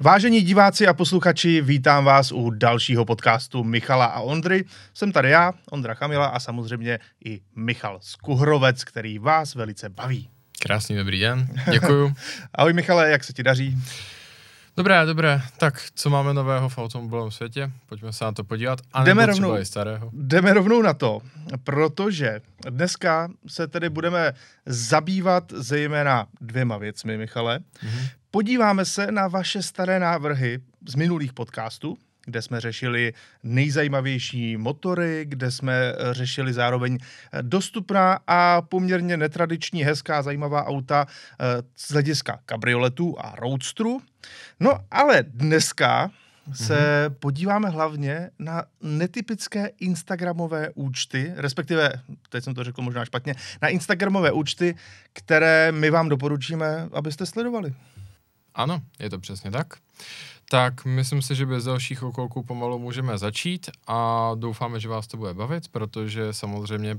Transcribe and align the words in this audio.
Vážení 0.00 0.40
diváci 0.40 0.86
a 0.86 0.94
posluchači, 0.94 1.60
vítám 1.60 2.04
vás 2.04 2.32
u 2.32 2.50
dalšího 2.50 3.04
podcastu 3.04 3.64
Michala 3.64 4.06
a 4.06 4.20
Ondry. 4.20 4.64
Jsem 4.94 5.12
tady 5.12 5.30
já, 5.30 5.52
Ondra 5.70 5.94
Chamila 5.94 6.26
a 6.26 6.40
samozřejmě 6.40 6.98
i 7.24 7.40
Michal 7.56 7.98
Skuhrovec, 8.02 8.84
který 8.84 9.18
vás 9.18 9.54
velice 9.54 9.88
baví. 9.88 10.28
Krásný 10.58 10.96
dobrý 10.96 11.20
den, 11.20 11.48
děkuju. 11.70 12.14
Ahoj 12.54 12.72
Michale, 12.72 13.10
jak 13.10 13.24
se 13.24 13.32
ti 13.32 13.42
daří? 13.42 13.78
Dobré, 14.76 15.06
dobré. 15.06 15.42
Tak, 15.56 15.82
co 15.94 16.10
máme 16.10 16.34
nového 16.34 16.68
v 16.68 16.78
automobilovém 16.78 17.30
světě? 17.30 17.70
Pojďme 17.86 18.12
se 18.12 18.24
na 18.24 18.32
to 18.32 18.44
podívat. 18.44 18.78
A 18.92 19.04
jdeme 19.04 19.26
rovnou, 19.26 19.48
třeba 19.48 19.60
i 19.60 19.64
starého. 19.64 20.10
jdeme 20.12 20.52
rovnou 20.52 20.82
na 20.82 20.94
to, 20.94 21.20
protože 21.64 22.40
dneska 22.70 23.28
se 23.46 23.68
tedy 23.68 23.88
budeme 23.88 24.32
zabývat 24.66 25.52
zejména 25.56 26.26
dvěma 26.40 26.76
věcmi, 26.76 27.18
Michale. 27.18 27.58
Mhm. 27.82 28.06
Podíváme 28.30 28.84
se 28.84 29.12
na 29.12 29.28
vaše 29.28 29.62
staré 29.62 30.00
návrhy 30.00 30.58
z 30.88 30.94
minulých 30.94 31.32
podcastů, 31.32 31.98
kde 32.24 32.42
jsme 32.42 32.60
řešili 32.60 33.12
nejzajímavější 33.42 34.56
motory, 34.56 35.24
kde 35.24 35.50
jsme 35.50 35.72
eh, 35.72 36.14
řešili 36.14 36.52
zároveň 36.52 36.98
eh, 36.98 37.42
dostupná 37.42 38.18
a 38.26 38.62
poměrně 38.62 39.16
netradiční, 39.16 39.84
hezká, 39.84 40.22
zajímavá 40.22 40.66
auta 40.66 41.06
eh, 41.08 41.44
z 41.76 41.90
hlediska 41.90 42.40
kabrioletů 42.46 43.16
a 43.18 43.34
roadstru. 43.36 44.00
No 44.60 44.78
ale 44.90 45.22
dneska 45.22 46.10
se 46.52 47.10
podíváme 47.18 47.68
hlavně 47.68 48.30
na 48.38 48.64
netypické 48.82 49.66
Instagramové 49.80 50.70
účty, 50.74 51.32
respektive, 51.36 51.92
teď 52.28 52.44
jsem 52.44 52.54
to 52.54 52.64
řekl 52.64 52.82
možná 52.82 53.04
špatně, 53.04 53.34
na 53.62 53.68
Instagramové 53.68 54.32
účty, 54.32 54.74
které 55.12 55.72
my 55.72 55.90
vám 55.90 56.08
doporučíme, 56.08 56.88
abyste 56.92 57.26
sledovali. 57.26 57.74
Ano, 58.54 58.80
je 58.98 59.10
to 59.10 59.18
přesně 59.18 59.50
tak. 59.50 59.66
Tak 60.50 60.84
myslím 60.84 61.22
si, 61.22 61.34
že 61.34 61.46
bez 61.46 61.64
dalších 61.64 62.02
okolků 62.02 62.42
pomalu 62.42 62.78
můžeme 62.78 63.18
začít 63.18 63.70
a 63.86 64.30
doufáme, 64.34 64.80
že 64.80 64.88
vás 64.88 65.06
to 65.06 65.16
bude 65.16 65.34
bavit, 65.34 65.68
protože 65.68 66.32
samozřejmě 66.32 66.98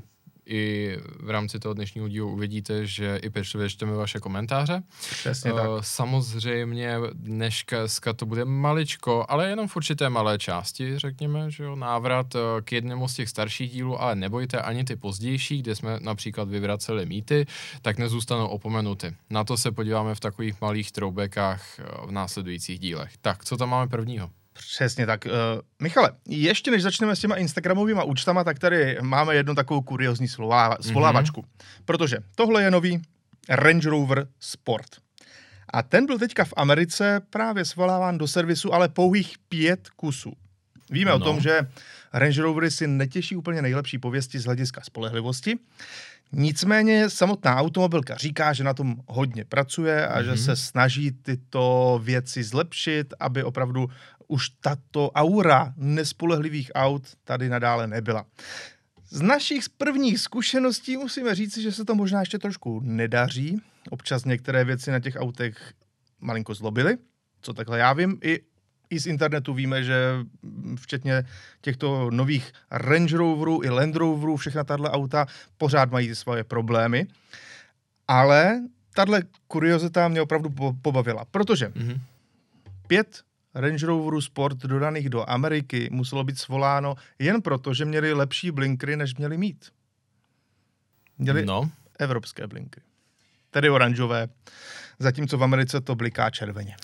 i 0.50 0.98
v 1.20 1.30
rámci 1.30 1.60
toho 1.60 1.74
dnešního 1.74 2.08
dílu 2.08 2.32
uvidíte, 2.32 2.86
že 2.86 3.20
i 3.24 3.30
pečlivě 3.30 3.70
čteme 3.70 3.96
vaše 3.96 4.20
komentáře. 4.20 4.84
Přesně 5.00 5.54
tak. 5.54 5.64
Eh, 5.66 5.78
Samozřejmě 5.82 6.98
dneška 7.14 7.78
to 8.16 8.26
bude 8.26 8.46
maličko, 8.46 9.26
ale 9.30 9.50
jenom 9.50 9.68
v 9.68 9.76
určité 9.76 10.10
malé 10.10 10.38
části, 10.38 11.00
řekněme, 11.00 11.52
že 11.52 11.64
jo, 11.64 11.76
návrat 11.76 12.36
eh, 12.36 12.40
k 12.62 12.72
jednému 12.72 13.08
z 13.08 13.14
těch 13.16 13.30
starších 13.30 13.72
dílů, 13.72 14.02
ale 14.02 14.16
nebojte 14.16 14.62
ani 14.62 14.84
ty 14.84 14.96
pozdější, 14.96 15.62
kde 15.62 15.76
jsme 15.76 16.00
například 16.02 16.50
vyvraceli 16.50 17.06
mýty, 17.06 17.46
tak 17.82 17.98
nezůstanou 17.98 18.48
opomenuty. 18.48 19.16
Na 19.30 19.44
to 19.44 19.58
se 19.58 19.72
podíváme 19.72 20.16
v 20.16 20.20
takových 20.20 20.62
malých 20.62 20.92
troubekách 20.92 21.80
eh, 21.80 21.84
v 22.06 22.12
následujících 22.12 22.80
dílech. 22.80 23.12
Tak, 23.22 23.46
co 23.46 23.58
tam 23.58 23.70
máme 23.70 23.88
prvního? 23.88 24.30
Přesně 24.60 25.06
tak. 25.06 25.26
Uh, 25.26 25.32
Michale, 25.82 26.12
ještě 26.28 26.72
než 26.72 26.84
začneme 26.84 27.16
s 27.16 27.20
těma 27.20 27.36
Instagramovými 27.36 28.02
účtama, 28.06 28.44
tak 28.44 28.60
tady 28.60 28.98
máme 29.02 29.36
jednu 29.36 29.56
takovou 29.56 29.82
kuriozní 29.82 30.28
svolávačku. 30.82 31.42
Mm-hmm. 31.42 31.82
Protože 31.86 32.18
tohle 32.36 32.64
je 32.64 32.72
nový 32.72 33.02
Range 33.50 33.90
Rover 33.90 34.28
Sport. 34.40 34.90
A 35.74 35.84
ten 35.84 36.06
byl 36.06 36.20
teďka 36.20 36.46
v 36.46 36.54
Americe 36.58 37.22
právě 37.30 37.66
svoláván 37.66 38.18
do 38.18 38.28
servisu, 38.28 38.74
ale 38.74 38.90
pouhých 38.90 39.38
pět 39.50 39.90
kusů. 39.90 40.34
Víme 40.90 41.12
no. 41.12 41.16
o 41.16 41.20
No. 41.20 41.26
tom, 41.26 41.42
že 41.42 41.60
Range 42.14 42.42
Rovery 42.42 42.72
si 42.72 42.88
netěší 42.88 43.36
úplně 43.36 43.62
nejlepší 43.62 43.98
pověsti 43.98 44.40
z 44.40 44.46
hlediska 44.46 44.82
spolehlivosti. 44.84 45.56
Nicméně 46.32 47.10
samotná 47.10 47.56
automobilka 47.56 48.16
říká, 48.16 48.54
že 48.54 48.64
na 48.64 48.74
tom 48.74 48.96
hodně 49.08 49.46
pracuje 49.46 50.08
a 50.08 50.20
mm-hmm. 50.22 50.26
že 50.26 50.38
se 50.38 50.56
snaží 50.56 51.12
tyto 51.12 52.00
věci 52.04 52.44
zlepšit, 52.44 53.14
aby 53.20 53.44
opravdu 53.44 53.90
už 54.30 54.50
tato 54.50 55.12
aura 55.12 55.74
nespolehlivých 55.78 56.72
aut 56.76 57.04
tady 57.24 57.50
nadále 57.50 57.88
nebyla. 57.88 58.26
Z 59.10 59.22
našich 59.22 59.70
prvních 59.70 60.20
zkušeností 60.20 60.98
musíme 60.98 61.36
říci, 61.36 61.62
že 61.62 61.72
se 61.72 61.86
to 61.86 61.96
možná 61.96 62.20
ještě 62.20 62.40
trošku 62.40 62.80
nedaří. 62.84 63.62
Občas 63.90 64.26
některé 64.26 64.66
věci 64.66 64.92
na 64.92 65.00
těch 65.00 65.16
autech 65.16 65.74
malinko 66.20 66.54
zlobily, 66.54 66.98
co 67.42 67.54
takhle 67.54 67.80
já 67.80 67.94
vím. 67.94 68.18
I, 68.24 68.40
I 68.90 69.00
z 69.00 69.08
internetu 69.08 69.54
víme, 69.54 69.84
že 69.84 69.96
včetně 70.76 71.24
těchto 71.62 72.10
nových 72.12 72.52
Range 72.72 73.18
Roverů 73.18 73.64
i 73.64 73.70
Land 73.70 73.96
Roverů, 73.96 74.38
všechna 74.38 74.64
tahle 74.64 74.90
auta 74.92 75.26
pořád 75.58 75.92
mají 75.92 76.16
svoje 76.16 76.44
problémy. 76.44 77.08
Ale 78.08 78.62
tahle 78.94 79.24
kuriozita 79.48 80.08
mě 80.08 80.22
opravdu 80.22 80.50
po- 80.50 80.74
pobavila, 80.82 81.26
protože 81.32 81.72
Mhm. 81.76 82.02
pět 82.88 83.22
Range 83.56 83.86
Roverů 83.86 84.22
Sport 84.22 84.58
dodaných 84.58 85.10
do 85.10 85.30
Ameriky 85.30 85.90
muselo 85.92 86.24
být 86.24 86.40
svoláno 86.40 86.96
jen 87.20 87.42
proto, 87.42 87.74
že 87.74 87.86
měli 87.86 88.14
lepší 88.14 88.52
blinkry, 88.52 88.96
než 88.96 89.16
měli 89.16 89.38
mít. 89.38 89.72
Měli 91.18 91.46
no. 91.46 91.62
No, 91.62 91.72
evropské 92.00 92.48
blinkry. 92.48 92.82
Tedy 93.52 93.70
oranžové, 93.70 94.28
zatímco 95.00 95.38
v 95.38 95.44
Americe 95.44 95.82
to 95.82 95.96
bliká 95.96 96.30
červeně. 96.30 96.76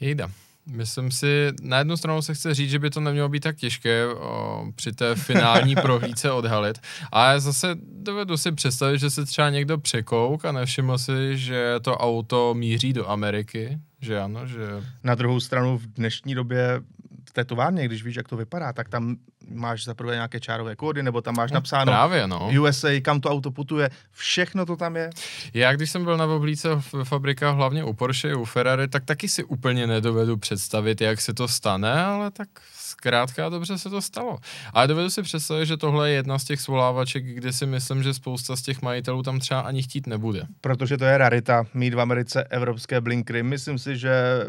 jejda. 0.00 0.30
Myslím 0.66 1.10
si, 1.10 1.52
na 1.62 1.78
jednu 1.78 1.96
stranu 1.96 2.22
se 2.22 2.34
chce 2.34 2.54
říct, 2.54 2.70
že 2.70 2.78
by 2.78 2.90
to 2.90 3.00
nemělo 3.00 3.28
být 3.28 3.40
tak 3.40 3.56
těžké 3.56 4.06
o, 4.06 4.66
při 4.74 4.92
té 4.92 5.14
finální 5.14 5.74
prohlídce 5.82 6.30
odhalit, 6.32 6.78
ale 7.12 7.40
zase 7.40 7.76
dovedu 8.02 8.36
si 8.36 8.52
představit, 8.52 8.98
že 8.98 9.10
se 9.10 9.24
třeba 9.24 9.50
někdo 9.50 9.78
překouk 9.78 10.44
a 10.44 10.52
nevšiml 10.52 10.98
si, 10.98 11.38
že 11.38 11.74
to 11.82 11.96
auto 11.96 12.54
míří 12.54 12.92
do 12.92 13.10
Ameriky, 13.10 13.78
že 14.00 14.20
ano, 14.20 14.46
že... 14.46 14.58
Na 15.04 15.14
druhou 15.14 15.40
stranu 15.40 15.78
v 15.78 15.86
dnešní 15.86 16.34
době 16.34 16.80
v 17.28 17.32
té 17.32 17.44
továrně, 17.44 17.84
když 17.84 18.04
víš, 18.04 18.16
jak 18.16 18.28
to 18.28 18.36
vypadá, 18.36 18.72
tak 18.72 18.88
tam 18.88 19.16
máš 19.50 19.84
zaprvé 19.84 20.14
nějaké 20.14 20.40
čárové 20.40 20.76
kódy, 20.76 21.02
nebo 21.02 21.20
tam 21.22 21.36
máš 21.36 21.52
napsáno 21.52 21.92
Právě, 21.92 22.26
no. 22.26 22.50
USA, 22.60 22.88
kam 23.02 23.20
to 23.20 23.30
auto 23.30 23.50
putuje, 23.50 23.90
všechno 24.10 24.66
to 24.66 24.76
tam 24.76 24.96
je. 24.96 25.10
Já, 25.54 25.72
když 25.72 25.90
jsem 25.90 26.04
byl 26.04 26.16
na 26.16 26.24
oblíce 26.24 26.68
v 26.74 27.04
fabrikách, 27.04 27.56
hlavně 27.56 27.84
u 27.84 27.92
Porsche, 27.92 28.34
u 28.34 28.44
Ferrari, 28.44 28.88
tak 28.88 29.04
taky 29.04 29.28
si 29.28 29.44
úplně 29.44 29.86
nedovedu 29.86 30.36
představit, 30.36 31.00
jak 31.00 31.20
se 31.20 31.34
to 31.34 31.48
stane, 31.48 32.04
ale 32.04 32.30
tak 32.30 32.48
zkrátka 32.74 33.48
dobře 33.48 33.78
se 33.78 33.90
to 33.90 34.02
stalo. 34.02 34.38
Ale 34.72 34.88
dovedu 34.88 35.10
si 35.10 35.22
představit, 35.22 35.66
že 35.66 35.76
tohle 35.76 36.10
je 36.10 36.14
jedna 36.14 36.38
z 36.38 36.44
těch 36.44 36.60
svolávaček, 36.60 37.24
kde 37.24 37.52
si 37.52 37.66
myslím, 37.66 38.02
že 38.02 38.14
spousta 38.14 38.56
z 38.56 38.62
těch 38.62 38.82
majitelů 38.82 39.22
tam 39.22 39.38
třeba 39.40 39.60
ani 39.60 39.82
chtít 39.82 40.06
nebude. 40.06 40.42
protože 40.60 40.96
to 40.96 41.04
je 41.04 41.18
rarita 41.18 41.64
mít 41.74 41.94
v 41.94 42.00
Americe 42.00 42.44
evropské 42.44 43.00
blinkry. 43.00 43.42
Myslím 43.42 43.78
si, 43.78 43.96
že 43.96 44.46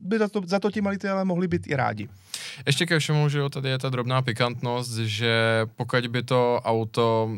by 0.00 0.18
za 0.18 0.28
to, 0.28 0.42
za 0.46 0.58
to 0.60 0.70
ti 0.70 0.80
majitelé 0.80 1.24
mohli 1.24 1.48
být 1.48 1.66
i 1.66 1.76
rádi. 1.76 2.08
Ještě 2.66 2.86
ke 2.86 2.98
všemu, 2.98 3.28
že 3.28 3.38
jo, 3.38 3.48
tady 3.48 3.68
je 3.68 3.78
ta 3.78 3.88
drobná 3.88 4.22
pikantnost, 4.22 4.96
že 4.96 5.66
pokud 5.76 6.06
by 6.06 6.22
to 6.22 6.60
auto 6.64 7.30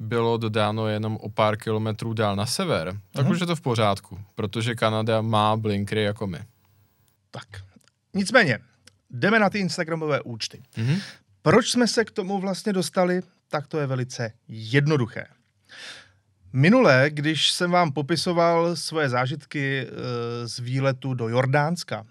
bylo 0.00 0.36
dodáno 0.36 0.88
jenom 0.88 1.16
o 1.16 1.28
pár 1.28 1.56
kilometrů 1.56 2.12
dál 2.14 2.36
na 2.36 2.46
sever, 2.46 2.98
tak 3.12 3.24
Mhm. 3.24 3.32
už 3.32 3.40
je 3.40 3.46
to 3.46 3.56
v 3.56 3.60
pořádku, 3.60 4.20
protože 4.34 4.74
Kanada 4.74 5.20
má 5.20 5.56
blinkry 5.56 6.02
jako 6.02 6.26
my. 6.26 6.38
Tak. 7.30 7.46
Nicméně, 8.14 8.58
jdeme 9.10 9.38
na 9.38 9.50
ty 9.50 9.58
Instagramové 9.58 10.20
účty. 10.20 10.62
Mhm. 10.76 10.96
Proč 11.42 11.70
jsme 11.70 11.88
se 11.88 12.04
k 12.04 12.10
tomu 12.10 12.38
vlastně 12.40 12.72
dostali? 12.72 13.22
Tak 13.48 13.66
to 13.66 13.78
je 13.78 13.86
velice 13.86 14.32
jednoduché. 14.48 15.26
Minule, 16.52 17.06
když 17.08 17.50
jsem 17.52 17.70
vám 17.70 17.92
popisoval 17.92 18.76
svoje 18.76 19.08
zážitky 19.08 19.86
e, 19.86 20.48
z 20.48 20.58
výletu 20.58 21.14
do 21.14 21.28
Jordánska, 21.28 22.04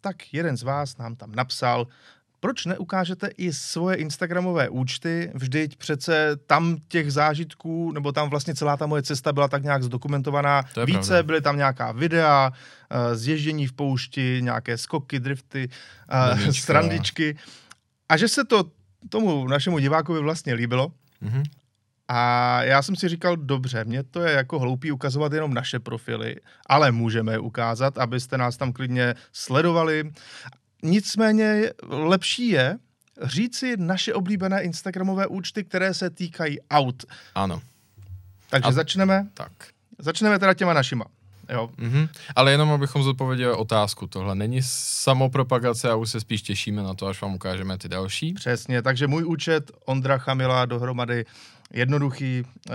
tak 0.00 0.16
jeden 0.34 0.56
z 0.56 0.62
vás 0.62 0.96
nám 0.98 1.16
tam 1.16 1.32
napsal, 1.34 1.86
proč 2.40 2.66
neukážete 2.66 3.26
i 3.36 3.52
svoje 3.52 3.96
Instagramové 3.96 4.68
účty, 4.68 5.30
vždyť 5.34 5.76
přece 5.76 6.36
tam 6.46 6.76
těch 6.88 7.12
zážitků, 7.12 7.92
nebo 7.92 8.12
tam 8.12 8.30
vlastně 8.30 8.54
celá 8.54 8.76
ta 8.76 8.86
moje 8.86 9.02
cesta 9.02 9.32
byla 9.32 9.48
tak 9.48 9.62
nějak 9.62 9.82
zdokumentovaná. 9.82 10.62
Více 10.86 11.08
pravda. 11.08 11.22
byly 11.22 11.40
tam 11.40 11.56
nějaká 11.56 11.92
videa, 11.92 12.52
eh, 12.90 13.16
zježdění 13.16 13.66
v 13.66 13.72
poušti, 13.72 14.38
nějaké 14.42 14.78
skoky, 14.78 15.20
drifty, 15.20 15.68
eh, 16.08 16.38
Koníčka. 16.38 16.66
srandičky. 16.66 17.36
A 18.08 18.16
že 18.16 18.28
se 18.28 18.44
to 18.44 18.64
tomu 19.08 19.48
našemu 19.48 19.78
divákovi 19.78 20.20
vlastně 20.20 20.54
líbilo, 20.54 20.92
Mhm. 21.20 21.42
A 22.08 22.62
já 22.62 22.82
jsem 22.82 22.96
si 22.96 23.08
říkal, 23.08 23.36
dobře, 23.36 23.84
mě 23.84 24.02
to 24.02 24.20
je 24.20 24.32
jako 24.32 24.58
hloupý 24.58 24.92
ukazovat 24.92 25.32
jenom 25.32 25.54
naše 25.54 25.78
profily, 25.78 26.36
ale 26.66 26.92
můžeme 26.92 27.32
je 27.32 27.38
ukázat, 27.38 27.98
abyste 27.98 28.38
nás 28.38 28.56
tam 28.56 28.72
klidně 28.72 29.14
sledovali. 29.32 30.12
Nicméně 30.82 31.70
lepší 31.88 32.48
je 32.48 32.78
říci 33.22 33.76
naše 33.76 34.14
oblíbené 34.14 34.62
Instagramové 34.62 35.26
účty, 35.26 35.64
které 35.64 35.94
se 35.94 36.10
týkají 36.10 36.58
aut. 36.70 37.04
Ano, 37.34 37.62
Takže 38.50 38.68
A- 38.68 38.72
začneme, 38.72 39.28
tak. 39.34 39.52
začneme 39.98 40.38
teda 40.38 40.54
těma 40.54 40.72
našima. 40.72 41.04
Jo. 41.52 41.70
Mhm. 41.76 42.08
Ale 42.36 42.50
jenom 42.50 42.70
abychom 42.70 43.02
zodpověděli 43.02 43.52
otázku, 43.52 44.06
tohle 44.06 44.34
není 44.34 44.60
samopropagace 44.62 45.90
a 45.90 45.94
už 45.94 46.10
se 46.10 46.20
spíš 46.20 46.42
těšíme 46.42 46.82
na 46.82 46.94
to, 46.94 47.06
až 47.06 47.22
vám 47.22 47.34
ukážeme 47.34 47.78
ty 47.78 47.88
další. 47.88 48.34
Přesně, 48.34 48.82
takže 48.82 49.06
můj 49.06 49.24
účet 49.24 49.70
Ondra 49.84 50.18
Chamila 50.18 50.64
dohromady 50.64 51.24
jednoduchý. 51.72 52.42
Uh, 52.68 52.74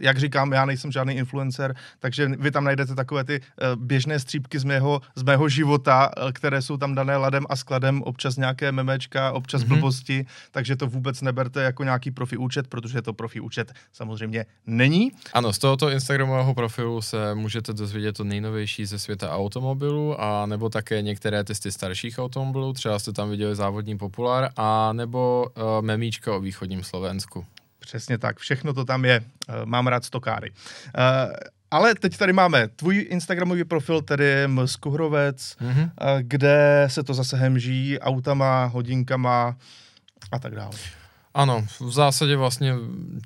jak 0.00 0.18
říkám, 0.18 0.52
já 0.52 0.64
nejsem 0.64 0.92
žádný 0.92 1.14
influencer, 1.14 1.74
takže 1.98 2.26
vy 2.26 2.50
tam 2.50 2.64
najdete 2.64 2.94
takové 2.94 3.24
ty 3.24 3.40
uh, 3.40 3.82
běžné 3.82 4.18
střípky 4.18 4.58
z 4.58 4.64
mého, 4.64 5.00
z 5.14 5.22
mého 5.22 5.48
života, 5.48 6.10
uh, 6.22 6.32
které 6.32 6.62
jsou 6.62 6.76
tam 6.76 6.94
dané 6.94 7.16
ladem 7.16 7.46
a 7.48 7.56
skladem, 7.56 8.02
občas 8.02 8.36
nějaké 8.36 8.72
memečka, 8.72 9.32
občas 9.32 9.62
mm-hmm. 9.62 9.68
blbosti, 9.68 10.26
takže 10.50 10.76
to 10.76 10.86
vůbec 10.86 11.22
neberte 11.22 11.62
jako 11.62 11.84
nějaký 11.84 12.10
profi 12.10 12.36
účet, 12.36 12.68
protože 12.68 13.02
to 13.02 13.12
profi 13.12 13.40
účet 13.40 13.72
samozřejmě 13.92 14.46
není. 14.66 15.12
Ano, 15.32 15.52
z 15.52 15.58
tohoto 15.58 15.90
Instagramového 15.90 16.54
profilu 16.54 17.02
se 17.02 17.34
můžete 17.34 17.72
dozvědět 17.72 18.12
to 18.12 18.24
nejnovější 18.24 18.86
ze 18.86 18.98
světa 18.98 19.32
automobilu 19.32 20.20
a 20.20 20.46
nebo 20.46 20.68
také 20.68 21.02
některé 21.02 21.44
testy 21.44 21.72
starších 21.72 22.18
automobilů, 22.18 22.72
třeba 22.72 22.98
jste 22.98 23.12
tam 23.12 23.30
viděli 23.30 23.56
závodní 23.56 23.98
populár 23.98 24.50
a 24.56 24.92
nebo 24.92 25.46
uh, 25.56 25.62
memíčka 25.80 26.36
o 26.36 26.40
východním 26.40 26.82
Slovensku. 26.82 27.46
Přesně 27.88 28.18
tak, 28.18 28.38
všechno 28.38 28.72
to 28.72 28.84
tam 28.84 29.04
je. 29.04 29.20
Uh, 29.20 29.54
mám 29.64 29.86
rád 29.86 30.04
stokáry. 30.04 30.50
Uh, 30.50 31.32
ale 31.70 31.94
teď 31.94 32.16
tady 32.16 32.32
máme 32.32 32.68
tvůj 32.68 33.06
Instagramový 33.10 33.64
profil, 33.64 34.02
tedy 34.02 34.48
Mskuhrovec, 34.48 35.56
mm-hmm. 35.60 35.90
kde 36.20 36.84
se 36.86 37.02
to 37.02 37.14
zase 37.14 37.36
hemží 37.36 37.98
autama, 37.98 38.64
hodinkama 38.64 39.56
a 40.32 40.38
tak 40.38 40.54
dále. 40.54 40.70
Ano, 41.34 41.66
v 41.80 41.90
zásadě 41.90 42.36
vlastně 42.36 42.74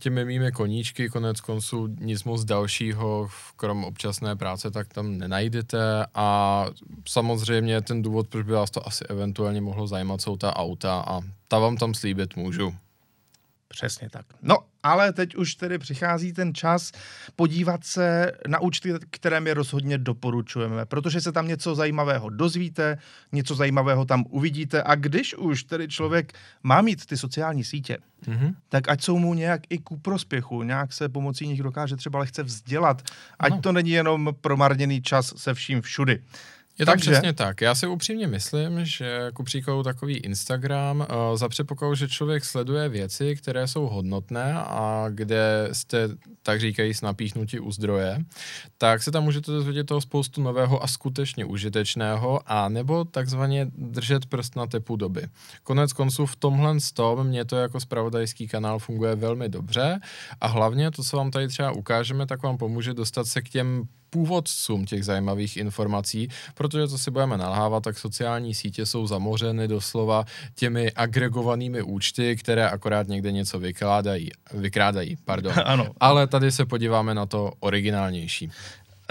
těmi 0.00 0.25
mými 0.25 0.53
koníčky, 0.53 1.08
konec 1.08 1.41
konců 1.41 1.87
nic 2.00 2.25
moc 2.25 2.44
dalšího, 2.44 3.29
krom 3.56 3.85
občasné 3.85 4.37
práce, 4.37 4.70
tak 4.70 4.88
tam 4.94 5.19
nenajdete 5.19 6.06
a 6.15 6.67
samozřejmě 7.08 7.81
ten 7.81 8.03
důvod, 8.03 8.29
proč 8.29 8.47
by 8.47 8.53
vás 8.53 8.70
to 8.70 8.87
asi 8.87 9.05
eventuálně 9.05 9.61
mohlo 9.61 9.87
zajímat, 9.87 10.20
jsou 10.20 10.37
ta 10.37 10.56
auta 10.56 11.05
a 11.06 11.20
ta 11.49 11.58
vám 11.58 11.76
tam 11.76 11.94
slíbit 11.94 12.37
můžu. 12.37 12.75
Přesně 13.73 14.11
tak. 14.11 14.27
No, 14.43 14.59
ale 14.83 15.13
teď 15.13 15.37
už 15.37 15.55
tedy 15.55 15.79
přichází 15.79 16.33
ten 16.33 16.55
čas 16.55 16.93
podívat 17.37 17.85
se 17.85 18.33
na 18.49 18.61
účty, 18.61 18.95
které 19.11 19.41
my 19.41 19.53
rozhodně 19.53 19.99
doporučujeme, 19.99 20.87
protože 20.87 21.21
se 21.21 21.33
tam 21.33 21.49
něco 21.49 21.75
zajímavého 21.75 22.31
dozvíte, 22.31 22.99
něco 23.33 23.55
zajímavého 23.55 24.05
tam 24.05 24.25
uvidíte 24.29 24.83
a 24.83 24.95
když 24.95 25.35
už 25.35 25.65
tedy 25.65 25.89
člověk 25.89 26.33
má 26.63 26.83
mít 26.83 27.07
ty 27.07 27.17
sociální 27.17 27.65
sítě, 27.65 27.99
mm-hmm. 28.25 28.55
tak 28.69 28.89
ať 28.89 29.03
jsou 29.03 29.19
mu 29.19 29.35
nějak 29.35 29.61
i 29.69 29.79
ku 29.79 29.97
prospěchu, 29.97 30.63
nějak 30.63 30.93
se 30.93 31.09
pomocí 31.09 31.47
nich 31.47 31.63
dokáže 31.63 31.97
třeba 31.97 32.19
lehce 32.19 32.43
vzdělat, 32.43 33.03
ať 33.39 33.53
no. 33.53 33.61
to 33.61 33.73
není 33.73 33.91
jenom 33.91 34.35
promarněný 34.41 35.03
čas 35.03 35.35
se 35.37 35.55
vším 35.55 35.83
všudy. 35.83 36.23
Je 36.79 36.87
to 36.87 36.93
Takže... 36.93 37.11
přesně 37.11 37.33
tak. 37.33 37.61
Já 37.61 37.75
si 37.75 37.87
upřímně 37.87 38.27
myslím, 38.27 38.85
že 38.85 39.31
ku 39.35 39.43
příkladu 39.43 39.83
takový 39.83 40.17
Instagram 40.17 41.01
uh, 41.01 41.37
za 41.37 41.49
předpokladu, 41.49 41.95
že 41.95 42.09
člověk 42.09 42.45
sleduje 42.45 42.89
věci, 42.89 43.37
které 43.37 43.69
jsou 43.69 43.87
hodnotné 43.87 44.55
a 44.55 45.07
kde 45.11 45.69
jste, 45.73 46.09
tak 46.43 46.61
říkají, 46.61 46.93
napíchnutí 47.03 47.61
u 47.61 47.73
zdroje, 47.73 48.19
tak 48.79 49.03
se 49.03 49.11
tam 49.11 49.25
můžete 49.25 49.53
dozvědět 49.53 49.85
toho 49.85 50.01
spoustu 50.01 50.43
nového 50.43 50.83
a 50.83 50.87
skutečně 50.87 51.45
užitečného 51.45 52.41
a 52.47 52.69
nebo 52.69 53.05
takzvaně 53.05 53.67
držet 53.75 54.27
prst 54.27 54.57
na 54.57 54.67
tepu 54.67 54.97
doby. 54.97 55.23
Konec 55.63 55.93
konců 55.93 56.27
v 56.27 56.37
tomhle 56.37 56.77
tom 56.95 57.25
mě 57.25 57.45
to 57.45 57.57
jako 57.57 57.81
spravodajský 57.81 58.49
kanál 58.49 58.79
funguje 58.79 59.15
velmi 59.15 59.49
dobře 59.49 60.01
a 60.41 60.47
hlavně 60.47 60.91
to, 60.91 61.03
co 61.03 61.17
vám 61.17 61.31
tady 61.31 61.49
třeba 61.49 61.71
ukážeme, 61.71 62.27
tak 62.27 62.43
vám 62.43 62.59
pomůže 62.59 62.95
dostat 62.95 63.27
se 63.27 63.43
k 63.43 63.49
těm 63.49 63.89
původcům 64.12 64.85
těch 64.85 65.05
zajímavých 65.05 65.56
informací, 65.56 66.29
protože 66.55 66.87
to 66.87 66.99
si 66.99 67.11
budeme 67.11 67.37
nalhávat, 67.38 67.82
tak 67.82 67.99
sociální 67.99 68.55
sítě 68.55 68.87
jsou 68.87 69.06
zamořeny 69.06 69.69
doslova 69.69 70.25
těmi 70.55 70.93
agregovanými 70.93 71.82
účty, 71.82 72.37
které 72.37 72.69
akorát 72.69 73.09
někde 73.09 73.32
něco 73.32 73.59
vykládají, 73.59 74.31
vykrádají. 74.55 75.17
Pardon. 75.25 75.53
ano. 75.64 75.87
Ale 76.00 76.26
tady 76.26 76.53
se 76.53 76.67
podíváme 76.67 77.14
na 77.14 77.26
to 77.26 77.53
originálnější. 77.61 78.50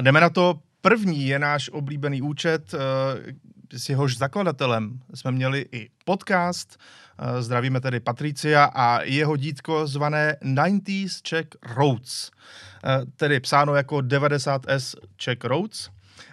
Jdeme 0.02 0.22
na 0.22 0.30
to. 0.30 0.60
První 0.82 1.28
je 1.28 1.40
náš 1.40 1.70
oblíbený 1.70 2.22
účet, 2.22 2.74
eh, 2.74 3.34
s 3.74 3.90
jehož 3.90 4.18
zakladatelem 4.18 5.00
jsme 5.14 5.32
měli 5.32 5.66
i 5.72 5.90
podcast. 6.06 6.80
Eh, 7.20 7.42
zdravíme 7.42 7.82
tedy 7.82 8.00
Patricia 8.00 8.64
a 8.64 9.02
jeho 9.02 9.38
dítko 9.38 9.88
zvané 9.88 10.38
90s 10.42 11.22
Czech 11.22 11.46
Roads. 11.76 12.32
Eh, 12.84 13.06
tedy 13.16 13.40
psáno 13.40 13.76
jako 13.76 13.98
90S 13.98 14.96
Czech 15.16 15.44
Roads. 15.44 15.90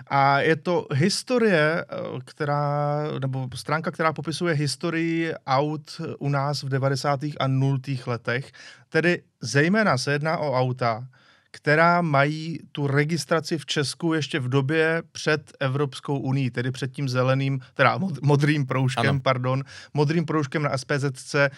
A 0.06 0.40
je 0.40 0.56
to 0.56 0.87
historie, 0.94 1.85
eh, 1.85 1.96
která, 2.25 3.02
nebo 3.20 3.49
stránka, 3.55 3.90
která 3.90 4.12
popisuje 4.12 4.55
historii 4.55 5.35
aut 5.46 6.00
u 6.19 6.29
nás 6.29 6.62
v 6.62 6.69
90. 6.69 7.20
a 7.40 7.46
0. 7.46 7.79
letech. 8.06 8.52
Tedy 8.88 9.23
zejména 9.40 9.99
se 9.99 10.12
jedná 10.12 10.38
o 10.38 10.52
auta, 10.52 11.06
která 11.50 12.03
mají 12.03 12.59
tu 12.73 12.87
registraci 12.87 13.59
v 13.59 13.67
Česku 13.67 14.12
ještě 14.12 14.41
v 14.41 14.49
době 14.49 15.03
před 15.12 15.53
Evropskou 15.61 16.19
unii, 16.19 16.50
tedy 16.50 16.71
před 16.71 16.93
tím 16.93 17.09
zeleným, 17.09 17.61
teda 17.75 17.99
modrým 18.23 18.67
proužkem, 18.67 19.11
ano. 19.11 19.21
pardon, 19.21 19.65
modrým 19.95 20.27
proužkem 20.27 20.62
na 20.62 20.79
SPZC, 20.79 21.35
eh, 21.35 21.50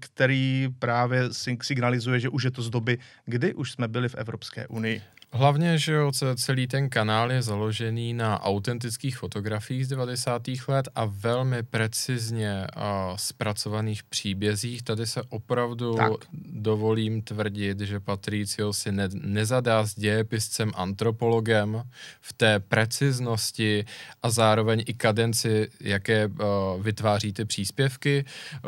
který 0.00 0.68
právě 0.78 1.28
signalizuje, 1.62 2.20
že 2.20 2.28
už 2.28 2.42
je 2.42 2.50
to 2.50 2.62
z 2.62 2.70
doby, 2.70 2.98
kdy 3.24 3.54
už 3.54 3.72
jsme 3.72 3.88
byli 3.88 4.08
v 4.08 4.14
Evropské 4.14 4.66
unii. 4.66 5.02
Hlavně, 5.34 5.78
že 5.78 5.92
jo, 5.92 6.12
celý 6.36 6.66
ten 6.66 6.88
kanál 6.88 7.32
je 7.32 7.42
založený 7.42 8.14
na 8.14 8.42
autentických 8.42 9.18
fotografiích 9.18 9.86
z 9.86 9.88
90. 9.88 10.42
let 10.68 10.88
a 10.94 11.04
velmi 11.04 11.62
precizně 11.62 12.66
uh, 12.76 12.82
zpracovaných 13.16 14.02
příbězích. 14.02 14.82
Tady 14.82 15.06
se 15.06 15.22
opravdu 15.22 15.94
tak. 15.94 16.12
dovolím 16.52 17.22
tvrdit, 17.22 17.80
že 17.80 18.00
Patricio 18.00 18.72
si 18.72 18.92
ne, 18.92 19.08
nezadá 19.12 19.86
s 19.86 19.94
dějepiscem 19.94 20.72
antropologem 20.74 21.82
v 22.20 22.32
té 22.32 22.60
preciznosti 22.60 23.84
a 24.22 24.30
zároveň 24.30 24.84
i 24.86 24.94
kadenci, 24.94 25.68
jaké 25.80 26.26
uh, 26.26 26.34
vytváří 26.82 27.32
ty 27.32 27.44
příspěvky. 27.44 28.24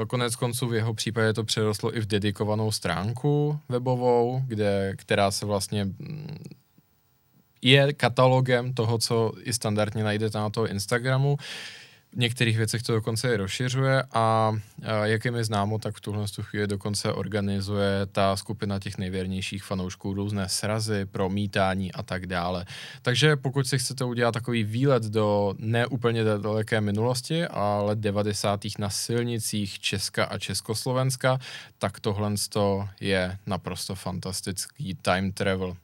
Konec 0.06 0.36
konců 0.36 0.68
v 0.68 0.74
jeho 0.74 0.94
případě 0.94 1.32
to 1.32 1.44
přerostlo 1.44 1.96
i 1.96 2.00
v 2.00 2.06
dedikovanou 2.06 2.72
stránku 2.72 3.58
webovou, 3.68 4.42
kde, 4.46 4.92
která 4.96 5.30
se 5.30 5.46
vlastně 5.46 5.86
je 7.64 7.92
katalogem 7.92 8.74
toho, 8.74 8.98
co 8.98 9.32
i 9.42 9.52
standardně 9.52 10.04
najdete 10.04 10.38
na 10.38 10.50
toho 10.50 10.66
Instagramu. 10.66 11.36
V 12.12 12.16
některých 12.16 12.56
věcech 12.56 12.82
to 12.82 12.92
dokonce 12.92 13.34
i 13.34 13.36
rozšiřuje 13.36 14.02
a, 14.12 14.52
a 14.82 15.06
jak 15.06 15.24
je 15.24 15.30
mi 15.30 15.44
známo, 15.44 15.78
tak 15.78 15.96
v 15.96 16.00
tuhle 16.00 16.26
chvíli 16.40 16.66
dokonce 16.66 17.12
organizuje 17.12 18.06
ta 18.12 18.36
skupina 18.36 18.78
těch 18.78 18.98
nejvěrnějších 18.98 19.64
fanoušků 19.64 20.14
různé 20.14 20.48
srazy, 20.48 21.04
promítání 21.04 21.92
a 21.92 22.02
tak 22.02 22.26
dále. 22.26 22.64
Takže 23.02 23.36
pokud 23.36 23.66
si 23.66 23.78
chcete 23.78 24.04
udělat 24.04 24.32
takový 24.32 24.64
výlet 24.64 25.02
do 25.02 25.54
neúplně 25.58 26.24
daleké 26.24 26.80
minulosti, 26.80 27.46
ale 27.46 27.96
90. 27.96 28.60
na 28.78 28.90
silnicích 28.90 29.80
Česka 29.80 30.24
a 30.24 30.38
Československa, 30.38 31.38
tak 31.78 32.00
tohle 32.00 32.34
je 33.00 33.38
naprosto 33.46 33.94
fantastický 33.94 34.94
time 35.02 35.32
travel. 35.32 35.76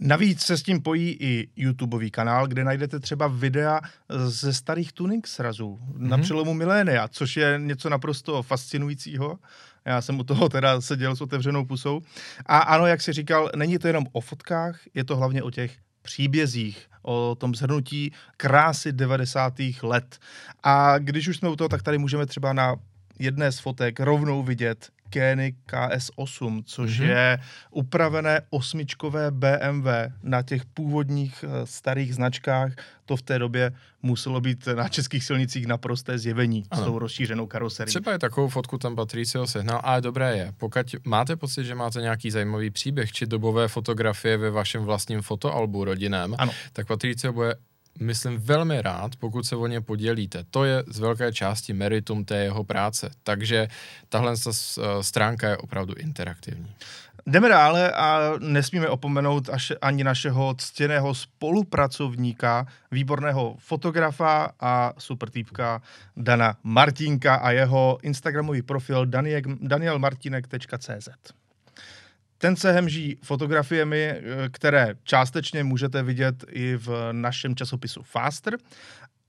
Navíc 0.00 0.42
se 0.42 0.58
s 0.58 0.62
tím 0.62 0.82
pojí 0.82 1.16
i 1.20 1.48
YouTubeový 1.56 2.10
kanál, 2.10 2.46
kde 2.46 2.64
najdete 2.64 3.00
třeba 3.00 3.26
videa 3.26 3.80
ze 4.26 4.54
starých 4.54 4.92
tuning 4.92 5.26
srazů 5.26 5.80
mm-hmm. 5.82 6.08
na 6.08 6.16
mhm. 6.16 6.24
přelomu 6.24 6.54
milénia, 6.54 7.08
což 7.08 7.36
je 7.36 7.60
něco 7.62 7.88
naprosto 7.88 8.42
fascinujícího. 8.42 9.38
Já 9.84 10.02
jsem 10.02 10.20
u 10.20 10.24
toho 10.24 10.48
teda 10.48 10.80
seděl 10.80 11.16
s 11.16 11.20
otevřenou 11.20 11.64
pusou. 11.64 12.00
A 12.46 12.58
ano, 12.58 12.86
jak 12.86 13.02
si 13.02 13.12
říkal, 13.12 13.50
není 13.56 13.78
to 13.78 13.86
jenom 13.86 14.06
o 14.12 14.20
fotkách, 14.20 14.80
je 14.94 15.04
to 15.04 15.16
hlavně 15.16 15.42
o 15.42 15.50
těch 15.50 15.76
příbězích, 16.02 16.88
o 17.02 17.34
tom 17.34 17.54
zhrnutí 17.54 18.12
krásy 18.36 18.92
90. 18.92 19.54
let. 19.82 20.18
A 20.62 20.98
když 20.98 21.28
už 21.28 21.36
jsme 21.36 21.48
u 21.48 21.56
toho, 21.56 21.68
tak 21.68 21.82
tady 21.82 21.98
můžeme 21.98 22.26
třeba 22.26 22.52
na 22.52 22.76
jedné 23.18 23.52
z 23.52 23.58
fotek 23.58 24.00
rovnou 24.00 24.42
vidět 24.42 24.90
Koenig 25.12 25.54
KS8, 25.66 26.62
což 26.66 27.00
mm-hmm. 27.00 27.08
je 27.08 27.38
upravené 27.70 28.40
osmičkové 28.50 29.30
BMW 29.30 29.88
na 30.22 30.42
těch 30.42 30.64
původních 30.64 31.44
eh, 31.44 31.66
starých 31.66 32.14
značkách. 32.14 32.72
To 33.04 33.16
v 33.16 33.22
té 33.22 33.38
době 33.38 33.72
muselo 34.02 34.40
být 34.40 34.68
na 34.74 34.88
českých 34.88 35.24
silnicích 35.24 35.66
naprosté 35.66 36.18
zjevení 36.18 36.64
ano. 36.70 36.82
s 36.82 36.84
tou 36.84 36.98
rozšířenou 36.98 37.46
karoserií. 37.46 37.92
Třeba 37.92 38.12
je 38.12 38.18
takovou 38.18 38.48
fotku 38.48 38.78
tam 38.78 38.96
Patricio 38.96 39.46
sehnal, 39.46 39.80
ale 39.84 40.00
dobré 40.00 40.36
je. 40.36 40.52
Pokud 40.56 40.94
máte 41.04 41.36
pocit, 41.36 41.64
že 41.64 41.74
máte 41.74 42.00
nějaký 42.00 42.30
zajímavý 42.30 42.70
příběh 42.70 43.12
či 43.12 43.26
dobové 43.26 43.68
fotografie 43.68 44.36
ve 44.36 44.50
vašem 44.50 44.84
vlastním 44.84 45.22
fotoalbu 45.22 45.84
rodinném, 45.84 46.34
ano. 46.38 46.52
tak 46.72 46.86
Patricio 46.86 47.32
bude 47.32 47.54
myslím, 48.00 48.38
velmi 48.38 48.82
rád, 48.82 49.16
pokud 49.16 49.46
se 49.46 49.56
o 49.56 49.66
ně 49.66 49.80
podělíte. 49.80 50.44
To 50.50 50.64
je 50.64 50.84
z 50.86 50.98
velké 50.98 51.32
části 51.32 51.72
meritum 51.72 52.24
té 52.24 52.36
jeho 52.36 52.64
práce. 52.64 53.10
Takže 53.22 53.68
tahle 54.08 54.34
stránka 55.00 55.48
je 55.48 55.56
opravdu 55.56 55.94
interaktivní. 55.94 56.74
Jdeme 57.26 57.48
dále 57.48 57.92
a 57.92 58.32
nesmíme 58.38 58.88
opomenout 58.88 59.48
až 59.48 59.72
ani 59.82 60.04
našeho 60.04 60.54
ctěného 60.54 61.14
spolupracovníka, 61.14 62.66
výborného 62.90 63.56
fotografa 63.58 64.50
a 64.60 64.92
super 64.98 65.30
týpka 65.30 65.82
Dana 66.16 66.56
Martinka 66.62 67.34
a 67.34 67.50
jeho 67.50 67.98
Instagramový 68.02 68.62
profil 68.62 69.06
danielmartinek.cz. 69.60 71.08
Ten 72.38 72.56
se 72.56 72.72
hemží 72.72 73.18
fotografiemi, 73.22 74.04
eh, 74.04 74.22
které 74.50 74.94
částečně 75.04 75.64
můžete 75.64 76.02
vidět 76.02 76.44
i 76.48 76.76
v 76.76 77.08
našem 77.12 77.56
časopisu 77.56 78.02
Faster, 78.02 78.58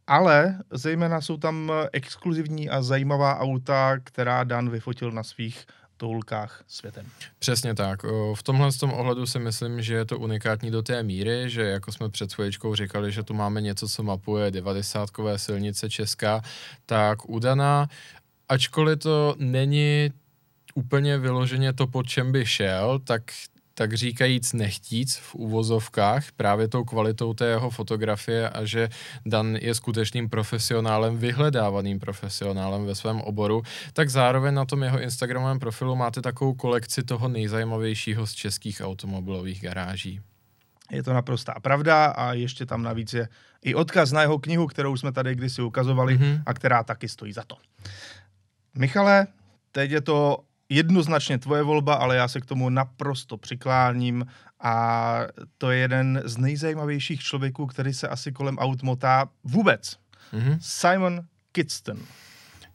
ale 0.08 0.60
zejména 0.72 1.22
jsou 1.22 1.38
tam 1.38 1.72
exkluzivní 1.94 2.70
a 2.70 2.82
zajímavá 2.82 3.40
auta, 3.40 4.00
která 4.04 4.44
Dan 4.44 4.70
vyfotil 4.70 5.12
na 5.12 5.24
svých 5.24 5.66
toulkách 5.98 6.64
světem. 6.68 7.06
Přesně 7.40 7.76
tak. 7.76 8.04
V 8.36 8.44
tomhle 8.44 8.72
tom 8.72 8.94
ohledu 8.94 9.26
si 9.26 9.40
myslím, 9.40 9.82
že 9.82 9.96
je 9.96 10.06
to 10.06 10.20
unikátní 10.20 10.72
do 10.72 10.82
té 10.82 11.04
míry, 11.04 11.50
že 11.50 11.62
jako 11.62 11.92
jsme 11.92 12.10
před 12.10 12.34
chvíličkou 12.34 12.76
říkali, 12.76 13.12
že 13.12 13.24
tu 13.24 13.34
máme 13.34 13.62
něco, 13.62 13.88
co 13.88 14.04
mapuje 14.04 14.52
90-kové 14.52 15.36
silnice 15.36 15.90
Česká, 15.90 16.42
tak 16.86 17.30
udaná, 17.30 17.88
ačkoliv 18.50 19.00
to 19.00 19.36
není 19.38 20.12
úplně 20.78 21.18
vyloženě 21.18 21.74
to, 21.74 21.88
po 21.88 22.04
čem 22.04 22.32
by 22.32 22.46
šel, 22.46 23.00
tak 23.00 23.22
tak 23.78 23.94
říkajíc 23.94 24.54
nechtíc 24.54 25.18
v 25.18 25.36
uvozovkách 25.36 26.32
právě 26.32 26.68
tou 26.68 26.84
kvalitou 26.84 27.34
té 27.34 27.46
jeho 27.46 27.70
fotografie 27.70 28.50
a 28.50 28.66
že 28.66 28.90
Dan 29.26 29.56
je 29.56 29.74
skutečným 29.74 30.30
profesionálem, 30.30 31.18
vyhledávaným 31.18 32.00
profesionálem 32.00 32.86
ve 32.86 32.96
svém 32.96 33.22
oboru, 33.22 33.62
tak 33.94 34.10
zároveň 34.10 34.54
na 34.54 34.66
tom 34.66 34.84
jeho 34.84 35.00
Instagramovém 35.00 35.60
profilu 35.60 35.96
máte 35.96 36.22
takovou 36.22 36.54
kolekci 36.54 37.04
toho 37.04 37.28
nejzajímavějšího 37.28 38.28
z 38.28 38.34
českých 38.34 38.82
automobilových 38.82 39.62
garáží. 39.62 40.22
Je 40.92 41.04
to 41.04 41.14
naprostá 41.14 41.54
pravda 41.62 42.06
a 42.06 42.34
ještě 42.34 42.66
tam 42.66 42.82
navíc 42.84 43.14
je 43.14 43.30
i 43.62 43.76
odkaz 43.76 44.12
na 44.12 44.22
jeho 44.22 44.40
knihu, 44.40 44.68
kterou 44.68 44.98
jsme 44.98 45.12
tady 45.12 45.36
kdysi 45.36 45.62
ukazovali 45.62 46.18
mm-hmm. 46.18 46.42
a 46.46 46.54
která 46.54 46.84
taky 46.84 47.10
stojí 47.10 47.34
za 47.34 47.44
to. 47.48 47.56
Michale, 48.74 49.28
teď 49.72 49.92
je 49.92 50.02
to 50.02 50.48
jednoznačně 50.70 51.38
tvoje 51.38 51.64
volba, 51.64 51.94
ale 51.94 52.16
já 52.16 52.28
se 52.28 52.42
k 52.42 52.46
tomu 52.46 52.70
naprosto 52.70 53.38
přikláním 53.38 54.26
a 54.60 55.20
to 55.58 55.72
je 55.72 55.78
jeden 55.80 56.22
z 56.26 56.38
nejzajímavějších 56.38 57.22
člověků, 57.22 57.66
který 57.66 57.94
se 57.94 58.08
asi 58.08 58.32
kolem 58.32 58.58
aut 58.58 58.84
motá 58.84 59.30
vůbec. 59.44 59.98
Mm-hmm. 60.34 60.58
Simon 60.62 61.22
Kidston. 61.52 61.98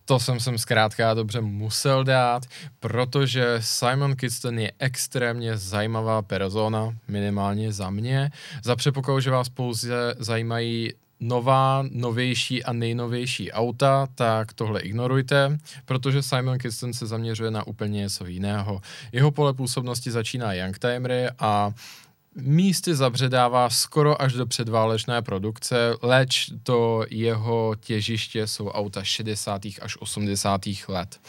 To 0.05 0.21
jsem 0.21 0.41
sem 0.41 0.59
zkrátka 0.59 1.15
dobře 1.15 1.41
musel 1.41 2.05
dát, 2.05 2.43
protože 2.81 3.57
Simon 3.61 4.17
Kidston 4.17 4.59
je 4.59 4.73
extrémně 4.79 5.57
zajímavá 5.57 6.23
persona, 6.23 6.97
minimálně 7.09 7.73
za 7.73 7.91
mě. 7.91 8.31
Za 8.65 8.77
předpokladu, 8.77 9.21
že 9.21 9.31
vás 9.31 9.49
pouze 9.49 10.15
zajímají 10.19 10.93
nová, 11.23 11.85
novější 11.91 12.65
a 12.65 12.73
nejnovější 12.73 13.53
auta, 13.53 14.09
tak 14.15 14.53
tohle 14.53 14.81
ignorujte, 14.81 15.59
protože 15.85 16.23
Simon 16.23 16.59
Kidston 16.59 16.93
se 16.93 17.07
zaměřuje 17.07 17.51
na 17.51 17.67
úplně 17.67 17.99
něco 17.99 18.27
jiného. 18.27 18.81
Jeho 19.13 19.31
pole 19.31 19.55
působnosti 19.55 20.11
začíná 20.11 20.53
Youngtimery 20.53 21.27
a 21.39 21.73
místy 22.35 22.95
zabředává 22.95 23.71
skoro 23.71 24.23
až 24.23 24.33
do 24.33 24.47
předválečné 24.47 25.23
produkce, 25.23 25.77
leč 26.03 26.51
to 26.63 27.05
jeho 27.11 27.75
těžiště 27.81 28.47
jsou 28.47 28.69
auta 28.69 29.05
60. 29.05 29.63
až 29.83 29.97
80. 30.01 30.61
let. 30.89 31.21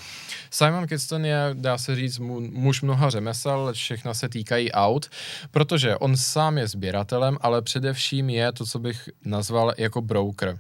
Simon 0.50 0.88
Kidston 0.88 1.26
je, 1.26 1.50
dá 1.54 1.78
se 1.78 1.96
říct, 1.96 2.20
muž 2.52 2.82
mnoha 2.82 3.10
řemesel, 3.10 3.74
všechna 3.74 4.14
se 4.14 4.30
týkají 4.30 4.72
aut, 4.72 5.10
protože 5.52 5.98
on 5.98 6.18
sám 6.18 6.58
je 6.58 6.68
sběratelem, 6.68 7.38
ale 7.42 7.62
především 7.62 8.30
je 8.30 8.52
to, 8.52 8.66
co 8.66 8.80
bych 8.80 9.10
nazval 9.26 9.74
jako 9.78 10.02
broker. 10.02 10.60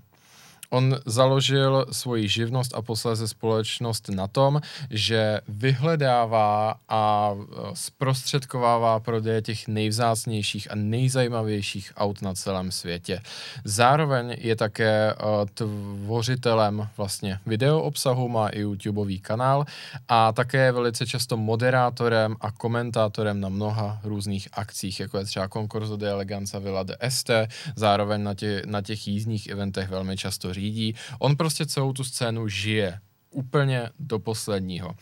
On 0.73 0.97
založil 1.05 1.85
svoji 1.91 2.27
živnost 2.27 2.75
a 2.75 2.81
posléze 2.81 3.27
společnost 3.27 4.09
na 4.09 4.27
tom, 4.27 4.61
že 4.89 5.39
vyhledává 5.47 6.75
a 6.89 7.31
e, 7.33 7.45
zprostředkovává 7.73 8.99
prodeje 8.99 9.41
těch 9.41 9.67
nejvzácnějších 9.67 10.71
a 10.71 10.75
nejzajímavějších 10.75 11.93
aut 11.97 12.21
na 12.21 12.33
celém 12.33 12.71
světě. 12.71 13.21
Zároveň 13.63 14.35
je 14.37 14.55
také 14.55 15.11
e, 15.11 15.15
tvořitelem 15.53 16.89
vlastně 16.97 17.39
video 17.45 17.81
obsahu, 17.81 18.29
má 18.29 18.47
i 18.47 18.59
YouTubeový 18.59 19.19
kanál 19.19 19.65
a 20.07 20.31
také 20.31 20.57
je 20.57 20.71
velice 20.71 21.07
často 21.07 21.37
moderátorem 21.37 22.35
a 22.41 22.51
komentátorem 22.51 23.39
na 23.39 23.49
mnoha 23.49 23.99
různých 24.03 24.47
akcích, 24.53 24.99
jako 24.99 25.17
je 25.17 25.25
třeba 25.25 25.47
Concorso 25.47 25.97
de 25.97 26.09
Eleganza 26.09 26.59
Villa 26.59 26.83
de 26.83 26.97
Este, 26.99 27.47
zároveň 27.75 28.23
na, 28.23 28.33
tě, 28.33 28.61
na 28.65 28.81
těch 28.81 29.07
jízdních 29.07 29.47
eventech 29.47 29.89
velmi 29.89 30.17
často 30.17 30.53
říká 30.53 30.62
řídí. 30.63 30.95
On 31.19 31.35
prostě 31.35 31.65
celou 31.65 31.93
tu 31.93 32.03
scénu 32.03 32.47
žije 32.47 32.99
úplně 33.29 33.89
do 33.99 34.19
posledního. 34.19 34.95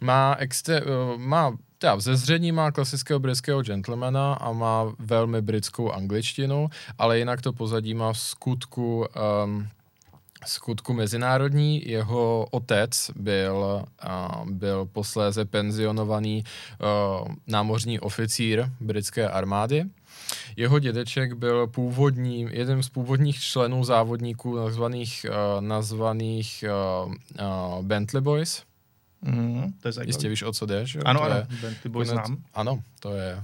Má, 0.00 0.36
exte, 0.38 0.82
uh, 0.82 1.18
má 1.18 1.56
teda 1.78 2.00
ze 2.00 2.16
zřední 2.16 2.52
má 2.52 2.70
klasického 2.70 3.20
britského 3.20 3.62
gentlemana 3.62 4.34
a 4.34 4.52
má 4.52 4.94
velmi 4.98 5.42
britskou 5.42 5.90
angličtinu, 5.90 6.68
ale 6.98 7.18
jinak 7.18 7.42
to 7.42 7.52
pozadí 7.52 7.94
má 7.94 8.12
v 8.12 8.18
skutku 8.18 9.06
um, 9.44 9.68
skutku 10.46 10.92
mezinárodní. 10.92 11.82
Jeho 11.90 12.46
otec 12.50 13.10
byl, 13.16 13.84
uh, 14.06 14.50
byl 14.50 14.86
posléze 14.92 15.44
penzionovaný 15.44 16.44
uh, 16.44 17.28
námořní 17.46 18.00
oficír 18.00 18.70
britské 18.80 19.28
armády 19.28 19.84
jeho 20.56 20.78
dědeček 20.78 21.32
byl 21.32 21.66
původní, 21.66 22.48
jeden 22.50 22.82
z 22.82 22.88
původních 22.88 23.40
členů 23.40 23.84
závodníků 23.84 24.56
nazvaných, 24.56 25.26
uh, 25.28 25.60
nazvaných 25.60 26.64
uh, 27.04 27.12
uh, 27.12 27.84
Bentley 27.84 28.20
Boys. 28.22 28.71
Mm, 29.22 29.72
to 29.80 29.88
je 29.88 29.94
Jistě 30.06 30.28
víš, 30.28 30.42
o 30.42 30.52
co 30.52 30.66
jde, 30.66 30.86
že? 30.86 31.00
Ano, 31.00 31.20
to 31.20 31.26
ano, 31.26 31.36
je, 31.36 31.46
Bentley 31.60 31.90
Boys 31.92 32.08
znám. 32.08 32.36
Ano, 32.54 32.82
to 33.00 33.14
je, 33.14 33.42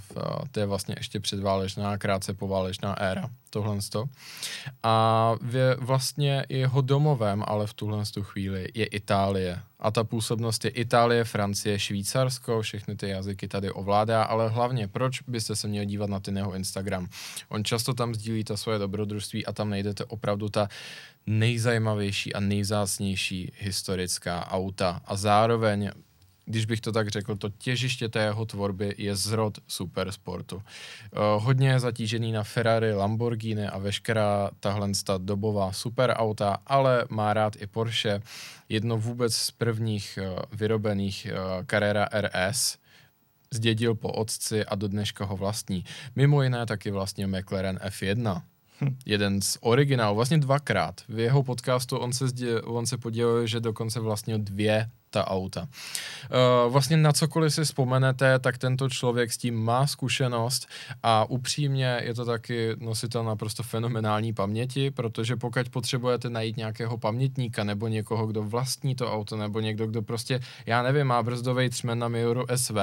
to 0.52 0.60
je 0.60 0.66
vlastně 0.66 0.94
ještě 0.98 1.20
předválečná, 1.20 1.98
krátce 1.98 2.34
poválečná 2.34 2.92
éra, 2.92 3.30
tohle. 3.50 3.78
A 4.82 5.34
vě, 5.42 5.76
vlastně 5.80 6.46
jeho 6.48 6.80
domovem, 6.80 7.44
ale 7.46 7.66
v 7.66 7.74
tuhle 7.74 8.04
chvíli, 8.20 8.68
je 8.74 8.86
Itálie. 8.86 9.60
A 9.78 9.90
ta 9.90 10.04
působnost 10.04 10.64
je 10.64 10.70
Itálie, 10.70 11.24
Francie, 11.24 11.78
Švýcarsko, 11.78 12.62
všechny 12.62 12.96
ty 12.96 13.08
jazyky 13.08 13.48
tady 13.48 13.70
ovládá, 13.70 14.22
ale 14.22 14.48
hlavně, 14.48 14.88
proč 14.88 15.22
byste 15.22 15.56
se 15.56 15.68
měli 15.68 15.86
dívat 15.86 16.10
na 16.10 16.20
ten 16.20 16.36
jeho 16.36 16.54
Instagram? 16.54 17.08
On 17.48 17.64
často 17.64 17.94
tam 17.94 18.14
sdílí 18.14 18.44
ta 18.44 18.56
svoje 18.56 18.78
dobrodružství 18.78 19.46
a 19.46 19.52
tam 19.52 19.70
najdete 19.70 20.04
opravdu 20.04 20.48
ta 20.48 20.68
nejzajímavější 21.28 22.34
a 22.34 22.40
nejzácnější 22.40 23.52
historická 23.58 24.50
auta. 24.50 25.00
A 25.04 25.16
zároveň 25.16 25.90
když 26.48 26.66
bych 26.66 26.80
to 26.80 26.92
tak 26.92 27.08
řekl, 27.08 27.36
to 27.36 27.48
těžiště 27.48 28.08
té 28.08 28.22
jeho 28.22 28.46
tvorby 28.46 28.94
je 28.98 29.16
zrod 29.16 29.58
supersportu. 29.66 30.56
Uh, 30.56 30.62
hodně 31.44 31.68
je 31.68 31.80
zatížený 31.80 32.32
na 32.32 32.42
Ferrari, 32.42 32.92
Lamborghini 32.92 33.66
a 33.66 33.78
veškerá 33.78 34.50
tahle 34.60 34.88
dobová 35.18 35.72
superauta, 35.72 36.58
ale 36.66 37.04
má 37.10 37.34
rád 37.34 37.56
i 37.62 37.66
Porsche. 37.66 38.20
Jedno 38.68 38.98
vůbec 38.98 39.34
z 39.36 39.50
prvních 39.50 40.18
uh, 40.22 40.38
vyrobených 40.52 41.26
Carrera 41.66 42.08
RS, 42.20 42.78
zdědil 43.50 43.94
po 43.94 44.12
otci 44.12 44.64
a 44.64 44.74
do 44.74 44.88
dneška 44.88 45.24
ho 45.24 45.36
vlastní. 45.36 45.84
Mimo 46.16 46.42
jiné 46.42 46.66
taky 46.66 46.90
vlastně 46.90 47.26
McLaren 47.26 47.76
F1. 47.76 48.42
Hm. 48.80 48.96
Jeden 49.06 49.40
z 49.40 49.58
originálů, 49.60 50.16
vlastně 50.16 50.38
dvakrát. 50.38 51.00
V 51.08 51.18
jeho 51.18 51.42
podcastu 51.42 51.96
on 51.96 52.12
se, 52.12 52.28
zdě, 52.28 52.62
on 52.62 52.86
se 52.86 52.98
podělil, 52.98 53.46
že 53.46 53.60
dokonce 53.60 54.00
vlastnil 54.00 54.38
dvě 54.38 54.90
ta 55.10 55.28
auta. 55.28 55.60
Uh, 55.60 56.72
vlastně 56.72 56.96
na 56.96 57.12
cokoliv 57.12 57.54
si 57.54 57.64
vzpomenete, 57.64 58.38
tak 58.38 58.58
tento 58.58 58.88
člověk 58.88 59.32
s 59.32 59.36
tím 59.36 59.54
má 59.64 59.86
zkušenost 59.86 60.66
a 61.02 61.24
upřímně 61.24 62.00
je 62.04 62.14
to 62.14 62.24
taky 62.24 62.76
nositel 62.78 63.24
naprosto 63.24 63.62
fenomenální 63.62 64.32
paměti, 64.32 64.90
protože 64.90 65.36
pokud 65.36 65.68
potřebujete 65.68 66.30
najít 66.30 66.56
nějakého 66.56 66.98
pamětníka 66.98 67.64
nebo 67.64 67.88
někoho, 67.88 68.26
kdo 68.26 68.42
vlastní 68.42 68.94
to 68.94 69.12
auto, 69.12 69.36
nebo 69.36 69.60
někdo, 69.60 69.86
kdo 69.86 70.02
prostě, 70.02 70.40
já 70.66 70.82
nevím, 70.82 71.06
má 71.06 71.22
brzdový 71.22 71.70
třmen 71.70 71.98
na 71.98 72.08
Miuru 72.08 72.44
SV, 72.56 72.76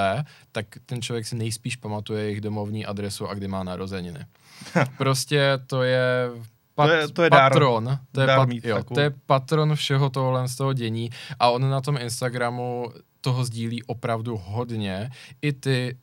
tak 0.52 0.66
ten 0.86 1.02
člověk 1.02 1.26
si 1.26 1.36
nejspíš 1.36 1.76
pamatuje 1.76 2.22
jejich 2.22 2.40
domovní 2.40 2.86
adresu 2.86 3.28
a 3.28 3.34
kdy 3.34 3.48
má 3.48 3.64
narozeniny. 3.64 4.26
prostě 4.98 5.58
to 5.66 5.82
je 5.82 6.30
pat, 6.76 6.86
to 6.86 6.92
je, 6.92 7.08
to 7.08 7.22
je 7.22 7.30
patron. 7.30 7.84
Dár, 7.84 7.98
to, 8.12 8.20
je 8.20 8.26
pat, 8.26 8.48
jo, 8.64 8.82
to 8.94 9.00
je 9.00 9.10
patron 9.26 9.74
všeho 9.74 10.10
tohle 10.10 10.48
z 10.48 10.56
toho 10.56 10.72
dění 10.72 11.10
a 11.40 11.50
on 11.50 11.70
na 11.70 11.80
tom 11.80 11.96
Instagramu 11.96 12.92
toho 13.20 13.44
sdílí 13.44 13.82
opravdu 13.82 14.40
hodně. 14.44 15.10
I 15.42 15.52
ty 15.52 15.96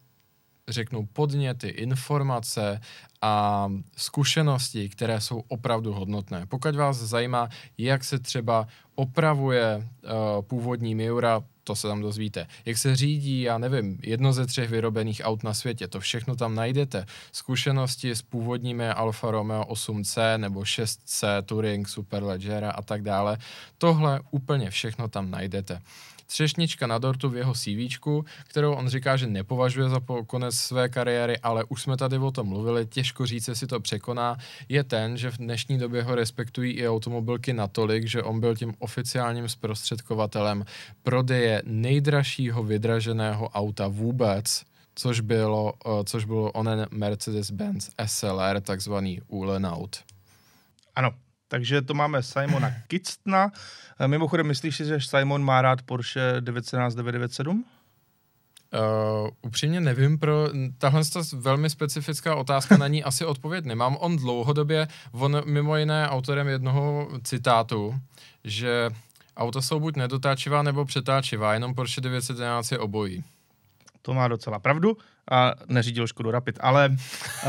řeknu 0.67 1.05
podněty, 1.13 1.67
informace 1.67 2.82
a 3.22 3.67
zkušenosti, 3.98 4.89
které 4.89 5.22
jsou 5.22 5.43
opravdu 5.48 5.93
hodnotné. 5.93 6.46
Pokud 6.46 6.75
vás 6.75 6.98
zajímá, 6.98 7.50
jak 7.77 8.03
se 8.03 8.20
třeba 8.20 8.67
opravuje 8.96 9.77
uh, 9.77 10.41
původní 10.41 10.96
Miura, 10.96 11.43
to 11.63 11.75
se 11.75 11.88
tam 11.88 12.01
dozvíte. 12.01 12.48
Jak 12.65 12.77
se 12.77 12.96
řídí, 12.96 13.41
já 13.41 13.58
nevím, 13.58 14.00
jedno 14.03 14.34
ze 14.34 14.46
třech 14.46 14.70
vyrobených 14.70 15.22
aut 15.24 15.43
na 15.43 15.53
světě, 15.53 15.88
to 15.88 16.00
všechno 16.00 16.36
tam 16.36 16.55
najdete. 16.55 17.05
Zkušenosti 17.32 18.12
s 18.12 18.22
původními 18.22 18.89
Alfa 18.89 19.32
Romeo 19.32 19.63
8C 19.63 20.38
nebo 20.38 20.60
6C, 20.60 21.41
Touring, 21.41 21.89
Superleggera 21.89 22.72
a 22.72 22.82
tak 22.82 23.01
dále. 23.01 23.38
Tohle 23.77 24.20
úplně 24.32 24.70
všechno 24.70 25.08
tam 25.08 25.32
najdete. 25.32 25.82
Třešnička 26.33 26.87
na 26.87 26.97
dortu 26.97 27.29
v 27.29 27.35
jeho 27.35 27.53
CVčku, 27.53 28.25
kterou 28.47 28.73
on 28.73 28.87
říká, 28.89 29.17
že 29.17 29.27
nepovažuje 29.27 29.89
za 29.89 30.01
konec 30.27 30.55
své 30.55 30.89
kariéry, 30.89 31.37
ale 31.37 31.63
už 31.63 31.81
jsme 31.81 31.97
tady 31.97 32.17
o 32.17 32.31
tom 32.31 32.47
mluvili, 32.47 32.85
těžko 32.85 33.25
říct, 33.25 33.47
jestli 33.47 33.67
to 33.67 33.79
překoná, 33.79 34.37
je 34.69 34.83
ten, 34.83 35.17
že 35.17 35.31
v 35.31 35.37
dnešní 35.37 35.77
době 35.77 36.03
ho 36.03 36.15
respektují 36.15 36.73
i 36.73 36.89
automobilky 36.89 37.53
natolik, 37.53 38.07
že 38.07 38.23
on 38.23 38.39
byl 38.39 38.55
tím 38.55 38.73
oficiálním 38.79 39.49
zprostředkovatelem 39.49 40.65
prodeje 41.03 41.61
nejdražšího 41.65 42.63
vydraženého 42.63 43.49
auta 43.49 43.87
vůbec, 43.87 44.63
což 44.95 45.19
bylo, 45.19 45.73
uh, 45.85 46.03
což 46.03 46.25
bylo 46.25 46.51
onen 46.51 46.87
Mercedes-Benz 46.91 47.89
SLR, 48.05 48.61
takzvaný 48.61 49.21
Uhlenaut. 49.27 50.03
Ano, 50.95 51.11
takže 51.53 51.81
to 51.81 51.93
máme 51.93 52.24
Simona 52.24 52.74
Kitstna. 52.88 53.51
Eh, 54.00 54.07
Mimochodem, 54.07 54.48
myslíš 54.48 54.77
si, 54.77 54.86
že 54.86 55.01
Simon 55.01 55.43
má 55.43 55.62
rád 55.62 55.81
Porsche 55.81 56.41
911 56.41 56.95
997? 56.95 57.65
Uh, 58.74 59.29
upřímně 59.41 59.81
nevím, 59.81 60.17
pro 60.17 60.50
tahle 60.77 61.01
velmi 61.33 61.69
specifická 61.69 62.36
otázka 62.36 62.77
na 62.77 62.88
ní 62.88 63.03
asi 63.03 63.25
odpověď 63.25 63.65
nemám. 63.65 63.98
On 64.00 64.17
dlouhodobě, 64.17 64.88
on 65.12 65.41
mimo 65.45 65.77
jiné 65.77 66.10
autorem 66.10 66.48
jednoho 66.48 67.10
citátu, 67.24 67.95
že 68.43 68.89
auta 69.38 69.62
jsou 69.62 69.79
buď 69.79 69.95
nedotáčivá 69.95 70.63
nebo 70.63 70.86
přetáčivá, 70.86 71.53
jenom 71.53 71.75
Porsche 71.75 72.01
911 72.01 72.72
je 72.72 72.79
obojí. 72.79 73.24
To 74.01 74.13
má 74.13 74.27
docela 74.27 74.60
pravdu 74.60 74.98
a 75.32 75.53
neřídil 75.68 76.08
Škodu 76.08 76.32
Rapid, 76.32 76.58
ale 76.62 76.89
uh, 76.89 77.48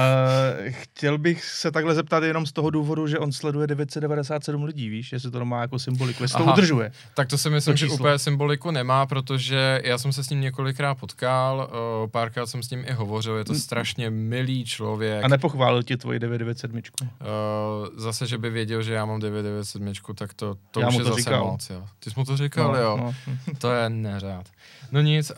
chtěl 0.71 1.19
bych 1.19 1.45
se 1.45 1.71
takhle 1.71 1.95
zeptat 1.95 2.25
jenom 2.25 2.47
z 2.47 2.52
toho 2.52 2.71
důvodu, 2.71 3.07
že 3.07 3.19
on 3.19 3.33
sleduje 3.33 3.66
997 3.66 4.64
lidí, 4.64 4.88
víš, 4.88 5.12
jestli 5.12 5.31
to 5.31 5.45
má 5.45 5.61
jako 5.61 5.78
symboliku, 5.78 6.23
jestli 6.23 6.45
to 6.45 6.52
udržuje. 6.52 6.93
Tak 7.14 7.28
to 7.28 7.38
si 7.38 7.50
myslím, 7.50 7.73
to 7.73 7.76
že 7.76 7.88
úplně 7.88 8.19
symboliku 8.19 8.71
nemá, 8.71 9.07
protože 9.07 9.81
já 9.85 9.99
jsem 9.99 10.12
se 10.12 10.25
s 10.25 10.31
ním 10.31 10.40
několikrát 10.40 10.95
potkal, 10.95 11.71
uh, 12.02 12.11
párkrát 12.11 12.47
jsem 12.47 12.62
s 12.62 12.71
ním 12.71 12.85
i 12.88 12.93
hovořil, 12.93 13.37
je 13.37 13.45
to 13.45 13.54
strašně 13.54 14.11
milý 14.11 14.64
člověk. 14.64 15.25
A 15.25 15.28
nepochválil 15.28 15.83
ti 15.83 15.97
tvoji 15.97 16.19
997? 16.19 17.11
Uh, 17.21 17.88
zase, 17.97 18.26
že 18.26 18.38
by 18.38 18.50
věděl, 18.50 18.83
že 18.83 18.95
já 18.95 19.04
mám 19.04 19.21
997, 19.21 20.14
tak 20.14 20.35
to, 20.35 20.57
to 20.71 20.81
já 20.81 20.88
už 20.88 20.95
je 20.95 21.00
to 21.00 21.09
zase 21.09 21.21
říkal. 21.21 21.45
moc. 21.45 21.71
Jo. 21.71 21.85
Ty 21.99 22.11
jsi 22.11 22.21
mu 22.21 22.25
to 22.25 22.37
říkal, 22.37 22.73
no, 22.73 22.78
jo? 22.78 22.97
No. 22.97 23.14
to 23.59 23.73
je 23.73 23.90
neřád. 23.90 24.47
No 24.93 25.00
nic, 25.00 25.31
uh, 25.31 25.37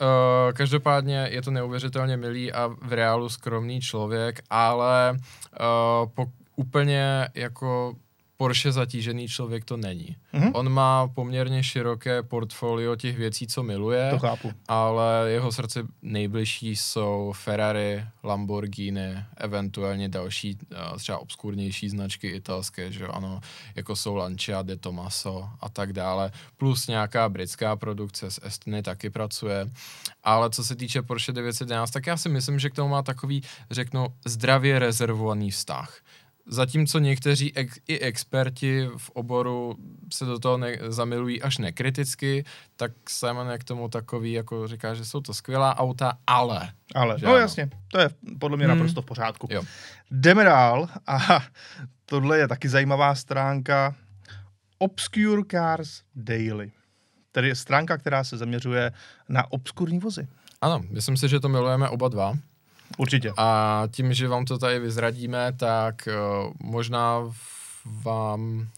každopádně 0.53 1.29
je 1.31 1.43
to 1.43 1.51
neuvěřitelně 1.51 2.17
milý 2.27 2.53
a 2.53 2.67
v 2.67 2.93
reálu 2.93 3.29
skromný 3.29 3.81
člověk, 3.81 4.43
ale 4.51 5.15
uh, 5.15 6.11
po, 6.15 6.27
úplně 6.57 7.29
jako 7.35 7.95
Porsche 8.37 8.73
zatížený 8.73 9.29
člověk 9.29 9.65
to 9.65 9.77
není. 9.77 10.17
Mm-hmm. 10.35 10.51
On 10.55 10.69
má 10.69 11.09
poměrně 11.09 11.63
široké 11.63 12.23
portfolio 12.23 12.97
těch 12.97 13.17
věcí, 13.17 13.47
co 13.47 13.63
miluje, 13.63 14.11
to 14.11 14.19
chápu. 14.19 14.53
ale 14.69 15.25
jeho 15.31 15.53
srdce 15.53 15.87
nejbližší 16.03 16.77
jsou 16.77 17.33
Ferrari, 17.37 18.05
Lamborghini, 18.25 19.17
eventuálně 19.37 20.09
další 20.09 20.59
eh, 20.73 20.99
třeba 20.99 21.19
obskurnější 21.19 21.89
značky 21.89 22.29
italské, 22.29 22.93
že 22.93 23.07
ano, 23.07 23.41
jako 23.75 23.97
jsou 23.97 24.15
Lancia, 24.15 24.63
De 24.63 24.77
Tomaso 24.77 25.49
a 25.61 25.69
tak 25.69 25.93
dále, 25.93 26.33
plus 26.57 26.87
nějaká 26.87 27.29
britská 27.29 27.77
produkce 27.77 28.31
z 28.31 28.41
Estony 28.43 28.83
taky 28.83 29.11
pracuje, 29.11 29.71
ale 30.25 30.51
co 30.51 30.65
se 30.65 30.77
týče 30.77 31.03
Porsche 31.03 31.33
911, 31.33 31.91
tak 31.91 32.07
já 32.07 32.17
si 32.17 32.29
myslím, 32.29 32.59
že 32.59 32.71
k 32.71 32.75
tomu 32.75 32.89
má 32.89 33.03
takový, 33.03 33.43
řeknu, 33.71 34.07
zdravě 34.25 34.79
rezervovaný 34.79 35.51
vztah 35.51 36.01
Zatímco 36.49 36.99
někteří 36.99 37.57
ex, 37.57 37.79
i 37.89 37.99
experti 37.99 38.89
v 38.97 39.11
oboru 39.11 39.77
se 40.13 40.25
do 40.25 40.39
toho 40.39 40.57
ne, 40.57 40.79
zamilují 40.89 41.43
až 41.43 41.59
nekriticky, 41.59 42.45
tak 42.77 42.93
Simon 43.09 43.51
je 43.51 43.59
k 43.59 43.65
tomu 43.65 43.89
takový, 43.89 44.33
jako 44.33 44.69
říká, 44.69 44.95
že 44.95 45.05
jsou 45.05 45.21
to 45.21 45.35
skvělá 45.35 45.79
auta, 45.79 46.19
ale. 46.27 46.73
Ale, 46.95 47.17
no 47.23 47.29
ano. 47.29 47.39
jasně, 47.39 47.71
to 47.89 47.99
je 47.99 48.11
podle 48.39 48.57
mě 48.57 48.67
hmm. 48.67 48.79
naprosto 48.79 49.03
v 49.03 49.05
pořádku. 49.05 49.49
Jo. 49.51 49.63
Jdeme 50.11 50.45
dál 50.45 50.89
a 51.07 51.45
tohle 52.07 52.39
je 52.39 52.49
taky 52.49 52.69
zajímavá 52.69 53.15
stránka 53.15 53.95
Obscure 54.79 55.43
Cars 55.51 56.03
Daily. 56.15 56.73
Tedy 57.33 57.57
stránka, 57.57 57.99
která 57.99 58.25
se 58.25 58.37
zaměřuje 58.37 58.93
na 59.29 59.53
obskurní 59.53 59.99
vozy. 59.99 60.29
Ano, 60.61 60.83
myslím 60.91 61.17
si, 61.17 61.29
že 61.29 61.41
to 61.41 61.49
milujeme 61.49 61.89
oba 61.89 62.09
dva. 62.09 62.39
Určitě. 62.99 63.33
A 63.37 63.83
tím, 63.91 64.15
že 64.15 64.29
vám 64.29 64.45
to 64.45 64.59
tady 64.59 64.79
vyzradíme, 64.79 65.53
tak 65.57 66.09
uh, 66.09 66.53
možná 66.61 67.33
vám 67.85 68.69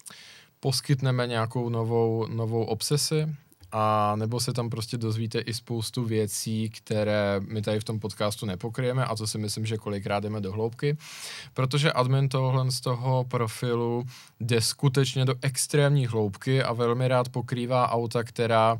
poskytneme 0.60 1.26
nějakou 1.26 1.68
novou, 1.68 2.26
novou 2.26 2.64
obsesi, 2.64 3.26
a 3.72 4.16
nebo 4.16 4.40
se 4.40 4.52
tam 4.52 4.70
prostě 4.70 4.96
dozvíte 4.96 5.38
i 5.38 5.54
spoustu 5.54 6.04
věcí, 6.04 6.70
které 6.70 7.40
my 7.48 7.62
tady 7.62 7.80
v 7.80 7.84
tom 7.84 8.00
podcastu 8.00 8.46
nepokryjeme 8.46 9.04
a 9.04 9.16
to 9.16 9.26
si 9.26 9.38
myslím, 9.38 9.66
že 9.66 9.76
kolikrát 9.76 10.20
jdeme 10.20 10.40
do 10.40 10.52
hloubky, 10.52 10.96
protože 11.54 11.92
admin 11.92 12.28
tohle 12.28 12.70
z 12.70 12.80
toho 12.80 13.24
profilu 13.24 14.04
jde 14.40 14.60
skutečně 14.60 15.24
do 15.24 15.34
extrémní 15.42 16.06
hloubky 16.06 16.62
a 16.62 16.72
velmi 16.72 17.08
rád 17.08 17.28
pokrývá 17.28 17.90
auta, 17.90 18.24
která 18.24 18.78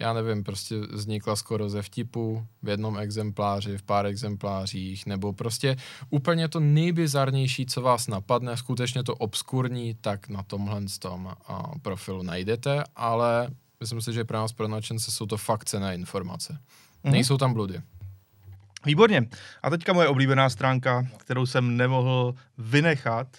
já 0.00 0.12
nevím, 0.12 0.44
prostě 0.44 0.78
vznikla 0.78 1.36
skoro 1.36 1.68
ze 1.68 1.82
vtipu 1.82 2.46
v 2.62 2.68
jednom 2.68 2.98
exempláři, 2.98 3.78
v 3.78 3.82
pár 3.82 4.06
exemplářích, 4.06 5.06
nebo 5.06 5.32
prostě 5.32 5.76
úplně 6.10 6.48
to 6.48 6.60
nejbizarnější, 6.60 7.66
co 7.66 7.82
vás 7.82 8.08
napadne, 8.08 8.56
skutečně 8.56 9.02
to 9.02 9.14
obskurní, 9.14 9.94
tak 9.94 10.28
na 10.28 10.42
tomhle 10.42 10.82
tom 10.98 11.24
uh, 11.24 11.56
profilu 11.82 12.22
najdete, 12.22 12.84
ale 12.96 13.48
myslím 13.80 14.00
si, 14.00 14.12
že 14.12 14.24
pro 14.24 14.38
nás, 14.38 14.52
pro 14.52 14.68
načence, 14.68 15.10
jsou 15.10 15.26
to 15.26 15.36
fakt 15.36 15.64
cené 15.64 15.94
informace. 15.94 16.52
Mm-hmm. 16.52 17.10
Nejsou 17.10 17.36
tam 17.36 17.52
bludy. 17.52 17.80
Výborně. 18.86 19.28
A 19.62 19.70
teďka 19.70 19.92
moje 19.92 20.08
oblíbená 20.08 20.50
stránka, 20.50 21.06
kterou 21.16 21.46
jsem 21.46 21.76
nemohl 21.76 22.34
vynechat, 22.58 23.36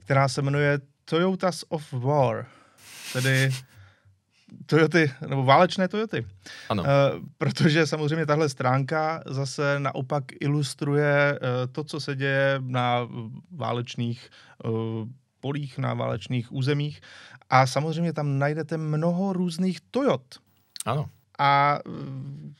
která 0.00 0.28
se 0.28 0.42
jmenuje 0.42 0.80
Toyotas 1.04 1.64
of 1.68 1.92
War. 1.92 2.46
Tedy 3.12 3.50
Toyoty, 4.66 5.12
nebo 5.28 5.44
válečné 5.44 5.88
Toyoty. 5.88 6.26
Ano. 6.68 6.82
Uh, 6.82 6.88
protože 7.38 7.86
samozřejmě 7.86 8.26
tahle 8.26 8.48
stránka 8.48 9.22
zase 9.26 9.80
naopak 9.80 10.24
ilustruje 10.40 11.38
uh, 11.42 11.72
to, 11.72 11.84
co 11.84 12.00
se 12.00 12.16
děje 12.16 12.56
na 12.60 13.08
válečných 13.50 14.30
uh, 14.64 14.72
polích, 15.40 15.78
na 15.78 15.94
válečných 15.94 16.52
územích. 16.52 17.00
A 17.50 17.66
samozřejmě 17.66 18.12
tam 18.12 18.38
najdete 18.38 18.76
mnoho 18.76 19.32
různých 19.32 19.78
Toyot. 19.90 20.34
Ano. 20.86 21.06
A 21.38 21.78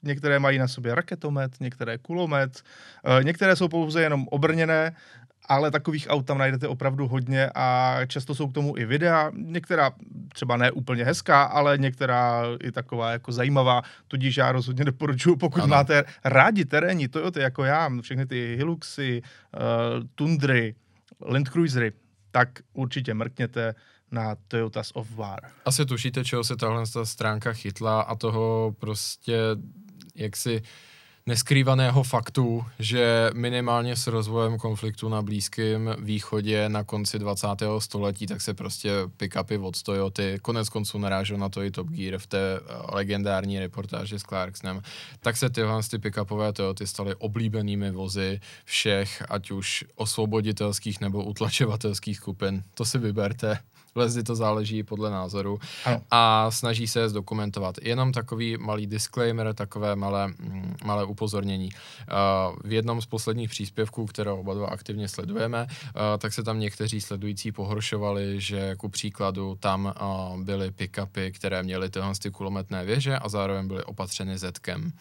některé 0.02 0.38
mají 0.38 0.58
na 0.58 0.68
sobě 0.68 0.94
raketomet, 0.94 1.52
některé 1.60 1.98
kulomet, 1.98 2.62
některé 3.22 3.56
jsou 3.56 3.68
pouze 3.68 4.02
jenom 4.02 4.28
obrněné 4.28 4.96
ale 5.48 5.70
takových 5.70 6.06
aut 6.10 6.26
tam 6.26 6.38
najdete 6.38 6.68
opravdu 6.68 7.08
hodně 7.08 7.50
a 7.54 7.98
často 8.06 8.34
jsou 8.34 8.48
k 8.48 8.54
tomu 8.54 8.78
i 8.78 8.84
videa, 8.84 9.30
některá 9.34 9.92
třeba 10.32 10.56
ne 10.56 10.70
úplně 10.70 11.04
hezká, 11.04 11.42
ale 11.42 11.78
některá 11.78 12.42
i 12.62 12.72
taková 12.72 13.10
jako 13.12 13.32
zajímavá, 13.32 13.82
tudíž 14.08 14.36
já 14.36 14.52
rozhodně 14.52 14.84
doporučuji, 14.84 15.36
pokud 15.36 15.58
ano. 15.60 15.70
máte 15.70 16.04
rádi 16.24 16.64
terénní 16.64 17.08
Toyota 17.08 17.40
jako 17.40 17.64
já, 17.64 17.90
všechny 18.00 18.26
ty 18.26 18.56
Hiluxy, 18.56 19.22
uh, 19.22 19.60
Tundry, 20.14 20.74
Land 21.20 21.48
Cruisery, 21.48 21.92
tak 22.30 22.48
určitě 22.72 23.14
mrkněte 23.14 23.74
na 24.10 24.36
Toyotas 24.48 24.90
of 24.94 25.10
War. 25.10 25.40
Asi 25.64 25.86
tušíte, 25.86 26.24
čeho 26.24 26.44
se 26.44 26.56
tahle 26.56 26.84
stránka 27.04 27.52
chytla 27.52 28.02
a 28.02 28.14
toho 28.14 28.74
prostě 28.78 29.38
jak 30.14 30.36
si 30.36 30.62
neskrývaného 31.26 32.02
faktu, 32.02 32.64
že 32.78 33.30
minimálně 33.34 33.96
s 33.96 34.06
rozvojem 34.06 34.58
konfliktu 34.58 35.08
na 35.08 35.22
Blízkém 35.22 35.96
východě 35.98 36.68
na 36.68 36.84
konci 36.84 37.18
20. 37.18 37.46
století, 37.78 38.26
tak 38.26 38.40
se 38.40 38.54
prostě 38.54 38.90
pick-upy 39.16 39.64
od 39.64 39.82
Toyoty, 39.82 40.38
konec 40.42 40.68
konců 40.68 40.98
narážel 40.98 41.38
na 41.38 41.48
to 41.48 41.62
i 41.62 41.70
Top 41.70 41.88
Gear 41.88 42.18
v 42.18 42.26
té 42.26 42.38
eh, 42.56 42.62
legendární 42.92 43.58
reportáži 43.58 44.18
s 44.18 44.22
Clarksonem, 44.22 44.82
tak 45.20 45.36
se 45.36 45.50
tyhle 45.50 45.82
ty 45.90 45.98
pick-upové 45.98 46.52
Toyoty 46.52 46.86
staly 46.86 47.14
oblíbenými 47.14 47.90
vozy 47.90 48.40
všech, 48.64 49.22
ať 49.28 49.50
už 49.50 49.84
osvoboditelských 49.94 51.00
nebo 51.00 51.24
utlačovatelských 51.24 52.16
skupin. 52.16 52.62
To 52.74 52.84
si 52.84 52.98
vyberte. 52.98 53.58
Lesdy 53.94 54.22
to 54.22 54.34
záleží 54.34 54.82
podle 54.82 55.10
názoru 55.10 55.58
ano. 55.84 56.00
a 56.10 56.50
snaží 56.50 56.88
se 56.88 57.00
je 57.00 57.08
zdokumentovat. 57.08 57.74
Jenom 57.82 58.12
takový 58.12 58.56
malý 58.56 58.86
disclaimer, 58.86 59.54
takové 59.54 59.96
malé, 59.96 60.28
mm, 60.28 60.63
malé 60.84 61.04
upozornění. 61.04 61.68
Uh, 61.68 62.56
v 62.64 62.72
jednom 62.72 63.02
z 63.02 63.06
posledních 63.06 63.50
příspěvků, 63.50 64.06
které 64.06 64.30
oba 64.30 64.54
dva 64.54 64.66
aktivně 64.66 65.08
sledujeme, 65.08 65.66
uh, 65.66 66.00
tak 66.18 66.32
se 66.32 66.42
tam 66.42 66.60
někteří 66.60 67.00
sledující 67.00 67.52
pohoršovali, 67.52 68.40
že 68.40 68.76
ku 68.76 68.88
příkladu 68.88 69.56
tam 69.60 69.94
uh, 70.00 70.42
byly 70.42 70.70
pick-upy, 70.70 71.32
které 71.32 71.62
měly 71.62 71.90
tyhle 71.90 72.12
kulometné 72.32 72.84
věže 72.84 73.18
a 73.18 73.28
zároveň 73.28 73.68
byly 73.68 73.84
opatřeny 73.84 74.38
zetkem. 74.38 74.92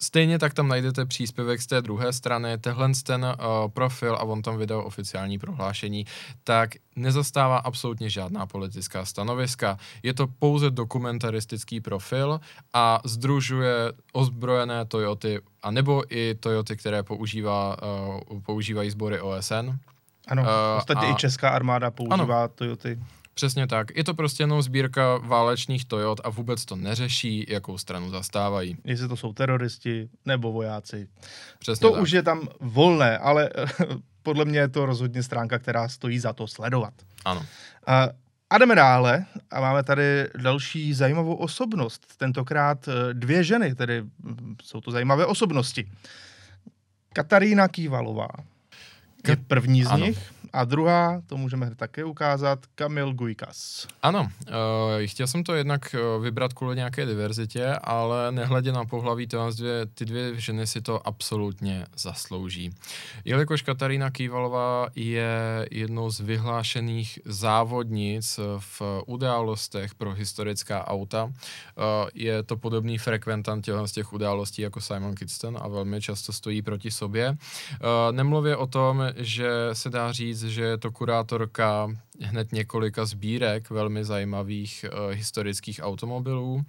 Stejně 0.00 0.38
tak 0.38 0.54
tam 0.54 0.68
najdete 0.68 1.06
příspěvek 1.06 1.60
z 1.62 1.66
té 1.66 1.82
druhé 1.82 2.12
strany, 2.12 2.58
tehle 2.58 2.90
ten 3.04 3.24
uh, 3.24 3.68
profil 3.68 4.14
a 4.14 4.22
on 4.22 4.42
tam 4.42 4.58
vydal 4.58 4.86
oficiální 4.86 5.38
prohlášení, 5.38 6.06
tak 6.44 6.70
nezastává 6.96 7.58
absolutně 7.58 8.10
žádná 8.10 8.46
politická 8.46 9.04
stanoviska. 9.04 9.78
Je 10.02 10.14
to 10.14 10.26
pouze 10.26 10.70
dokumentaristický 10.70 11.80
profil 11.80 12.40
a 12.72 13.00
združuje 13.04 13.92
ozbrojené 14.12 14.84
Toyoty, 14.84 15.40
anebo 15.62 16.02
i 16.08 16.34
Toyoty, 16.34 16.76
které 16.76 17.02
používá, 17.02 17.76
uh, 18.30 18.40
používají 18.40 18.90
sbory 18.90 19.20
OSN. 19.20 19.70
Ano, 20.28 20.42
uh, 20.42 20.48
ostatně 20.76 21.08
a... 21.08 21.10
i 21.10 21.14
česká 21.14 21.50
armáda 21.50 21.90
používá 21.90 22.38
ano. 22.38 22.48
Toyoty. 22.54 22.98
Přesně 23.36 23.66
tak. 23.66 23.96
Je 23.96 24.04
to 24.04 24.14
prostě 24.14 24.42
jenom 24.42 24.62
sbírka 24.62 25.16
válečných 25.16 25.84
Toyot 25.84 26.20
a 26.24 26.30
vůbec 26.30 26.64
to 26.64 26.76
neřeší, 26.76 27.46
jakou 27.48 27.78
stranu 27.78 28.10
zastávají. 28.10 28.76
Jestli 28.84 29.08
to 29.08 29.16
jsou 29.16 29.32
teroristi 29.32 30.08
nebo 30.24 30.52
vojáci. 30.52 31.08
Přesně 31.58 31.88
to 31.88 31.92
tak. 31.92 32.02
už 32.02 32.10
je 32.10 32.22
tam 32.22 32.48
volné, 32.60 33.18
ale 33.18 33.50
podle 34.22 34.44
mě 34.44 34.58
je 34.58 34.68
to 34.68 34.86
rozhodně 34.86 35.22
stránka, 35.22 35.58
která 35.58 35.88
stojí 35.88 36.18
za 36.18 36.32
to 36.32 36.46
sledovat. 36.46 36.94
Ano. 37.24 37.46
A, 37.86 38.08
a 38.50 38.58
jdeme 38.58 38.74
dále 38.74 39.26
a 39.50 39.60
máme 39.60 39.82
tady 39.82 40.28
další 40.42 40.94
zajímavou 40.94 41.34
osobnost. 41.34 42.06
Tentokrát 42.16 42.88
eh, 42.88 43.14
dvě 43.14 43.44
ženy, 43.44 43.74
tedy 43.74 44.02
hm, 44.02 44.56
jsou 44.62 44.80
to 44.80 44.90
zajímavé 44.90 45.26
osobnosti. 45.26 45.90
Katarína 47.12 47.68
Kývalová 47.68 48.28
je 49.28 49.36
první 49.36 49.84
z 49.84 49.86
ano. 49.86 50.06
nich 50.06 50.32
a 50.56 50.64
druhá, 50.64 51.22
to 51.26 51.36
můžeme 51.36 51.74
také 51.74 52.04
ukázat, 52.04 52.58
Kamil 52.74 53.12
Gujkas. 53.12 53.86
Ano, 54.02 54.20
uh, 54.20 54.54
chtěl 55.04 55.26
jsem 55.26 55.44
to 55.44 55.54
jednak 55.54 55.94
uh, 55.94 56.22
vybrat 56.22 56.52
kvůli 56.52 56.76
nějaké 56.76 57.06
diverzitě, 57.06 57.66
ale 57.82 58.32
nehledě 58.32 58.72
na 58.72 58.84
pohlaví, 58.84 59.26
to 59.26 59.50
dvě, 59.50 59.86
ty 59.86 60.04
dvě 60.04 60.40
ženy 60.40 60.66
si 60.66 60.80
to 60.80 61.06
absolutně 61.06 61.86
zaslouží. 61.96 62.70
Jelikož 63.24 63.62
Katarína 63.62 64.10
Kývalová 64.10 64.88
je 64.94 65.68
jednou 65.70 66.10
z 66.10 66.20
vyhlášených 66.20 67.18
závodnic 67.24 68.40
v 68.58 68.82
událostech 69.06 69.94
pro 69.94 70.12
historická 70.12 70.88
auta, 70.88 71.24
uh, 71.24 71.32
je 72.14 72.42
to 72.42 72.56
podobný 72.56 72.98
frekventant 72.98 73.68
z 73.84 73.92
těch 73.92 74.12
událostí 74.12 74.62
jako 74.62 74.80
Simon 74.80 75.14
Kidston 75.14 75.58
a 75.60 75.68
velmi 75.68 76.00
často 76.00 76.32
stojí 76.32 76.62
proti 76.62 76.90
sobě. 76.90 77.30
Uh, 77.30 77.36
nemluvě 78.10 78.56
o 78.56 78.66
tom, 78.66 79.02
že 79.16 79.50
se 79.72 79.90
dá 79.90 80.12
říct, 80.12 80.45
že 80.46 80.62
je 80.62 80.78
to 80.78 80.92
kurátorka 80.92 81.88
hned 82.20 82.52
několika 82.52 83.06
sbírek 83.06 83.70
velmi 83.70 84.04
zajímavých 84.04 84.84
uh, 84.84 85.14
historických 85.14 85.80
automobilů 85.82 86.64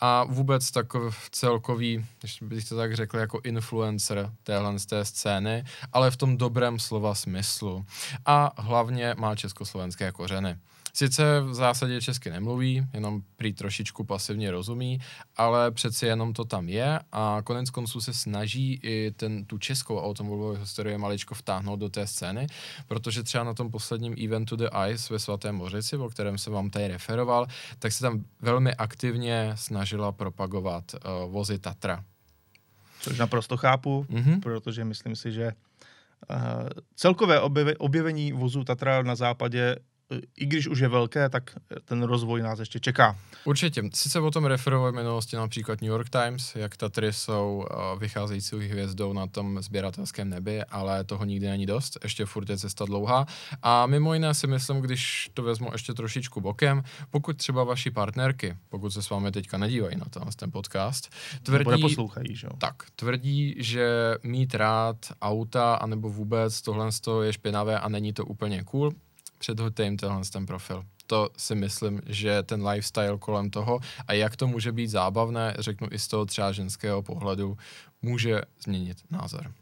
a 0.00 0.24
vůbec 0.24 0.70
takový 0.70 1.14
celkový, 1.30 2.06
když 2.20 2.42
bych 2.42 2.68
to 2.68 2.76
tak 2.76 2.94
řekl, 2.96 3.18
jako 3.18 3.40
influencer 3.44 4.32
téhle 4.42 4.78
z 4.78 4.86
té 4.86 5.04
scény, 5.04 5.64
ale 5.92 6.10
v 6.10 6.16
tom 6.16 6.36
dobrém 6.36 6.78
slova 6.78 7.14
smyslu. 7.14 7.84
A 8.26 8.62
hlavně 8.62 9.14
má 9.18 9.36
československé 9.36 10.12
kořeny. 10.12 10.56
Sice 10.94 11.40
v 11.40 11.54
zásadě 11.54 12.00
česky 12.00 12.30
nemluví, 12.30 12.86
jenom 12.94 13.22
prý 13.36 13.52
trošičku 13.52 14.04
pasivně 14.04 14.50
rozumí, 14.50 15.00
ale 15.36 15.70
přeci 15.70 16.06
jenom 16.06 16.32
to 16.32 16.44
tam 16.44 16.68
je 16.68 17.00
a 17.12 17.42
konec 17.44 17.70
konců 17.70 18.00
se 18.00 18.12
snaží 18.12 18.80
i 18.82 19.10
ten, 19.16 19.44
tu 19.44 19.58
českou 19.58 19.98
automobilovou 19.98 20.54
historii 20.54 20.98
maličko 20.98 21.34
vtáhnout 21.34 21.80
do 21.80 21.88
té 21.88 22.06
scény, 22.06 22.46
protože 22.86 23.22
třeba 23.22 23.44
na 23.44 23.54
tom 23.54 23.70
posledním 23.70 24.14
eventu 24.24 24.56
The 24.56 24.68
Ice 24.88 25.14
ve 25.14 25.18
Svatém 25.18 25.54
Mořici, 25.54 25.96
o 25.96 26.08
kterém 26.08 26.38
jsem 26.38 26.52
vám 26.52 26.70
tady 26.70 26.88
referoval, 26.88 27.46
tak 27.78 27.92
se 27.92 28.00
tam 28.00 28.24
velmi 28.40 28.74
aktivně 28.74 29.52
snažila 29.54 30.12
propagovat 30.12 30.84
uh, 30.94 31.32
vozy 31.32 31.58
Tatra. 31.58 32.04
Což 33.00 33.18
naprosto 33.18 33.56
chápu, 33.56 34.06
mm-hmm. 34.10 34.40
protože 34.40 34.84
myslím 34.84 35.16
si, 35.16 35.32
že 35.32 35.52
uh, 36.30 36.36
celkové 36.94 37.40
objevení 37.78 38.32
vozu 38.32 38.64
Tatra 38.64 39.02
na 39.02 39.14
západě 39.14 39.76
i 40.36 40.46
když 40.46 40.68
už 40.68 40.78
je 40.78 40.88
velké, 40.88 41.28
tak 41.28 41.50
ten 41.84 42.02
rozvoj 42.02 42.42
nás 42.42 42.58
ještě 42.58 42.80
čeká. 42.80 43.18
Určitě. 43.44 43.82
Sice 43.94 44.20
o 44.20 44.30
tom 44.30 44.44
referoval 44.44 44.92
v 44.92 44.94
minulosti 44.94 45.36
například 45.36 45.80
New 45.80 45.90
York 45.90 46.10
Times, 46.10 46.56
jak 46.56 46.76
Tatry 46.76 47.12
jsou 47.12 47.66
uh, 47.70 48.00
vycházející 48.00 48.56
hvězdou 48.56 49.12
na 49.12 49.26
tom 49.26 49.62
sběratelském 49.62 50.28
nebi, 50.28 50.64
ale 50.64 51.04
toho 51.04 51.24
nikdy 51.24 51.48
není 51.48 51.66
dost, 51.66 51.98
ještě 52.02 52.26
furt 52.26 52.50
je 52.50 52.58
cesta 52.58 52.84
dlouhá. 52.84 53.26
A 53.62 53.86
mimo 53.86 54.14
jiné 54.14 54.34
si 54.34 54.46
myslím, 54.46 54.80
když 54.80 55.30
to 55.34 55.42
vezmu 55.42 55.68
ještě 55.72 55.94
trošičku 55.94 56.40
bokem, 56.40 56.82
pokud 57.10 57.36
třeba 57.36 57.64
vaši 57.64 57.90
partnerky, 57.90 58.56
pokud 58.68 58.90
se 58.90 59.02
s 59.02 59.10
vámi 59.10 59.32
teďka 59.32 59.58
nedívají 59.58 59.96
na 59.96 60.04
ten, 60.10 60.22
ten 60.36 60.50
podcast, 60.50 61.08
tvrdí, 61.42 61.82
poslouchají, 61.82 62.36
že? 62.36 62.48
tak, 62.58 62.82
tvrdí, 62.96 63.54
že 63.58 64.14
mít 64.22 64.54
rád 64.54 64.96
auta, 65.22 65.74
anebo 65.74 66.10
vůbec 66.10 66.62
tohle 66.62 66.88
je 67.22 67.32
špinavé 67.32 67.80
a 67.80 67.88
není 67.88 68.12
to 68.12 68.24
úplně 68.24 68.64
cool, 68.64 68.92
předhoďte 69.42 69.84
jim 69.84 69.96
tenhle 69.96 70.22
ten 70.32 70.46
profil. 70.46 70.84
To 71.06 71.28
si 71.36 71.54
myslím, 71.54 72.00
že 72.06 72.42
ten 72.42 72.66
lifestyle 72.66 73.18
kolem 73.18 73.50
toho 73.50 73.80
a 74.08 74.12
jak 74.12 74.36
to 74.36 74.46
může 74.46 74.72
být 74.72 74.86
zábavné, 74.86 75.54
řeknu 75.58 75.88
i 75.90 75.98
z 75.98 76.08
toho 76.08 76.26
třeba 76.26 76.52
ženského 76.52 77.02
pohledu, 77.02 77.58
může 78.02 78.42
změnit 78.64 78.98
názor. 79.10 79.52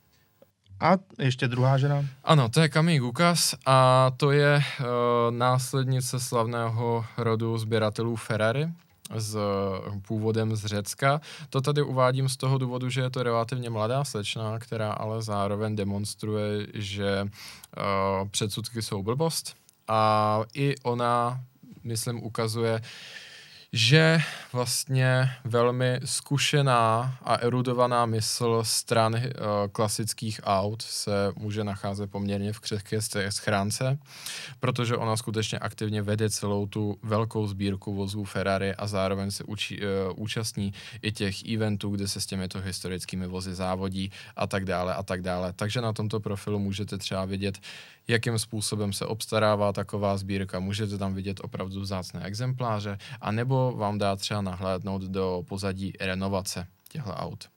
A 0.80 0.92
ještě 1.18 1.48
druhá 1.48 1.78
žena? 1.78 2.04
Ano, 2.24 2.48
to 2.48 2.60
je 2.60 2.68
Camille 2.68 2.98
Gukas 2.98 3.54
a 3.66 4.10
to 4.16 4.30
je 4.30 4.60
uh, 4.60 4.86
následnice 5.30 6.20
slavného 6.20 7.04
rodu 7.16 7.58
sběratelů 7.58 8.16
Ferrari, 8.16 8.68
s 9.14 9.36
původem 10.06 10.56
z 10.56 10.64
Řecka. 10.64 11.20
To 11.50 11.60
tady 11.60 11.82
uvádím 11.82 12.28
z 12.28 12.36
toho 12.36 12.58
důvodu, 12.58 12.90
že 12.90 13.00
je 13.00 13.10
to 13.10 13.22
relativně 13.22 13.70
mladá 13.70 14.04
slečna, 14.04 14.58
která 14.58 14.92
ale 14.92 15.22
zároveň 15.22 15.76
demonstruje, 15.76 16.66
že 16.74 17.22
uh, 17.22 18.28
předsudky 18.28 18.82
jsou 18.82 19.02
blbost 19.02 19.59
a 19.90 20.42
i 20.54 20.74
ona, 20.82 21.40
myslím, 21.84 22.24
ukazuje, 22.24 22.80
že 23.72 24.18
vlastně 24.52 25.30
velmi 25.44 26.00
zkušená 26.04 27.14
a 27.22 27.34
erudovaná 27.34 28.06
mysl 28.06 28.62
stran 28.64 29.14
uh, 29.14 29.20
klasických 29.72 30.40
aut 30.44 30.82
se 30.82 31.32
může 31.36 31.64
nacházet 31.64 32.10
poměrně 32.10 32.52
v 32.52 32.60
křehké 32.60 32.98
schránce, 33.30 33.98
protože 34.60 34.96
ona 34.96 35.16
skutečně 35.16 35.58
aktivně 35.58 36.02
vede 36.02 36.30
celou 36.30 36.66
tu 36.66 36.98
velkou 37.02 37.46
sbírku 37.46 37.94
vozů 37.94 38.24
Ferrari 38.24 38.74
a 38.74 38.86
zároveň 38.86 39.30
se 39.30 39.44
učí, 39.44 39.80
uh, 39.80 39.86
účastní 40.16 40.72
i 41.02 41.12
těch 41.12 41.48
eventů, 41.52 41.90
kde 41.90 42.08
se 42.08 42.20
s 42.20 42.26
těmito 42.26 42.60
historickými 42.60 43.26
vozy 43.26 43.54
závodí 43.54 44.12
a 44.36 44.46
tak 44.46 44.64
dále 44.64 44.94
a 44.94 45.02
tak 45.02 45.22
dále. 45.22 45.52
Takže 45.52 45.80
na 45.80 45.92
tomto 45.92 46.20
profilu 46.20 46.58
můžete 46.58 46.98
třeba 46.98 47.24
vidět, 47.24 47.58
jakým 48.10 48.38
způsobem 48.38 48.92
se 48.92 49.06
obstarává 49.06 49.72
taková 49.72 50.16
sbírka. 50.16 50.60
Můžete 50.60 50.98
tam 50.98 51.14
vidět 51.14 51.40
opravdu 51.42 51.80
vzácné 51.80 52.24
exempláře, 52.24 52.98
anebo 53.20 53.72
vám 53.76 53.98
dá 53.98 54.16
třeba 54.16 54.40
nahlédnout 54.40 55.02
do 55.02 55.42
pozadí 55.48 55.92
renovace 56.00 56.66
těchto 56.88 57.10
aut. 57.10 57.48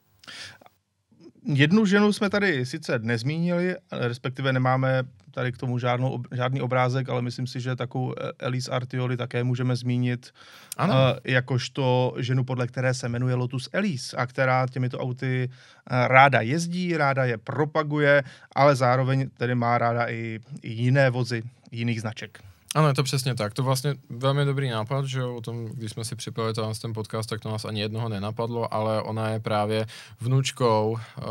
Jednu 1.45 1.85
ženu 1.85 2.13
jsme 2.13 2.29
tady 2.29 2.65
sice 2.65 2.99
nezmínili, 2.99 3.75
respektive 3.91 4.53
nemáme 4.53 5.03
tady 5.33 5.51
k 5.51 5.57
tomu 5.57 5.79
žádnou, 5.79 6.23
žádný 6.31 6.61
obrázek, 6.61 7.09
ale 7.09 7.21
myslím 7.21 7.47
si, 7.47 7.61
že 7.61 7.75
takovou 7.75 8.13
Elise 8.39 8.71
Artioli 8.71 9.17
také 9.17 9.43
můžeme 9.43 9.75
zmínit 9.75 10.31
ano. 10.77 10.93
Uh, 10.93 11.19
jakožto 11.23 12.13
ženu, 12.17 12.43
podle 12.43 12.67
které 12.67 12.93
se 12.93 13.09
jmenuje 13.09 13.35
Lotus 13.35 13.69
Elise 13.73 14.17
a 14.17 14.25
která 14.25 14.67
těmito 14.67 14.99
auty 14.99 15.49
uh, 15.49 16.07
ráda 16.07 16.41
jezdí, 16.41 16.97
ráda 16.97 17.25
je 17.25 17.37
propaguje, 17.37 18.23
ale 18.55 18.75
zároveň 18.75 19.29
tedy 19.37 19.55
má 19.55 19.77
ráda 19.77 20.09
i, 20.09 20.39
i 20.61 20.69
jiné 20.69 21.09
vozy 21.09 21.43
jiných 21.71 22.01
značek. 22.01 22.39
Ano, 22.75 22.87
je 22.87 22.93
to 22.93 23.03
přesně 23.03 23.35
tak. 23.35 23.53
To 23.53 23.63
vlastně 23.63 23.95
velmi 24.09 24.45
dobrý 24.45 24.69
nápad, 24.69 25.05
že 25.05 25.23
o 25.23 25.41
tom, 25.41 25.65
když 25.65 25.91
jsme 25.91 26.05
si 26.05 26.15
připravili 26.15 26.53
ten 26.81 26.93
podcast, 26.93 27.29
tak 27.29 27.39
to 27.39 27.51
nás 27.51 27.65
ani 27.65 27.81
jednoho 27.81 28.09
nenapadlo, 28.09 28.73
ale 28.73 29.01
ona 29.01 29.29
je 29.29 29.39
právě 29.39 29.85
vnučkou 30.19 30.91
uh, 30.91 31.25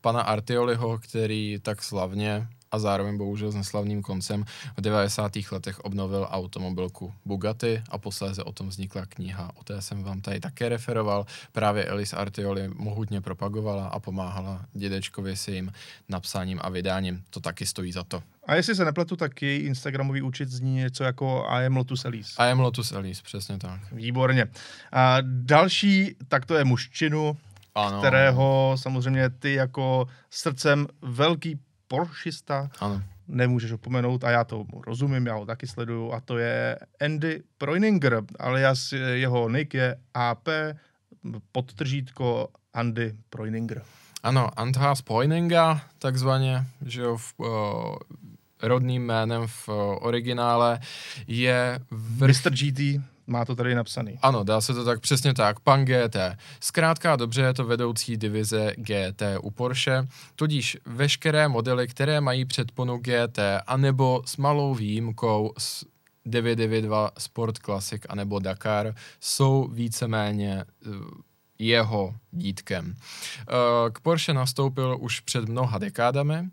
pana 0.00 0.20
Artioliho, 0.20 0.98
který 0.98 1.58
tak 1.62 1.82
slavně 1.82 2.48
a 2.74 2.78
zároveň 2.78 3.18
bohužel 3.18 3.50
s 3.50 3.54
neslavným 3.54 4.02
koncem 4.02 4.44
v 4.76 4.80
90. 4.80 5.32
letech 5.52 5.80
obnovil 5.80 6.26
automobilku 6.30 7.14
Bugatti 7.24 7.82
a 7.88 7.98
posléze 7.98 8.42
o 8.42 8.52
tom 8.52 8.68
vznikla 8.68 9.06
kniha. 9.06 9.50
O 9.54 9.64
té 9.64 9.82
jsem 9.82 10.02
vám 10.02 10.20
tady 10.20 10.40
také 10.40 10.68
referoval. 10.68 11.26
Právě 11.52 11.84
Elis 11.84 12.12
Artioli 12.12 12.68
mohutně 12.68 13.20
propagovala 13.20 13.86
a 13.86 14.00
pomáhala 14.00 14.66
dědečkovi 14.72 15.36
s 15.36 15.48
jejím 15.48 15.72
napsáním 16.08 16.60
a 16.62 16.68
vydáním. 16.68 17.22
To 17.30 17.40
taky 17.40 17.66
stojí 17.66 17.92
za 17.92 18.04
to. 18.04 18.22
A 18.46 18.54
jestli 18.54 18.74
se 18.74 18.84
nepletu, 18.84 19.16
tak 19.16 19.42
její 19.42 19.60
Instagramový 19.60 20.22
účet 20.22 20.48
zní 20.48 20.74
něco 20.74 21.04
jako 21.04 21.46
I 21.48 21.66
am 21.66 21.76
Lotus 21.76 22.04
Elise. 22.04 22.34
I 22.38 22.50
am 22.50 22.60
Lotus 22.60 22.92
Elise, 22.92 23.22
přesně 23.22 23.58
tak. 23.58 23.80
Výborně. 23.92 24.46
A 24.92 25.16
další, 25.20 26.16
tak 26.28 26.46
to 26.46 26.54
je 26.54 26.64
mužčinu, 26.64 27.36
ano. 27.74 27.98
kterého 27.98 28.76
samozřejmě 28.78 29.30
ty 29.30 29.54
jako 29.54 30.08
srdcem 30.30 30.86
velký 31.02 31.58
Porschista. 31.88 32.68
Ano. 32.80 33.02
Nemůžeš 33.28 33.72
opomenout 33.72 34.24
a 34.24 34.30
já 34.30 34.44
to 34.44 34.66
rozumím, 34.86 35.26
já 35.26 35.34
ho 35.34 35.46
taky 35.46 35.66
sleduju 35.66 36.12
a 36.12 36.20
to 36.20 36.38
je 36.38 36.78
Andy 37.04 37.42
Preuninger, 37.58 38.22
alias 38.38 38.92
jeho 38.92 39.48
nick 39.48 39.74
je 39.74 39.96
AP 40.14 40.48
podtržítko 41.52 42.48
Andy 42.74 43.14
Preuninger. 43.30 43.82
Ano, 44.22 44.60
Andreas 44.60 45.02
Poininga, 45.02 45.80
takzvaně, 45.98 46.66
že 46.86 47.00
jo, 47.00 47.16
v, 47.16 47.34
uh, 47.38 47.46
rodným 48.62 49.06
jménem 49.06 49.42
v 49.46 49.68
uh, 49.68 49.74
originále, 50.00 50.80
je... 51.26 51.78
Vrch... 51.90 52.44
Mr. 52.44 52.50
GT 52.50 53.02
má 53.26 53.44
to 53.44 53.56
tady 53.56 53.74
napsaný. 53.74 54.18
Ano, 54.22 54.44
dá 54.44 54.60
se 54.60 54.74
to 54.74 54.84
tak 54.84 55.00
přesně 55.00 55.34
tak. 55.34 55.60
Pan 55.60 55.84
GT. 55.84 56.16
Zkrátka 56.60 57.16
dobře 57.16 57.42
je 57.42 57.54
to 57.54 57.64
vedoucí 57.64 58.16
divize 58.16 58.72
GT 58.76 59.22
u 59.40 59.50
Porsche, 59.50 60.06
tudíž 60.36 60.76
veškeré 60.86 61.48
modely, 61.48 61.88
které 61.88 62.20
mají 62.20 62.44
předponu 62.44 62.98
GT, 62.98 63.38
anebo 63.66 64.22
s 64.26 64.36
malou 64.36 64.74
výjimkou 64.74 65.52
s 65.58 65.84
992 66.26 67.10
Sport 67.18 67.58
Classic 67.58 68.02
anebo 68.08 68.38
Dakar, 68.38 68.94
jsou 69.20 69.68
víceméně 69.72 70.64
uh, 70.86 70.94
jeho 71.58 72.14
dítkem. 72.30 72.94
Eh, 73.40 73.90
k 73.92 74.00
Porsche 74.00 74.34
nastoupil 74.34 74.96
už 75.00 75.20
před 75.20 75.48
mnoha 75.48 75.78
dekádami 75.78 76.48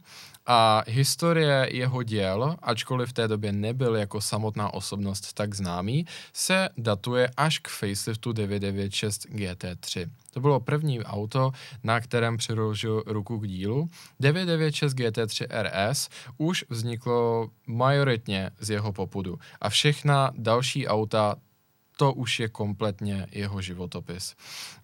a 0.46 0.84
historie 0.88 1.68
jeho 1.72 2.04
děl, 2.04 2.56
ačkoliv 2.62 3.10
v 3.10 3.14
té 3.14 3.28
době 3.28 3.52
nebyl 3.52 3.96
jako 3.96 4.22
samotná 4.22 4.74
osobnost 4.74 5.34
tak 5.34 5.54
známý, 5.54 6.06
se 6.34 6.70
datuje 6.78 7.30
až 7.38 7.60
k 7.60 7.68
faceliftu 7.68 8.32
996 8.32 9.26
GT3. 9.26 10.10
To 10.34 10.40
bylo 10.40 10.60
první 10.60 11.04
auto, 11.04 11.52
na 11.84 12.00
kterém 12.00 12.38
přiložil 12.38 13.04
ruku 13.06 13.40
k 13.40 13.48
dílu. 13.48 13.90
996 14.20 14.94
GT3 14.94 15.48
RS 15.62 16.10
už 16.38 16.66
vzniklo 16.70 17.50
majoritně 17.68 18.52
z 18.60 18.70
jeho 18.70 18.94
popudu 18.94 19.40
a 19.62 19.70
všechna 19.70 20.32
další 20.38 20.88
auta 20.88 21.36
to 22.02 22.14
už 22.14 22.40
je 22.40 22.48
kompletně 22.50 23.28
jeho 23.32 23.62
životopis. 23.62 24.36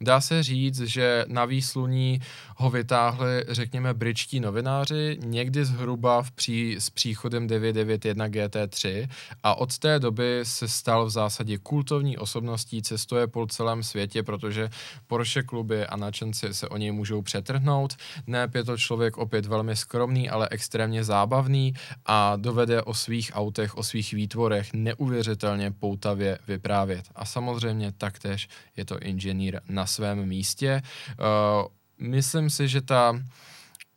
Dá 0.02 0.22
se 0.22 0.44
říct, 0.44 0.82
že 0.82 1.26
na 1.28 1.46
výsluní 1.46 2.22
ho 2.58 2.70
vytáhli, 2.70 3.46
řekněme, 3.50 3.94
britští 3.94 4.40
novináři 4.40 5.18
někdy 5.24 5.66
zhruba 5.66 6.22
v 6.22 6.32
pří, 6.32 6.76
s 6.80 6.90
příchodem 6.90 7.48
991 7.48 8.28
GT3 8.28 9.10
a 9.44 9.56
od 9.56 9.78
té 9.78 10.00
doby 10.00 10.40
se 10.44 10.68
stal 10.68 11.06
v 11.06 11.10
zásadě 11.10 11.58
kultovní 11.58 12.18
osobností, 12.18 12.82
cestuje 12.82 13.28
po 13.28 13.48
celém 13.48 13.84
světě, 13.84 14.24
protože 14.24 14.70
Porsche 15.08 15.44
kluby 15.44 15.86
a 15.86 15.98
nadšenci 15.98 16.54
se 16.54 16.68
o 16.70 16.78
něj 16.78 16.92
můžou 16.92 17.22
přetrhnout. 17.22 17.96
Ne, 18.28 18.48
je 18.56 18.64
to 18.64 18.78
člověk 18.78 19.18
opět 19.18 19.46
velmi 19.46 19.76
skromný, 19.76 20.30
ale 20.30 20.48
extrémně 20.52 21.04
zábavný 21.04 21.74
a 22.06 22.36
dovede 22.36 22.82
o 22.82 22.94
svých 22.94 23.32
autech, 23.34 23.78
o 23.78 23.84
svých 23.84 24.14
výtvorech 24.14 24.74
neuvěřitelně 24.74 25.72
poutavě 25.72 26.40
vyprávět 26.48 27.07
a 27.16 27.26
samozřejmě 27.26 27.92
taktéž 27.92 28.48
je 28.78 28.86
to 28.86 29.00
inženýr 29.00 29.62
na 29.70 29.86
svém 29.86 30.26
místě. 30.26 30.82
Uh, 31.20 31.68
myslím 32.08 32.50
si, 32.50 32.68
že 32.68 32.82
ta 32.82 33.20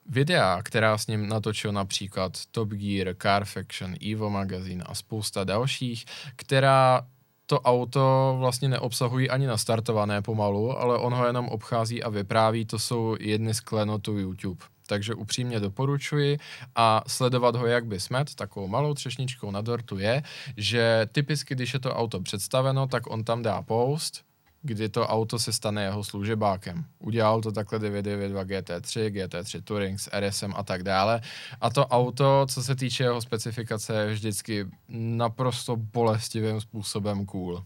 videa, 0.06 0.62
která 0.62 0.98
s 0.98 1.06
ním 1.06 1.28
natočil 1.28 1.72
například 1.72 2.32
Top 2.50 2.68
Gear, 2.68 3.16
Car 3.22 3.44
Faction, 3.44 3.94
Evo 4.12 4.30
Magazine 4.30 4.84
a 4.84 4.94
spousta 4.94 5.44
dalších, 5.44 6.04
která 6.36 7.06
to 7.46 7.60
auto 7.60 8.36
vlastně 8.38 8.68
neobsahují 8.68 9.30
ani 9.30 9.46
nastartované 9.46 10.22
pomalu, 10.22 10.78
ale 10.78 10.98
on 10.98 11.14
ho 11.14 11.26
jenom 11.26 11.48
obchází 11.48 12.02
a 12.02 12.08
vypráví, 12.08 12.64
to 12.64 12.78
jsou 12.78 13.16
jedny 13.20 13.54
z 13.54 13.60
klenotů 13.60 14.18
YouTube 14.18 14.64
takže 14.90 15.14
upřímně 15.14 15.60
doporučuji 15.60 16.38
a 16.74 17.02
sledovat 17.06 17.56
ho 17.56 17.66
jak 17.66 17.86
by 17.86 18.00
smet, 18.00 18.34
takovou 18.34 18.68
malou 18.68 18.94
třešničkou 18.94 19.50
na 19.50 19.60
dortu 19.60 19.98
je, 19.98 20.22
že 20.56 21.06
typicky, 21.12 21.54
když 21.54 21.74
je 21.74 21.80
to 21.80 21.94
auto 21.94 22.20
představeno, 22.20 22.86
tak 22.86 23.06
on 23.06 23.24
tam 23.24 23.42
dá 23.42 23.62
post, 23.62 24.24
kdy 24.62 24.88
to 24.88 25.06
auto 25.06 25.38
se 25.38 25.52
stane 25.52 25.82
jeho 25.82 26.04
služebákem. 26.04 26.84
Udělal 26.98 27.40
to 27.40 27.52
takhle 27.52 27.78
992 27.78 28.44
GT3, 28.44 29.10
GT3 29.10 29.62
Touring 29.62 30.00
s 30.00 30.10
RSM 30.10 30.52
a 30.56 30.62
tak 30.62 30.82
dále. 30.82 31.20
A 31.60 31.70
to 31.70 31.86
auto, 31.86 32.46
co 32.50 32.62
se 32.62 32.76
týče 32.76 33.04
jeho 33.04 33.20
specifikace, 33.20 33.94
je 33.94 34.12
vždycky 34.12 34.66
naprosto 34.88 35.76
bolestivým 35.76 36.60
způsobem 36.60 37.26
cool. 37.26 37.64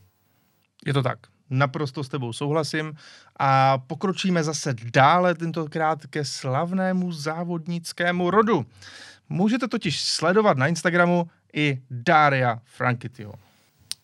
Je 0.87 0.93
to 0.93 1.03
tak 1.03 1.19
naprosto 1.51 2.05
s 2.05 2.09
tebou 2.09 2.33
souhlasím 2.33 2.95
a 3.39 3.79
pokročíme 3.79 4.45
zase 4.45 4.75
dále 4.93 5.35
tentokrát 5.35 6.07
ke 6.07 6.25
slavnému 6.25 7.13
závodnickému 7.13 8.31
rodu. 8.31 8.67
Můžete 9.29 9.69
totiž 9.69 10.01
sledovat 10.01 10.57
na 10.59 10.67
Instagramu 10.67 11.31
i 11.53 11.83
Daria 11.91 12.61
Frankityho. 12.65 13.35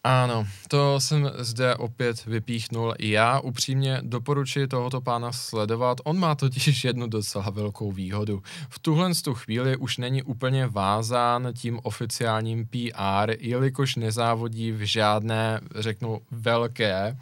Ano, 0.04 0.46
to 0.68 1.00
jsem 1.00 1.30
zde 1.38 1.74
opět 1.74 2.26
vypíchnul. 2.26 2.94
Já 2.98 3.40
upřímně 3.40 4.00
doporučuji 4.02 4.66
tohoto 4.66 5.00
pána 5.00 5.32
sledovat. 5.32 5.98
On 6.04 6.18
má 6.18 6.34
totiž 6.34 6.84
jednu 6.84 7.06
docela 7.06 7.50
velkou 7.50 7.92
výhodu. 7.92 8.42
V 8.68 8.78
tuhle 8.78 9.10
tu 9.24 9.34
chvíli 9.34 9.76
už 9.76 9.98
není 9.98 10.22
úplně 10.22 10.66
vázán 10.66 11.48
tím 11.54 11.80
oficiálním 11.82 12.66
PR, 12.66 13.32
jelikož 13.38 13.96
nezávodí 13.96 14.72
v 14.72 14.80
žádné, 14.80 15.60
řeknu, 15.74 16.20
velké 16.30 17.16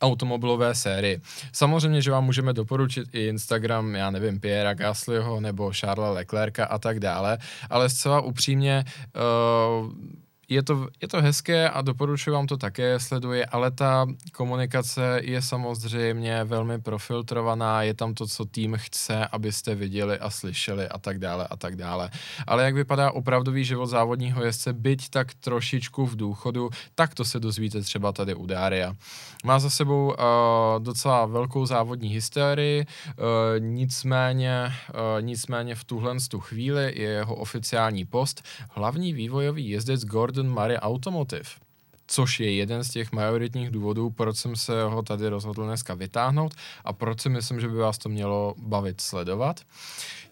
automobilové 0.00 0.74
sérii. 0.74 1.20
Samozřejmě, 1.52 2.02
že 2.02 2.10
vám 2.10 2.24
můžeme 2.24 2.52
doporučit 2.52 3.08
i 3.12 3.26
Instagram, 3.26 3.94
já 3.94 4.10
nevím, 4.10 4.40
Pierre 4.40 4.74
Gaslyho 4.74 5.40
nebo 5.40 5.72
Charlesa 5.80 6.10
Leclerca 6.10 6.64
a 6.64 6.78
tak 6.78 7.00
dále, 7.00 7.38
ale 7.70 7.88
zcela 7.90 8.20
upřímně 8.20 8.84
uh, 9.80 9.92
je 10.50 10.62
to, 10.62 10.88
je 11.02 11.08
to 11.08 11.22
hezké 11.22 11.70
a 11.70 11.82
doporučuji 11.82 12.30
vám 12.30 12.46
to 12.46 12.56
také, 12.56 13.00
sleduje, 13.00 13.46
ale 13.46 13.70
ta 13.70 14.06
komunikace 14.32 15.20
je 15.22 15.42
samozřejmě 15.42 16.44
velmi 16.44 16.80
profiltrovaná, 16.80 17.82
je 17.82 17.94
tam 17.94 18.14
to, 18.14 18.26
co 18.26 18.44
tým 18.44 18.76
chce, 18.76 19.26
abyste 19.26 19.74
viděli 19.74 20.18
a 20.18 20.30
slyšeli 20.30 20.88
a 20.88 20.98
tak 20.98 21.18
dále 21.18 21.46
a 21.46 21.56
tak 21.56 21.76
dále. 21.76 22.10
Ale 22.46 22.64
jak 22.64 22.74
vypadá 22.74 23.10
opravdový 23.10 23.64
život 23.64 23.86
závodního 23.86 24.44
jezdce, 24.44 24.72
byť 24.72 25.10
tak 25.10 25.34
trošičku 25.34 26.06
v 26.06 26.16
důchodu, 26.16 26.70
tak 26.94 27.14
to 27.14 27.24
se 27.24 27.40
dozvíte 27.40 27.80
třeba 27.80 28.12
tady 28.12 28.34
u 28.34 28.46
Dária. 28.46 28.94
Má 29.44 29.58
za 29.58 29.70
sebou 29.70 30.06
uh, 30.06 30.14
docela 30.78 31.26
velkou 31.26 31.66
závodní 31.66 32.08
historii, 32.08 32.86
uh, 32.86 33.24
nicméně, 33.58 34.72
uh, 34.90 35.22
nicméně 35.22 35.74
v 35.74 35.84
tuhle 35.84 36.10
tu 36.30 36.40
chvíli 36.40 36.82
je 36.82 37.08
jeho 37.08 37.34
oficiální 37.34 38.04
post 38.04 38.42
hlavní 38.70 39.12
vývojový 39.12 39.68
jezdec 39.68 40.04
Gordon 40.04 40.39
und 40.40 40.48
in 40.48 40.82
Automotive. 40.82 41.60
Což 42.10 42.40
je 42.40 42.52
jeden 42.52 42.84
z 42.84 42.90
těch 42.90 43.12
majoritních 43.12 43.70
důvodů, 43.70 44.10
proč 44.10 44.36
jsem 44.36 44.56
se 44.56 44.84
ho 44.84 45.02
tady 45.02 45.28
rozhodl 45.28 45.64
dneska 45.64 45.94
vytáhnout 45.94 46.54
a 46.84 46.92
proč 46.92 47.20
si 47.20 47.28
myslím, 47.28 47.60
že 47.60 47.68
by 47.68 47.76
vás 47.76 47.98
to 47.98 48.08
mělo 48.08 48.54
bavit 48.58 49.00
sledovat. 49.00 49.60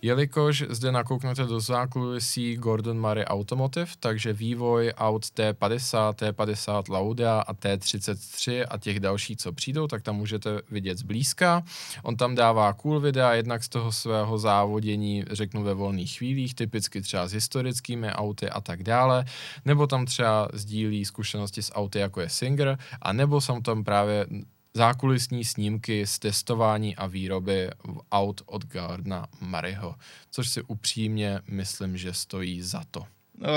Jelikož 0.03 0.65
zde 0.69 0.93
nakouknete 0.93 1.45
do 1.45 1.61
zákulisí 1.61 2.57
Gordon 2.57 3.01
Murray 3.01 3.25
Automotive, 3.25 3.91
takže 4.01 4.33
vývoj 4.33 4.93
aut 4.97 5.25
T50, 5.25 6.15
T50 6.15 6.93
Lauda 6.93 7.41
a 7.41 7.55
T33 7.55 8.67
a 8.71 8.79
těch 8.79 9.01
dalších, 9.01 9.37
co 9.37 9.53
přijdou, 9.53 9.87
tak 9.87 10.03
tam 10.03 10.17
můžete 10.17 10.61
vidět 10.71 10.99
zblízka. 10.99 11.63
On 12.03 12.17
tam 12.17 12.35
dává 12.35 12.73
cool 12.73 13.01
videa, 13.01 13.35
jednak 13.35 13.65
z 13.65 13.69
toho 13.69 13.93
svého 13.93 14.39
závodění, 14.39 15.25
řeknu 15.31 15.63
ve 15.63 15.75
volných 15.75 16.19
chvílích, 16.19 16.55
typicky 16.55 17.01
třeba 17.01 17.29
s 17.29 17.33
historickými 17.33 18.13
auty 18.13 18.51
a 18.51 18.61
tak 18.61 18.83
dále, 18.83 19.25
nebo 19.65 19.87
tam 19.87 20.07
třeba 20.07 20.49
sdílí 20.53 21.05
zkušenosti 21.05 21.63
s 21.69 21.75
auty, 21.75 21.99
jako 21.99 22.21
je 22.21 22.29
Singer, 22.29 22.79
a 23.03 23.13
nebo 23.13 23.41
jsem 23.41 23.63
tam 23.63 23.85
právě 23.85 24.27
zákulisní 24.75 25.45
snímky 25.45 26.07
z 26.07 26.19
testování 26.19 26.97
a 26.97 27.07
výroby 27.07 27.71
aut 28.13 28.43
od 28.47 28.65
Gardna 28.65 29.27
Maryho, 29.41 29.95
což 30.31 30.49
si 30.49 30.63
upřímně 30.63 31.41
myslím, 31.51 31.97
že 31.97 32.13
stojí 32.13 32.63
za 32.63 32.83
to. 32.91 33.05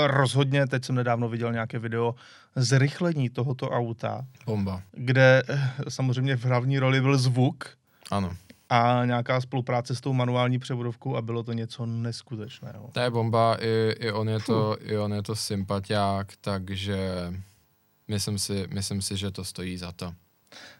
Rozhodně, 0.06 0.66
teď 0.66 0.84
jsem 0.84 0.94
nedávno 0.94 1.28
viděl 1.28 1.52
nějaké 1.52 1.78
video 1.78 2.14
zrychlení 2.56 3.30
tohoto 3.30 3.70
auta. 3.70 4.26
Bomba. 4.46 4.82
Kde 4.92 5.42
eh, 5.48 5.70
samozřejmě 5.88 6.36
v 6.36 6.44
hlavní 6.44 6.78
roli 6.78 7.00
byl 7.00 7.18
zvuk. 7.18 7.64
Ano. 8.10 8.36
A 8.68 9.04
nějaká 9.04 9.40
spolupráce 9.40 9.94
s 9.94 10.00
tou 10.00 10.12
manuální 10.12 10.58
převodovkou 10.58 11.16
a 11.16 11.22
bylo 11.22 11.42
to 11.42 11.52
něco 11.52 11.86
neskutečného. 11.86 12.90
To 12.92 13.00
je 13.00 13.10
bomba, 13.10 13.56
i, 13.60 13.94
i, 14.00 14.12
on, 14.12 14.28
je 14.28 14.40
to, 14.40 14.76
i 14.80 14.98
on 14.98 15.12
je 15.12 15.22
to 15.22 15.36
sympatiák, 15.36 16.32
takže 16.40 16.98
myslím 18.12 18.38
si, 18.38 18.66
myslím 18.70 19.02
si, 19.02 19.16
že 19.16 19.30
to 19.30 19.44
stojí 19.44 19.78
za 19.78 19.92
to. 19.92 20.14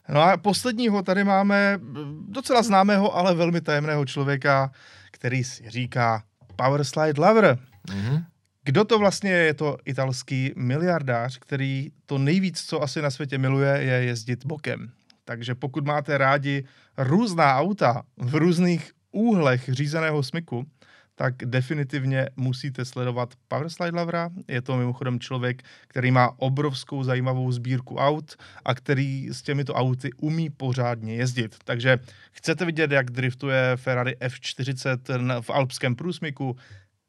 No 0.09 0.21
a 0.23 0.37
posledního 0.37 1.03
tady 1.03 1.25
máme 1.25 1.81
docela 2.29 2.63
známého, 2.63 3.17
ale 3.17 3.35
velmi 3.35 3.61
tajemného 3.61 4.05
člověka, 4.05 4.73
který 5.11 5.45
si 5.45 5.71
říká 5.71 6.23
Power 6.57 6.85
Slide 6.85 7.21
Lover. 7.21 7.59
Mm-hmm. 7.89 8.25
Kdo 8.65 8.85
to 8.85 8.99
vlastně 8.99 9.31
je? 9.31 9.45
Je 9.45 9.55
to 9.55 9.79
italský 9.85 10.53
miliardář, 10.57 11.39
který 11.39 11.91
to 12.07 12.19
nejvíc, 12.19 12.63
co 12.63 12.83
asi 12.83 13.03
na 13.03 13.11
světě 13.11 13.39
miluje, 13.39 13.83
je 13.83 14.05
jezdit 14.05 14.47
bokem. 14.47 14.91
Takže 15.25 15.55
pokud 15.55 15.87
máte 15.87 16.19
rádi 16.19 16.65
různá 16.99 17.59
auta 17.59 18.03
v 18.17 18.35
různých 18.35 18.93
úhlech 19.13 19.69
řízeného 19.73 20.23
smyku, 20.23 20.67
tak 21.15 21.35
definitivně 21.45 22.29
musíte 22.37 22.85
sledovat 22.85 23.35
Powerslide 23.49 23.97
Lavra. 23.97 24.31
Je 24.49 24.63
to 24.63 24.77
mimochodem 24.77 25.21
člověk, 25.21 25.63
který 25.89 26.11
má 26.11 26.39
obrovskou 26.39 27.05
zajímavou 27.05 27.53
sbírku 27.53 27.97
aut 27.97 28.37
a 28.65 28.75
který 28.75 29.29
s 29.33 29.43
těmito 29.43 29.75
auty 29.75 30.11
umí 30.17 30.51
pořádně 30.51 31.15
jezdit. 31.15 31.57
Takže 31.65 31.99
chcete 32.33 32.65
vidět, 32.65 32.91
jak 32.91 33.11
driftuje 33.11 33.73
Ferrari 33.77 34.17
F40 34.21 35.41
v 35.41 35.51
alpském 35.51 35.95
průsmyku, 35.95 36.57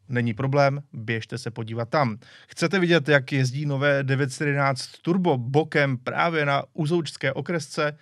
Není 0.10 0.34
problém, 0.34 0.84
běžte 0.94 1.38
se 1.38 1.52
podívat 1.52 1.90
tam. 1.90 2.18
Chcete 2.48 2.80
vidět, 2.80 3.10
jak 3.10 3.32
jezdí 3.32 3.66
nové 3.66 4.04
911 4.04 4.88
Turbo 5.02 5.38
bokem 5.38 5.98
právě 5.98 6.46
na 6.46 6.64
uzoučské 6.74 7.34
okresce? 7.34 7.98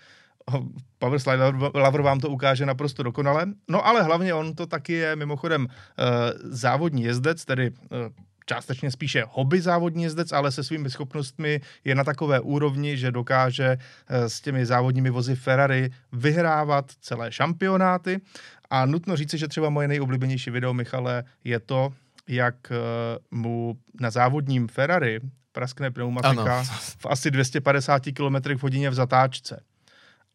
Powerslide 0.99 1.43
Lover 1.73 2.01
vám 2.01 2.19
to 2.19 2.29
ukáže 2.29 2.65
naprosto 2.65 3.03
dokonale. 3.03 3.45
No 3.69 3.87
ale 3.87 4.03
hlavně 4.03 4.33
on 4.33 4.55
to 4.55 4.65
taky 4.65 4.93
je 4.93 5.15
mimochodem 5.15 5.65
uh, 5.65 5.69
závodní 6.43 7.03
jezdec, 7.03 7.45
tedy 7.45 7.69
uh, 7.69 7.77
částečně 8.45 8.91
spíše 8.91 9.23
hobby 9.29 9.61
závodní 9.61 10.03
jezdec, 10.03 10.31
ale 10.31 10.51
se 10.51 10.63
svými 10.63 10.89
schopnostmi 10.89 11.61
je 11.83 11.95
na 11.95 12.03
takové 12.03 12.39
úrovni, 12.39 12.97
že 12.97 13.11
dokáže 13.11 13.77
uh, 13.77 14.15
s 14.25 14.41
těmi 14.41 14.65
závodními 14.65 15.09
vozy 15.09 15.35
Ferrari 15.35 15.89
vyhrávat 16.11 16.91
celé 17.01 17.31
šampionáty. 17.31 18.21
A 18.69 18.85
nutno 18.85 19.15
říci, 19.15 19.37
že 19.37 19.47
třeba 19.47 19.69
moje 19.69 19.87
nejoblíbenější 19.87 20.51
video, 20.51 20.73
Michale, 20.73 21.23
je 21.43 21.59
to, 21.59 21.93
jak 22.27 22.55
mu 23.31 23.77
na 24.01 24.11
závodním 24.11 24.67
Ferrari 24.67 25.19
praskne 25.51 25.91
pneumatika 25.91 26.59
ano. 26.59 26.69
v 26.97 27.05
asi 27.05 27.31
250 27.31 28.03
km 28.13 28.57
v 28.57 28.63
hodině 28.63 28.89
v 28.89 28.93
zatáčce. 28.93 29.63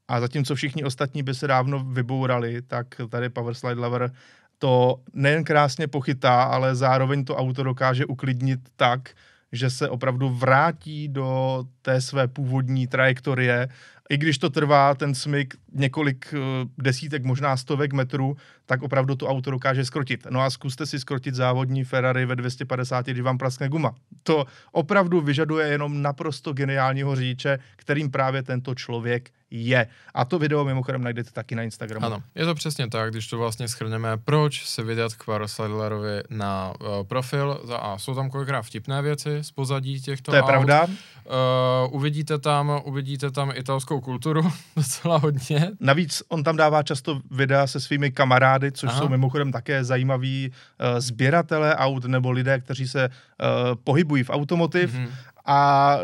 A 0.08 0.20
zatímco 0.20 0.54
všichni 0.54 0.84
ostatní 0.84 1.22
by 1.22 1.34
se 1.34 1.46
dávno 1.46 1.84
vybourali, 1.84 2.62
tak 2.62 2.86
tady 3.08 3.28
Powerslide 3.28 3.80
Lover 3.80 4.12
to 4.58 5.00
nejen 5.12 5.44
krásně 5.44 5.88
pochytá, 5.88 6.42
ale 6.42 6.74
zároveň 6.74 7.24
to 7.24 7.36
auto 7.36 7.62
dokáže 7.62 8.06
uklidnit 8.06 8.60
tak, 8.76 9.10
že 9.52 9.70
se 9.70 9.88
opravdu 9.88 10.28
vrátí 10.28 11.08
do 11.08 11.64
té 11.82 12.00
své 12.00 12.28
původní 12.28 12.86
trajektorie 12.86 13.68
i 14.08 14.16
když 14.16 14.38
to 14.38 14.50
trvá 14.50 14.94
ten 14.94 15.14
smyk 15.14 15.54
několik 15.72 16.34
uh, 16.34 16.40
desítek, 16.78 17.24
možná 17.24 17.56
stovek 17.56 17.92
metrů, 17.92 18.36
tak 18.66 18.82
opravdu 18.82 19.14
to 19.14 19.26
auto 19.26 19.50
dokáže 19.50 19.84
skrotit. 19.84 20.26
No 20.30 20.40
a 20.40 20.50
zkuste 20.50 20.86
si 20.86 21.00
skrotit 21.00 21.34
závodní 21.34 21.84
Ferrari 21.84 22.26
ve 22.26 22.36
250, 22.36 23.06
když 23.06 23.20
vám 23.20 23.38
praskne 23.38 23.68
guma. 23.68 23.94
To 24.22 24.44
opravdu 24.72 25.20
vyžaduje 25.20 25.68
jenom 25.68 26.02
naprosto 26.02 26.52
geniálního 26.52 27.16
řidiče, 27.16 27.58
kterým 27.76 28.10
právě 28.10 28.42
tento 28.42 28.74
člověk 28.74 29.30
je. 29.50 29.86
A 30.14 30.24
to 30.24 30.38
video 30.38 30.64
mimochodem 30.64 31.04
najdete 31.04 31.30
taky 31.30 31.54
na 31.54 31.62
Instagramu. 31.62 32.06
Ano, 32.06 32.22
je 32.34 32.44
to 32.44 32.54
přesně 32.54 32.88
tak, 32.88 33.10
když 33.10 33.28
to 33.28 33.38
vlastně 33.38 33.68
schrneme, 33.68 34.16
proč 34.16 34.66
se 34.66 34.82
vydat 34.82 35.14
k 35.14 35.24
Parasliderovi 35.24 36.22
na 36.30 36.72
uh, 36.80 37.06
profil. 37.06 37.60
Za 37.64 37.76
A 37.76 37.98
jsou 37.98 38.14
tam 38.14 38.30
kolikrát 38.30 38.62
vtipné 38.62 39.02
věci 39.02 39.38
z 39.40 39.50
pozadí 39.50 40.00
těchto 40.00 40.32
To 40.32 40.36
je 40.36 40.42
aut. 40.42 40.46
pravda. 40.46 40.84
Uh, 40.84 41.94
uvidíte 41.94 42.38
tam, 42.38 42.80
uvidíte 42.84 43.30
tam 43.30 43.52
italskou 43.54 44.00
kulturu 44.00 44.52
docela 44.76 45.16
hodně. 45.16 45.70
Navíc 45.80 46.22
on 46.28 46.44
tam 46.44 46.56
dává 46.56 46.82
často 46.82 47.20
videa 47.30 47.66
se 47.66 47.80
svými 47.80 48.10
kamarády, 48.10 48.72
což 48.72 48.90
Aha. 48.90 48.98
jsou 48.98 49.08
mimochodem 49.08 49.52
také 49.52 49.84
zajímaví 49.84 50.50
uh, 50.50 51.00
sběratele 51.00 51.76
aut 51.76 52.04
nebo 52.04 52.30
lidé, 52.30 52.60
kteří 52.60 52.88
se 52.88 53.08
uh, 53.08 53.74
pohybují 53.84 54.22
v 54.22 54.30
automotiv. 54.30 54.94
Mm-hmm 54.94 55.08
a 55.46 55.96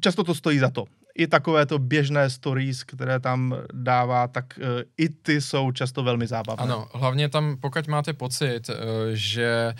často 0.00 0.24
to 0.24 0.34
stojí 0.34 0.58
za 0.58 0.70
to 0.70 0.84
i 1.14 1.26
takovéto 1.26 1.78
běžné 1.78 2.30
stories, 2.30 2.84
které 2.84 3.20
tam 3.20 3.54
dává, 3.72 4.28
tak 4.28 4.44
uh, 4.58 4.64
i 4.96 5.08
ty 5.08 5.40
jsou 5.40 5.72
často 5.72 6.02
velmi 6.02 6.26
zábavné. 6.26 6.64
Ano, 6.64 6.88
hlavně 6.94 7.28
tam, 7.28 7.56
pokud 7.60 7.88
máte 7.88 8.12
pocit, 8.12 8.68
uh, 8.68 8.74
že 9.12 9.74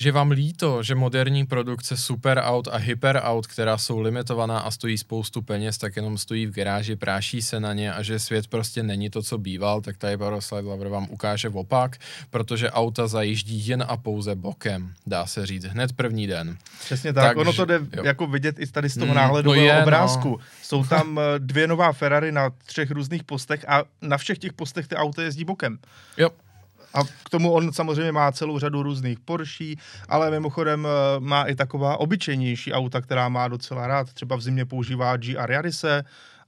že 0.00 0.12
vám 0.12 0.30
líto, 0.30 0.82
že 0.82 0.94
moderní 0.94 1.46
produkce 1.46 1.96
super 1.96 2.38
aut 2.38 2.68
a 2.72 2.76
hyper 2.76 3.20
aut, 3.22 3.46
která 3.46 3.78
jsou 3.78 4.00
limitovaná 4.00 4.58
a 4.58 4.70
stojí 4.70 4.98
spoustu 4.98 5.42
peněz, 5.42 5.78
tak 5.78 5.96
jenom 5.96 6.18
stojí 6.18 6.46
v 6.46 6.50
garáži, 6.50 6.96
práší 6.96 7.42
se 7.42 7.60
na 7.60 7.72
ně 7.72 7.92
a 7.92 8.02
že 8.02 8.18
svět 8.18 8.46
prostě 8.46 8.82
není 8.82 9.10
to, 9.10 9.22
co 9.22 9.38
býval, 9.38 9.80
tak 9.80 9.96
tady 9.96 10.16
Baroslide 10.16 10.68
Lover 10.68 10.88
vám 10.88 11.06
ukáže 11.10 11.48
opak, 11.48 11.96
protože 12.30 12.70
auta 12.70 13.06
zajíždí 13.06 13.68
jen 13.68 13.84
a 13.88 13.96
pouze 13.96 14.34
bokem, 14.34 14.92
dá 15.06 15.26
se 15.26 15.46
říct, 15.46 15.64
hned 15.64 15.92
první 15.92 16.26
den. 16.26 16.56
Přesně 16.84 17.12
tak, 17.12 17.24
tak 17.24 17.36
ono 17.36 17.52
to 17.52 17.64
jde 17.64 17.80
jo. 17.96 18.04
jako 18.04 18.26
vidět 18.26 18.58
i 18.58 18.66
tady 18.66 18.88
z 18.88 18.94
toho 18.94 19.06
mm, 19.06 19.14
náhledového 19.14 19.66
no 19.66 19.72
je, 19.72 19.82
obrázku. 19.82 20.28
No. 20.28 20.38
Jsou 20.62 20.84
tam 20.84 21.18
eh, 21.18 21.38
dvě 21.38 21.66
nová 21.66 21.92
Ferrari 21.92 22.32
na 22.32 22.50
třech 22.66 22.90
různých 22.90 23.24
postech 23.24 23.68
a 23.68 23.84
na 24.02 24.18
všech 24.18 24.38
těch 24.38 24.52
postech 24.52 24.88
ty 24.88 24.96
auta 24.96 25.22
jezdí 25.22 25.44
bokem. 25.44 25.78
Jo. 26.16 26.30
A 26.94 27.04
k 27.04 27.30
tomu 27.30 27.52
on 27.52 27.72
samozřejmě 27.72 28.12
má 28.12 28.32
celou 28.32 28.58
řadu 28.58 28.82
různých 28.82 29.20
Porsche, 29.20 29.74
ale 30.08 30.30
mimochodem 30.30 30.86
eh, 30.86 31.20
má 31.20 31.44
i 31.44 31.54
taková 31.54 31.96
obyčejnější 31.96 32.72
auta, 32.72 33.00
která 33.00 33.28
má 33.28 33.48
docela 33.48 33.86
rád. 33.86 34.12
Třeba 34.12 34.36
v 34.36 34.40
zimě 34.40 34.64
používá 34.64 35.16
GR 35.16 35.50
Yarise, 35.50 36.04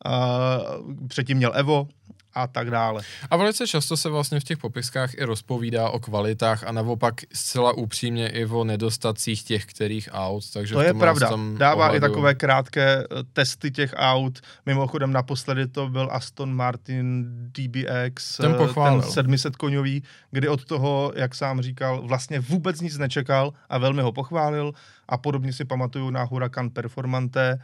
uh, 0.07 1.07
předtím 1.09 1.37
měl 1.37 1.53
Evo, 1.55 1.89
a 2.35 2.47
tak 2.47 2.71
dále. 2.71 3.03
A 3.31 3.37
velice 3.37 3.67
často 3.67 3.97
se 3.97 4.09
vlastně 4.09 4.41
v 4.41 4.45
těch 4.45 4.59
popiskách 4.59 5.15
i 5.15 5.25
rozpovídá 5.25 5.91
o 5.91 5.99
kvalitách 6.01 6.65
a 6.65 6.73
naopak 6.73 7.15
zcela 7.33 7.73
upřímně 7.73 8.29
i 8.29 8.47
o 8.47 8.65
nedostacích 8.65 9.43
těch 9.43 9.67
kterých 9.67 10.09
aut. 10.13 10.53
Takže 10.53 10.75
to 10.75 10.81
je 10.81 10.95
pravda. 10.95 11.31
Dává 11.57 11.87
ohledu... 11.87 12.07
i 12.07 12.09
takové 12.09 12.35
krátké 12.35 13.05
eh, 13.05 13.23
testy 13.33 13.71
těch 13.71 13.95
aut. 13.97 14.41
Mimochodem 14.67 15.13
naposledy 15.13 15.67
to 15.67 15.89
byl 15.89 16.09
Aston 16.13 16.55
Martin 16.55 17.27
DBX, 17.29 18.37
ten, 18.37 18.55
ten 18.75 19.03
700 19.03 19.57
koňový, 19.57 20.03
kdy 20.31 20.49
od 20.49 20.65
toho, 20.65 21.13
jak 21.17 21.35
sám 21.35 21.61
říkal, 21.61 22.03
vlastně 22.03 22.41
vůbec 22.41 22.81
nic 22.81 22.99
nečekal 22.99 23.53
a 23.69 23.79
velmi 23.79 24.03
ho 24.03 24.13
pochválil. 24.13 24.73
A 25.09 25.19
podobně 25.19 25.53
si 25.53 25.65
pamatuju 25.65 26.11
na 26.11 26.23
Huracan 26.23 26.71
Performante, 26.71 27.59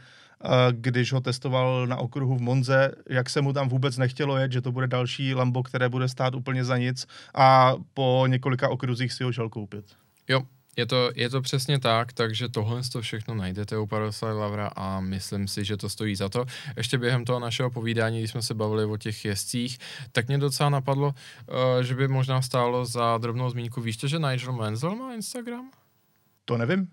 když 0.71 1.13
ho 1.13 1.21
testoval 1.21 1.87
na 1.87 1.97
okruhu 1.97 2.37
v 2.37 2.41
Monze, 2.41 2.91
jak 3.09 3.29
se 3.29 3.41
mu 3.41 3.53
tam 3.53 3.69
vůbec 3.69 3.97
nechtělo 3.97 4.37
jet, 4.37 4.51
že 4.51 4.61
to 4.61 4.71
bude 4.71 4.87
další 4.87 5.35
Lambo, 5.35 5.63
které 5.63 5.89
bude 5.89 6.07
stát 6.07 6.35
úplně 6.35 6.65
za 6.65 6.77
nic 6.77 7.07
a 7.35 7.73
po 7.93 8.25
několika 8.27 8.69
okruzích 8.69 9.13
si 9.13 9.23
ho 9.23 9.31
šel 9.31 9.49
koupit. 9.49 9.85
Jo, 10.27 10.41
je 10.77 10.85
to, 10.85 11.11
je 11.15 11.29
to 11.29 11.41
přesně 11.41 11.79
tak, 11.79 12.13
takže 12.13 12.49
tohle 12.49 12.81
to 12.91 13.01
všechno 13.01 13.35
najdete 13.35 13.77
u 13.77 13.87
Parasite 13.87 14.31
Lavra 14.31 14.67
a 14.75 14.99
myslím 14.99 15.47
si, 15.47 15.65
že 15.65 15.77
to 15.77 15.89
stojí 15.89 16.15
za 16.15 16.29
to. 16.29 16.45
Ještě 16.77 16.97
během 16.97 17.25
toho 17.25 17.39
našeho 17.39 17.69
povídání, 17.69 18.19
když 18.19 18.31
jsme 18.31 18.41
se 18.41 18.53
bavili 18.53 18.85
o 18.85 18.97
těch 18.97 19.25
jezdcích, 19.25 19.77
tak 20.11 20.27
mě 20.27 20.37
docela 20.37 20.69
napadlo, 20.69 21.07
uh, 21.07 21.83
že 21.83 21.95
by 21.95 22.07
možná 22.07 22.41
stálo 22.41 22.85
za 22.85 23.17
drobnou 23.17 23.49
zmínku. 23.49 23.81
Víš 23.81 23.97
to, 23.97 24.07
že 24.07 24.19
Nigel 24.19 24.53
Mansell 24.53 24.95
má 24.95 25.13
Instagram? 25.13 25.71
To 26.45 26.57
nevím. 26.57 26.87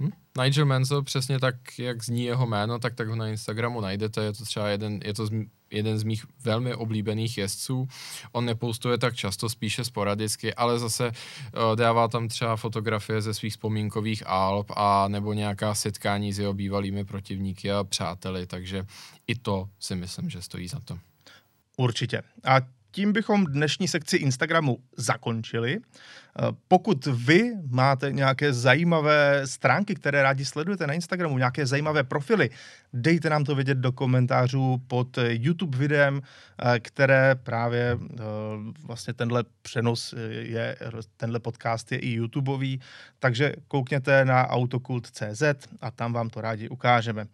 Hm? 0.00 0.10
Nigel 0.42 0.66
Mansell, 0.66 1.02
přesně 1.02 1.38
tak, 1.38 1.78
jak 1.78 2.04
zní 2.04 2.24
jeho 2.24 2.46
jméno, 2.46 2.78
tak 2.78 2.94
tak 2.94 3.08
ho 3.08 3.16
na 3.16 3.28
Instagramu 3.28 3.80
najdete. 3.80 4.24
Je 4.24 4.32
to 4.32 4.44
třeba 4.44 4.68
jeden, 4.68 5.00
je 5.04 5.14
to 5.14 5.26
z, 5.26 5.30
jeden 5.70 5.98
z 5.98 6.02
mých 6.02 6.24
velmi 6.44 6.74
oblíbených 6.74 7.38
jezdců. 7.38 7.88
On 8.32 8.44
nepostuje 8.44 8.98
tak 8.98 9.14
často, 9.14 9.48
spíše 9.48 9.84
sporadicky, 9.84 10.54
ale 10.54 10.78
zase 10.78 11.08
uh, 11.08 11.76
dává 11.76 12.08
tam 12.08 12.28
třeba 12.28 12.56
fotografie 12.56 13.22
ze 13.22 13.34
svých 13.34 13.52
vzpomínkových 13.52 14.22
alb 14.26 14.70
a 14.76 15.08
nebo 15.08 15.32
nějaká 15.32 15.74
setkání 15.74 16.32
s 16.32 16.38
jeho 16.38 16.54
bývalými 16.54 17.04
protivníky 17.04 17.72
a 17.72 17.84
přáteli, 17.84 18.46
takže 18.46 18.86
i 19.26 19.34
to 19.34 19.68
si 19.80 19.94
myslím, 19.94 20.30
že 20.30 20.42
stojí 20.42 20.68
za 20.68 20.80
to. 20.80 20.98
Určitě. 21.76 22.22
A 22.44 22.77
tím 22.90 23.12
bychom 23.12 23.46
dnešní 23.46 23.88
sekci 23.88 24.16
Instagramu 24.16 24.78
zakončili. 24.96 25.78
Eh, 25.78 26.42
pokud 26.68 27.06
vy 27.06 27.52
máte 27.70 28.12
nějaké 28.12 28.52
zajímavé 28.52 29.42
stránky, 29.44 29.94
které 29.94 30.22
rádi 30.22 30.44
sledujete 30.44 30.86
na 30.86 30.92
Instagramu, 30.92 31.38
nějaké 31.38 31.66
zajímavé 31.66 32.04
profily, 32.04 32.50
dejte 32.92 33.30
nám 33.30 33.44
to 33.44 33.54
vědět 33.54 33.78
do 33.78 33.92
komentářů 33.92 34.82
pod 34.86 35.18
YouTube 35.28 35.78
videem, 35.78 36.20
eh, 36.22 36.80
které 36.80 37.34
právě 37.34 37.98
eh, 38.00 38.24
vlastně 38.86 39.14
tenhle 39.14 39.44
přenos 39.62 40.14
je, 40.28 40.76
tenhle 41.16 41.40
podcast 41.40 41.92
je 41.92 41.98
i 41.98 42.10
YouTubeový, 42.10 42.80
takže 43.18 43.52
koukněte 43.68 44.24
na 44.24 44.48
autokult.cz 44.48 45.42
a 45.80 45.90
tam 45.90 46.12
vám 46.12 46.30
to 46.30 46.40
rádi 46.40 46.68
ukážeme 46.68 47.26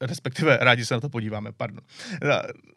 respektive 0.00 0.58
rádi 0.60 0.84
se 0.84 0.94
na 0.94 1.00
to 1.00 1.08
podíváme, 1.08 1.52
pardon. 1.52 1.80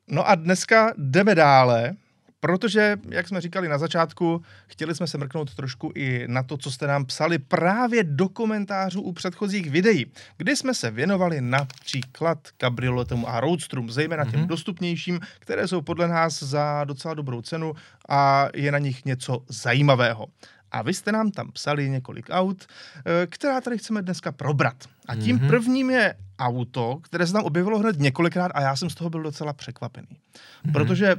No 0.07 0.29
a 0.29 0.35
dneska 0.35 0.93
jdeme 0.97 1.35
dále, 1.35 1.93
protože, 2.39 2.97
jak 3.09 3.27
jsme 3.27 3.41
říkali 3.41 3.67
na 3.67 3.77
začátku, 3.77 4.43
chtěli 4.67 4.95
jsme 4.95 5.07
se 5.07 5.17
mrknout 5.17 5.55
trošku 5.55 5.91
i 5.95 6.25
na 6.27 6.43
to, 6.43 6.57
co 6.57 6.71
jste 6.71 6.87
nám 6.87 7.05
psali 7.05 7.39
právě 7.39 8.03
do 8.03 8.29
komentářů 8.29 9.01
u 9.01 9.13
předchozích 9.13 9.71
videí, 9.71 10.05
kdy 10.37 10.55
jsme 10.55 10.73
se 10.73 10.91
věnovali 10.91 11.41
například 11.41 12.37
kabrioletům 12.57 13.25
a 13.27 13.39
roadstrům, 13.39 13.91
zejména 13.91 14.25
těm 14.25 14.41
mm-hmm. 14.41 14.47
dostupnějším, 14.47 15.19
které 15.39 15.67
jsou 15.67 15.81
podle 15.81 16.07
nás 16.07 16.43
za 16.43 16.83
docela 16.83 17.13
dobrou 17.13 17.41
cenu 17.41 17.73
a 18.09 18.47
je 18.55 18.71
na 18.71 18.77
nich 18.77 19.05
něco 19.05 19.43
zajímavého. 19.49 20.27
A 20.73 20.81
vy 20.81 20.93
jste 20.93 21.11
nám 21.11 21.31
tam 21.31 21.51
psali 21.51 21.89
několik 21.89 22.25
aut, 22.31 22.65
eh, 23.05 23.27
která 23.27 23.61
tady 23.61 23.77
chceme 23.77 24.01
dneska 24.01 24.31
probrat. 24.31 24.83
A 25.07 25.15
tím 25.15 25.39
mm-hmm. 25.39 25.47
prvním 25.47 25.89
je 25.89 26.15
auto, 26.39 26.99
které 27.01 27.27
se 27.27 27.33
tam 27.33 27.43
objevilo 27.43 27.79
hned 27.79 27.99
několikrát 27.99 28.51
a 28.55 28.61
já 28.61 28.75
jsem 28.75 28.89
z 28.89 28.95
toho 28.95 29.09
byl 29.09 29.23
docela 29.23 29.53
překvapený. 29.53 30.07
Mm-hmm. 30.07 30.71
Protože 30.71 31.15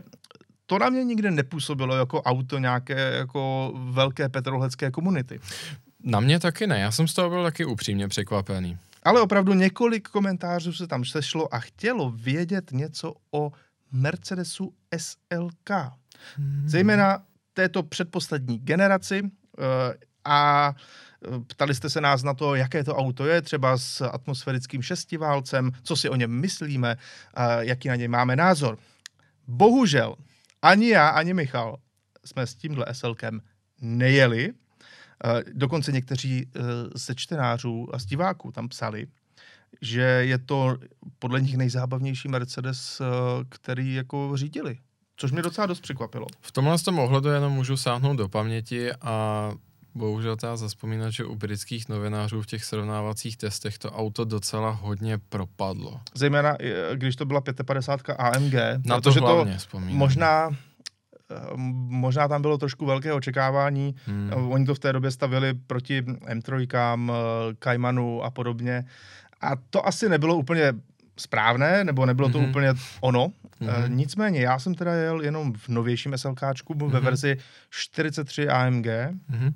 to 0.67 0.79
na 0.79 0.89
mě 0.89 1.05
nikdy 1.05 1.31
nepůsobilo 1.31 1.97
jako 1.97 2.23
auto 2.23 2.59
nějaké 2.59 3.13
jako 3.17 3.73
velké 3.91 4.29
petrolecké 4.29 4.91
komunity. 4.91 5.41
Na 6.05 6.21
mě 6.21 6.41
taky 6.41 6.67
ne, 6.67 6.81
já 6.81 6.91
jsem 6.91 7.09
z 7.09 7.15
toho 7.15 7.31
byl 7.31 7.43
taky 7.43 7.65
upřímně 7.65 8.09
překvapený. 8.09 8.79
Ale 9.03 9.21
opravdu 9.21 9.55
několik 9.55 10.09
komentářů 10.09 10.73
se 10.73 10.87
tam 10.87 11.05
sešlo 11.05 11.55
a 11.55 11.59
chtělo 11.59 12.11
vědět 12.11 12.73
něco 12.73 13.15
o 13.31 13.53
Mercedesu 13.93 14.75
SLK. 14.99 15.71
Hmm. 16.37 16.63
Zejména 16.67 17.23
této 17.53 17.83
předposlední 17.83 18.59
generaci 18.59 19.23
a 20.25 20.75
Ptali 21.47 21.75
jste 21.75 21.91
se 21.91 22.01
nás 22.01 22.23
na 22.23 22.35
to, 22.35 22.55
jaké 22.55 22.85
to 22.85 22.97
auto 22.97 23.27
je, 23.27 23.43
třeba 23.43 23.79
s 23.79 24.01
atmosférickým 24.01 24.83
šestiválcem, 24.83 25.71
co 25.83 25.97
si 25.97 26.09
o 26.09 26.17
něm 26.17 26.41
myslíme, 26.41 26.97
jaký 27.61 27.89
na 27.89 27.97
něj 27.97 28.09
máme 28.09 28.37
názor. 28.37 28.79
Bohužel, 29.47 30.17
ani 30.63 30.89
já, 30.89 31.09
ani 31.09 31.35
Michal 31.35 31.77
jsme 32.25 32.47
s 32.47 32.55
tímhle 32.55 32.87
SLkem 32.93 33.41
nejeli. 33.81 34.53
Dokonce 35.53 35.93
někteří 35.93 36.51
ze 36.95 37.15
čtenářů 37.15 37.95
a 37.95 37.99
z 37.99 38.07
diváků 38.07 38.53
tam 38.53 38.69
psali, 38.69 39.07
že 39.81 40.01
je 40.01 40.39
to 40.39 40.77
podle 41.19 41.41
nich 41.41 41.57
nejzábavnější 41.57 42.29
Mercedes, 42.29 43.03
který 43.49 43.95
jako 43.95 44.33
řídili. 44.35 44.79
Což 45.17 45.33
mě 45.33 45.43
docela 45.43 45.67
dost 45.67 45.81
překvapilo. 45.81 46.27
V 46.41 46.53
tomhle 46.53 46.79
tom 46.79 46.99
ohledu 46.99 47.29
jenom 47.29 47.53
můžu 47.53 47.77
sáhnout 47.77 48.17
do 48.17 48.29
paměti 48.29 48.93
a 48.93 49.53
bohužel 49.95 50.37
teda 50.37 50.57
zaspomínat, 50.57 51.13
že 51.13 51.25
u 51.25 51.35
britských 51.35 51.89
novinářů 51.89 52.43
v 52.43 52.47
těch 52.47 52.65
srovnávacích 52.65 53.37
testech 53.37 53.79
to 53.79 53.91
auto 53.91 54.25
docela 54.25 54.71
hodně 54.71 55.19
propadlo. 55.19 56.01
Zejména, 56.15 56.57
když 56.95 57.17
to 57.17 57.25
byla 57.25 57.41
55 57.65 58.15
AMG. 58.15 58.55
Na 58.85 59.01
to 59.01 59.13
hlavně 59.13 59.53
to 59.53 59.59
vzpomínám. 59.59 59.99
Možná 59.99 60.51
eh, 61.31 61.37
možná 61.89 62.29
tam 62.29 62.43
bylo 62.43 62.59
trošku 62.59 62.87
velké 62.87 63.13
očekávání. 63.13 63.95
Hmm. 64.07 64.31
Oni 64.33 64.67
to 64.67 64.75
v 64.75 64.79
té 64.79 64.93
době 64.93 65.11
stavili 65.11 65.55
proti 65.55 66.03
M3, 66.03 66.67
eh, 67.11 67.55
Caymanu 67.65 68.23
a 68.23 68.31
podobně. 68.31 68.85
A 69.41 69.51
to 69.71 69.87
asi 69.87 70.09
nebylo 70.09 70.37
úplně 70.37 70.73
správné, 71.17 71.85
nebo 71.85 72.07
nebylo 72.07 72.29
to 72.29 72.39
mm-hmm. 72.39 72.51
úplně 72.51 72.75
ono. 73.01 73.33
Mm-hmm. 73.61 73.91
Nicméně, 73.91 74.41
já 74.41 74.59
jsem 74.59 74.75
teda 74.75 74.95
jel 74.95 75.23
jenom 75.23 75.53
v 75.53 75.69
novějším 75.69 76.19
SLKčku, 76.19 76.75
mm-hmm. 76.75 76.89
ve 76.89 76.99
mhm. 76.99 77.05
verzi 77.05 77.37
43 77.71 78.49
AMG. 78.49 78.87
Mm-hmm 78.87 79.53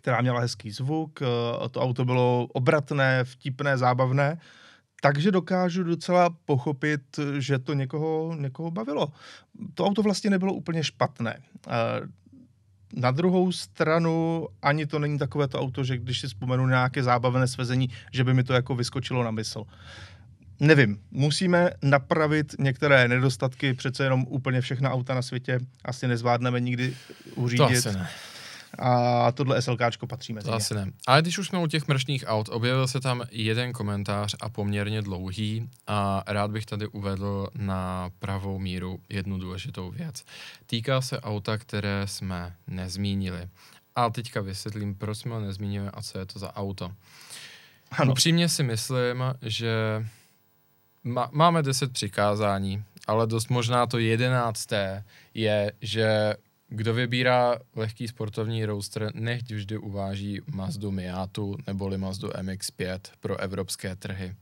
která 0.00 0.20
měla 0.20 0.40
hezký 0.40 0.70
zvuk, 0.70 1.22
eh, 1.22 1.68
to 1.68 1.80
auto 1.80 2.04
bylo 2.04 2.48
obratné, 2.52 3.24
vtipné, 3.24 3.78
zábavné, 3.78 4.38
takže 5.02 5.30
dokážu 5.30 5.84
docela 5.84 6.30
pochopit, 6.44 7.00
že 7.38 7.58
to 7.58 7.74
někoho, 7.74 8.36
někoho 8.38 8.70
bavilo. 8.70 9.12
To 9.74 9.86
auto 9.86 10.02
vlastně 10.02 10.30
nebylo 10.30 10.52
úplně 10.52 10.84
špatné. 10.84 11.36
Eh, 11.36 11.70
na 12.96 13.10
druhou 13.10 13.52
stranu 13.52 14.48
ani 14.62 14.86
to 14.86 14.98
není 14.98 15.18
takové 15.18 15.48
to 15.48 15.60
auto, 15.60 15.84
že 15.84 15.98
když 15.98 16.20
si 16.20 16.26
vzpomenu 16.26 16.66
nějaké 16.66 17.02
zábavné 17.02 17.46
svezení, 17.46 17.88
že 18.12 18.24
by 18.24 18.34
mi 18.34 18.44
to 18.44 18.52
jako 18.52 18.74
vyskočilo 18.74 19.24
na 19.24 19.30
mysl. 19.30 19.64
Nevím, 20.60 21.00
musíme 21.10 21.70
napravit 21.82 22.54
některé 22.58 23.08
nedostatky, 23.08 23.74
přece 23.74 24.04
jenom 24.04 24.24
úplně 24.28 24.60
všechna 24.60 24.90
auta 24.90 25.14
na 25.14 25.22
světě 25.22 25.60
asi 25.84 26.08
nezvládneme 26.08 26.60
nikdy 26.60 26.96
uřídit. 27.34 27.58
To 27.58 27.88
asi 27.88 27.92
ne 27.92 28.08
a 28.78 29.32
tohle 29.32 29.62
SLKčko 29.62 30.06
patří 30.06 30.32
mezi 30.32 30.46
To 30.46 30.52
asi 30.54 30.74
ne. 30.74 30.92
Ale 31.06 31.22
když 31.22 31.38
už 31.38 31.48
jsme 31.48 31.58
u 31.58 31.66
těch 31.66 31.88
mršných 31.88 32.24
aut, 32.26 32.48
objevil 32.48 32.88
se 32.88 33.00
tam 33.00 33.22
jeden 33.30 33.72
komentář 33.72 34.36
a 34.40 34.48
poměrně 34.48 35.02
dlouhý 35.02 35.68
a 35.86 36.24
rád 36.26 36.50
bych 36.50 36.66
tady 36.66 36.86
uvedl 36.86 37.48
na 37.54 38.10
pravou 38.18 38.58
míru 38.58 39.00
jednu 39.08 39.38
důležitou 39.38 39.90
věc. 39.90 40.24
Týká 40.66 41.00
se 41.00 41.20
auta, 41.20 41.58
které 41.58 42.02
jsme 42.06 42.54
nezmínili. 42.66 43.48
A 43.96 44.10
teďka 44.10 44.40
vysvětlím, 44.40 44.94
proč 44.94 45.18
jsme 45.18 45.34
ho 45.34 45.40
nezmínili 45.40 45.88
a 45.94 46.02
co 46.02 46.18
je 46.18 46.26
to 46.26 46.38
za 46.38 46.56
auto. 46.56 46.92
Ano. 47.90 48.12
Upřímně 48.12 48.48
si 48.48 48.62
myslím, 48.62 49.24
že 49.42 50.06
má, 51.04 51.28
máme 51.32 51.62
deset 51.62 51.92
přikázání, 51.92 52.84
ale 53.06 53.26
dost 53.26 53.48
možná 53.48 53.86
to 53.86 53.98
jedenácté 53.98 55.04
je, 55.34 55.72
že 55.80 56.34
kdo 56.70 56.94
vybírá 56.94 57.58
lehký 57.76 58.08
sportovní 58.08 58.64
roadster, 58.64 59.10
nechť 59.14 59.50
vždy 59.50 59.78
uváží 59.78 60.40
Mazdu 60.46 60.90
Miatu 60.90 61.56
neboli 61.66 61.98
Mazdu 61.98 62.28
MX-5 62.28 62.98
pro 63.20 63.36
evropské 63.40 63.96
trhy. 63.96 64.34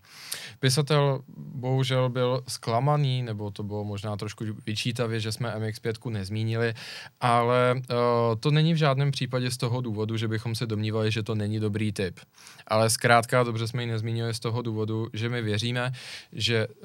Pisatel 0.60 1.20
bohužel 1.36 2.08
byl 2.08 2.42
zklamaný, 2.48 3.22
nebo 3.22 3.50
to 3.50 3.62
bylo 3.62 3.84
možná 3.84 4.16
trošku 4.16 4.44
vyčítavě, 4.66 5.20
že 5.20 5.32
jsme 5.32 5.54
MX-5 5.56 6.10
nezmínili, 6.10 6.74
ale 7.20 7.74
uh, 7.74 7.96
to 8.40 8.50
není 8.50 8.74
v 8.74 8.76
žádném 8.76 9.10
případě 9.10 9.50
z 9.50 9.56
toho 9.56 9.80
důvodu, 9.80 10.16
že 10.16 10.28
bychom 10.28 10.54
se 10.54 10.66
domnívali, 10.66 11.10
že 11.10 11.22
to 11.22 11.34
není 11.34 11.60
dobrý 11.60 11.92
typ. 11.92 12.20
Ale 12.66 12.90
zkrátka 12.90 13.42
dobře 13.42 13.68
jsme 13.68 13.82
ji 13.82 13.86
nezmínili 13.86 14.34
z 14.34 14.40
toho 14.40 14.62
důvodu, 14.62 15.08
že 15.12 15.28
my 15.28 15.42
věříme, 15.42 15.92
že 16.32 16.68
uh, 16.68 16.84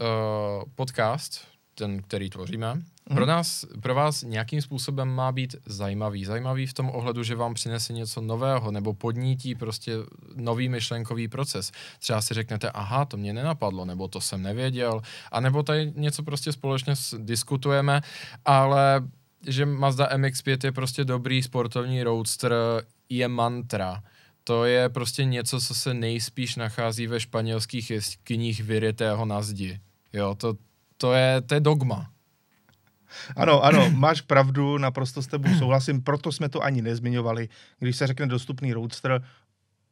podcast, 0.75 1.47
ten, 1.75 2.01
který 2.01 2.29
tvoříme, 2.29 2.81
Mm. 3.09 3.15
Pro 3.15 3.25
nás, 3.25 3.65
pro 3.81 3.95
vás 3.95 4.23
nějakým 4.23 4.61
způsobem 4.61 5.09
má 5.09 5.31
být 5.31 5.55
zajímavý. 5.65 6.25
Zajímavý 6.25 6.67
v 6.67 6.73
tom 6.73 6.89
ohledu, 6.89 7.23
že 7.23 7.35
vám 7.35 7.53
přinese 7.53 7.93
něco 7.93 8.21
nového 8.21 8.71
nebo 8.71 8.93
podnítí 8.93 9.55
prostě 9.55 9.93
nový 10.35 10.69
myšlenkový 10.69 11.27
proces. 11.27 11.71
Třeba 11.99 12.21
si 12.21 12.33
řeknete, 12.33 12.69
aha, 12.69 13.05
to 13.05 13.17
mě 13.17 13.33
nenapadlo, 13.33 13.85
nebo 13.85 14.07
to 14.07 14.21
jsem 14.21 14.41
nevěděl, 14.41 15.01
a 15.31 15.39
nebo 15.39 15.63
tady 15.63 15.91
něco 15.95 16.23
prostě 16.23 16.51
společně 16.51 16.93
diskutujeme, 17.17 18.01
ale 18.45 19.01
že 19.47 19.65
Mazda 19.65 20.09
MX-5 20.17 20.57
je 20.63 20.71
prostě 20.71 21.05
dobrý 21.05 21.43
sportovní 21.43 22.03
roadster, 22.03 22.53
je 23.09 23.27
mantra. 23.27 24.03
To 24.43 24.65
je 24.65 24.89
prostě 24.89 25.25
něco, 25.25 25.61
co 25.61 25.75
se 25.75 25.93
nejspíš 25.93 26.55
nachází 26.55 27.07
ve 27.07 27.19
španělských 27.19 27.89
jeskyních 27.91 28.63
vyrytého 28.63 29.25
na 29.25 29.41
zdi. 29.41 29.79
Jo, 30.13 30.35
to, 30.35 30.53
to, 30.97 31.13
je, 31.13 31.41
to 31.41 31.53
je 31.53 31.59
dogma. 31.59 32.09
Ano, 33.35 33.63
ano, 33.63 33.89
máš 33.89 34.21
pravdu, 34.21 34.77
naprosto 34.77 35.21
s 35.21 35.27
tebou 35.27 35.49
souhlasím, 35.59 36.01
proto 36.01 36.31
jsme 36.31 36.49
to 36.49 36.63
ani 36.63 36.81
nezmiňovali. 36.81 37.49
Když 37.79 37.95
se 37.95 38.07
řekne 38.07 38.27
dostupný 38.27 38.73
Roadster, 38.73 39.21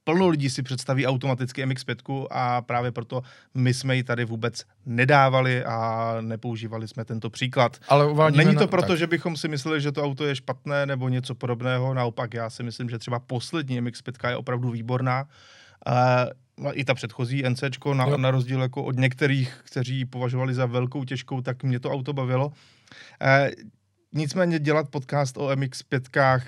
plno 0.03 0.28
lidí 0.28 0.49
si 0.49 0.63
představí 0.63 1.07
automaticky 1.07 1.65
MX-5 1.65 2.28
a 2.32 2.61
právě 2.61 2.91
proto 2.91 3.22
my 3.53 3.74
jsme 3.74 3.95
ji 3.95 4.03
tady 4.03 4.26
vůbec 4.26 4.63
nedávali 4.86 5.63
a 5.63 6.17
nepoužívali 6.22 6.88
jsme 6.88 7.05
tento 7.05 7.30
příklad. 7.30 7.78
Ale 7.88 8.32
Není 8.32 8.53
to 8.53 8.59
na... 8.59 8.67
proto, 8.67 8.88
tak. 8.88 8.97
že 8.97 9.07
bychom 9.07 9.38
si 9.38 9.47
mysleli, 9.47 9.82
že 9.82 9.91
to 9.91 10.03
auto 10.03 10.26
je 10.26 10.36
špatné 10.36 10.86
nebo 10.86 11.09
něco 11.09 11.36
podobného, 11.36 11.93
naopak 11.93 12.34
já 12.34 12.49
si 12.49 12.63
myslím, 12.63 12.89
že 12.89 12.97
třeba 12.97 13.19
poslední 13.19 13.82
MX-5 13.82 14.30
je 14.30 14.36
opravdu 14.36 14.69
výborná. 14.69 15.26
Uh, 15.88 16.72
i 16.74 16.86
ta 16.86 16.93
předchozí 16.93 17.43
NC, 17.49 17.63
na, 17.93 18.05
na 18.05 18.32
rozdíl 18.32 18.61
jako 18.61 18.84
od 18.84 18.95
některých, 18.95 19.61
kteří 19.63 20.05
považovali 20.05 20.53
za 20.53 20.65
velkou 20.65 21.03
těžkou, 21.03 21.41
tak 21.41 21.63
mě 21.63 21.80
to 21.80 21.91
auto 21.91 22.13
bavilo. 22.13 22.51
E, 23.22 23.52
nicméně 24.14 24.60
dělat 24.60 24.89
podcast 24.89 25.38
o 25.38 25.50
MX-5 25.50 26.42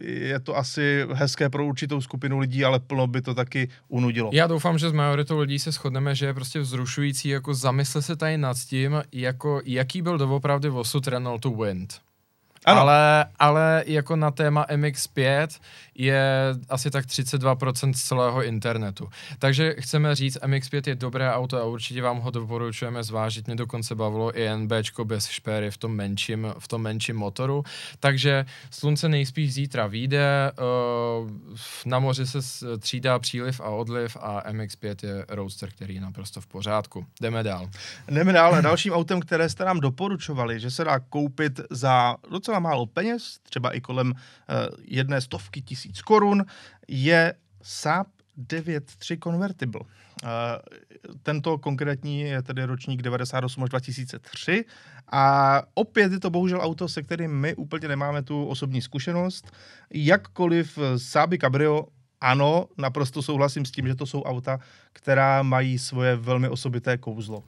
je 0.00 0.40
to 0.40 0.56
asi 0.56 1.06
hezké 1.12 1.50
pro 1.50 1.66
určitou 1.66 2.00
skupinu 2.00 2.38
lidí, 2.38 2.64
ale 2.64 2.80
plno 2.80 3.06
by 3.06 3.22
to 3.22 3.34
taky 3.34 3.68
unudilo. 3.88 4.30
Já 4.32 4.46
doufám, 4.46 4.78
že 4.78 4.90
s 4.90 4.92
majoritou 4.92 5.38
lidí 5.38 5.58
se 5.58 5.72
shodneme, 5.72 6.14
že 6.14 6.26
je 6.26 6.34
prostě 6.34 6.60
vzrušující 6.60 7.28
jako 7.28 7.54
zamysle 7.54 8.02
se 8.02 8.16
tady 8.16 8.38
nad 8.38 8.56
tím, 8.58 9.02
jako 9.12 9.60
jaký 9.64 10.02
byl 10.02 10.18
doopravdy 10.18 10.70
osud 10.70 11.06
Renaultu 11.06 11.62
Wind. 11.62 12.00
Ano. 12.68 12.80
Ale, 12.80 13.26
ale 13.38 13.84
jako 13.86 14.16
na 14.16 14.30
téma 14.30 14.66
MX5 14.66 15.48
je 15.94 16.24
asi 16.68 16.90
tak 16.90 17.06
32% 17.06 17.92
z 17.92 18.02
celého 18.02 18.44
internetu. 18.44 19.08
Takže 19.38 19.74
chceme 19.78 20.14
říct, 20.14 20.36
MX5 20.36 20.82
je 20.86 20.94
dobré 20.94 21.32
auto 21.32 21.58
a 21.58 21.64
určitě 21.64 22.02
vám 22.02 22.18
ho 22.18 22.30
doporučujeme 22.30 23.02
zvážit. 23.02 23.46
Mě 23.46 23.56
dokonce 23.56 23.94
bavilo 23.94 24.38
i 24.38 24.56
NBčko 24.56 25.04
bez 25.04 25.26
špéry 25.26 25.70
v 25.70 25.76
tom 25.76 25.92
menším, 25.92 26.54
v 26.58 26.68
tom 26.68 26.82
menším 26.82 27.16
motoru. 27.16 27.62
Takže 28.00 28.46
slunce 28.70 29.08
nejspíš 29.08 29.54
zítra 29.54 29.86
vyjde, 29.86 30.52
uh, 31.22 31.30
na 31.86 31.98
moři 31.98 32.26
se 32.26 32.38
třídá 32.78 33.18
příliv 33.18 33.60
a 33.60 33.68
odliv 33.68 34.16
a 34.20 34.52
MX5 34.52 34.96
je 35.02 35.24
roadster, 35.28 35.70
který 35.70 35.94
je 35.94 36.00
naprosto 36.00 36.40
v 36.40 36.46
pořádku. 36.46 37.06
Jdeme 37.20 37.42
dál. 37.42 37.70
Jdeme 38.08 38.32
dál. 38.32 38.62
Dalším 38.62 38.92
autem, 38.92 39.20
které 39.20 39.48
jste 39.48 39.64
nám 39.64 39.80
doporučovali, 39.80 40.60
že 40.60 40.70
se 40.70 40.84
dá 40.84 40.98
koupit 40.98 41.60
za 41.70 42.16
docela 42.30 42.57
málo 42.58 42.86
peněz, 42.86 43.38
třeba 43.42 43.70
i 43.70 43.80
kolem 43.80 44.10
uh, 44.10 44.16
jedné 44.84 45.20
stovky 45.20 45.62
tisíc 45.62 46.02
korun, 46.02 46.44
je 46.88 47.34
Saab 47.62 48.06
9.3 48.38 49.18
Convertible. 49.22 49.80
Uh, 49.80 50.28
tento 51.22 51.58
konkrétní 51.58 52.20
je 52.20 52.42
tedy 52.42 52.64
ročník 52.64 53.02
98 53.02 53.62
až 53.64 53.70
2003 53.70 54.64
a 55.12 55.62
opět 55.74 56.12
je 56.12 56.20
to 56.20 56.30
bohužel 56.30 56.60
auto, 56.60 56.88
se 56.88 57.02
kterým 57.02 57.30
my 57.30 57.54
úplně 57.54 57.88
nemáme 57.88 58.22
tu 58.22 58.46
osobní 58.46 58.82
zkušenost. 58.82 59.52
Jakkoliv 59.90 60.78
Saaby 60.96 61.38
Cabrio 61.38 61.84
ano, 62.20 62.68
naprosto 62.78 63.22
souhlasím 63.22 63.64
s 63.64 63.70
tím, 63.70 63.86
že 63.86 63.94
to 63.94 64.06
jsou 64.06 64.22
auta, 64.22 64.58
která 64.92 65.42
mají 65.42 65.78
svoje 65.78 66.16
velmi 66.16 66.48
osobité 66.48 66.98
kouzlo. 66.98 67.42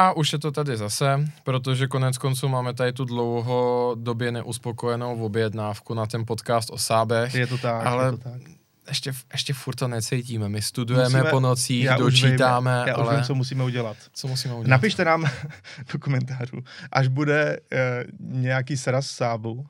A 0.00 0.12
už 0.12 0.32
je 0.32 0.38
to 0.38 0.50
tady 0.52 0.76
zase, 0.76 1.24
protože 1.44 1.86
konec 1.86 2.18
konců 2.18 2.48
máme 2.48 2.74
tady 2.74 2.92
tu 2.92 3.04
dlouhodobě 3.04 4.32
neuspokojenou 4.32 5.24
objednávku 5.24 5.94
na 5.94 6.06
ten 6.06 6.26
podcast 6.26 6.70
o 6.70 6.78
sábech. 6.78 7.34
Je 7.34 7.46
to 7.46 7.58
tak, 7.58 7.86
ale 7.86 8.04
je 8.06 8.10
to 8.10 8.16
tak. 8.16 8.40
Ještě, 8.88 9.12
ještě 9.32 9.52
furt 9.52 9.74
to 9.74 9.88
necítíme. 9.88 10.48
My 10.48 10.62
studujeme 10.62 11.04
Musíme- 11.04 11.30
po 11.30 11.40
nocích, 11.40 11.84
Já 11.84 11.96
už 11.96 12.00
dočítáme, 12.00 12.78
vím, 12.78 12.88
já 12.88 12.96
už 12.96 13.06
ale 13.06 13.14
vím, 13.16 13.24
co 13.24 13.34
musíme 13.34 13.64
udělat. 13.64 13.96
co 14.12 14.28
musíme 14.28 14.54
udělat? 14.54 14.70
Napište 14.70 15.04
nám 15.04 15.24
do 15.92 15.98
komentářů, 15.98 16.56
až 16.92 17.08
bude 17.08 17.58
eh, 17.72 18.04
nějaký 18.20 18.76
sraz 18.76 19.06
s 19.06 19.10
sábou. 19.16 19.66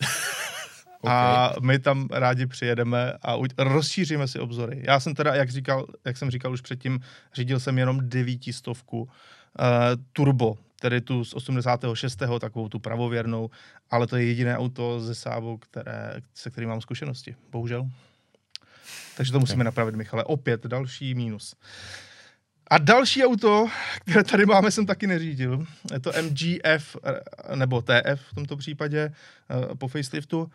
A 1.08 1.52
my 1.60 1.78
tam 1.78 2.08
rádi 2.12 2.46
přijedeme 2.46 3.12
a 3.22 3.34
uď- 3.36 3.54
rozšíříme 3.58 4.28
si 4.28 4.38
obzory. 4.38 4.82
Já 4.86 5.00
jsem 5.00 5.14
teda, 5.14 5.34
jak, 5.34 5.50
říkal, 5.50 5.86
jak 6.04 6.16
jsem 6.16 6.30
říkal 6.30 6.52
už 6.52 6.60
předtím, 6.60 7.00
řídil 7.34 7.60
jsem 7.60 7.78
jenom 7.78 8.00
devítistovku 8.08 9.02
uh, 9.02 9.08
turbo, 10.12 10.58
tedy 10.80 11.00
tu 11.00 11.24
z 11.24 11.34
86. 11.34 12.16
takovou 12.40 12.68
tu 12.68 12.78
pravověrnou, 12.78 13.50
ale 13.90 14.06
to 14.06 14.16
je 14.16 14.24
jediné 14.24 14.58
auto 14.58 15.00
ze 15.00 15.14
Sábou, 15.14 15.56
které, 15.56 16.20
se 16.34 16.50
kterým 16.50 16.70
mám 16.70 16.80
zkušenosti, 16.80 17.36
bohužel. 17.50 17.88
Takže 19.16 19.32
to 19.32 19.40
musíme 19.40 19.64
napravit, 19.64 19.94
Michale. 19.94 20.24
Opět 20.24 20.66
další 20.66 21.14
mínus. 21.14 21.54
A 22.70 22.78
další 22.78 23.24
auto, 23.24 23.66
které 24.00 24.24
tady 24.24 24.46
máme, 24.46 24.70
jsem 24.70 24.86
taky 24.86 25.06
neřídil. 25.06 25.66
Je 25.92 26.00
to 26.00 26.12
MGF, 26.22 26.96
eh, 27.04 27.56
nebo 27.56 27.82
TF 27.82 28.20
v 28.30 28.34
tomto 28.34 28.56
případě, 28.56 29.12
eh, 29.50 29.74
po 29.74 29.88
faceliftu. 29.88 30.50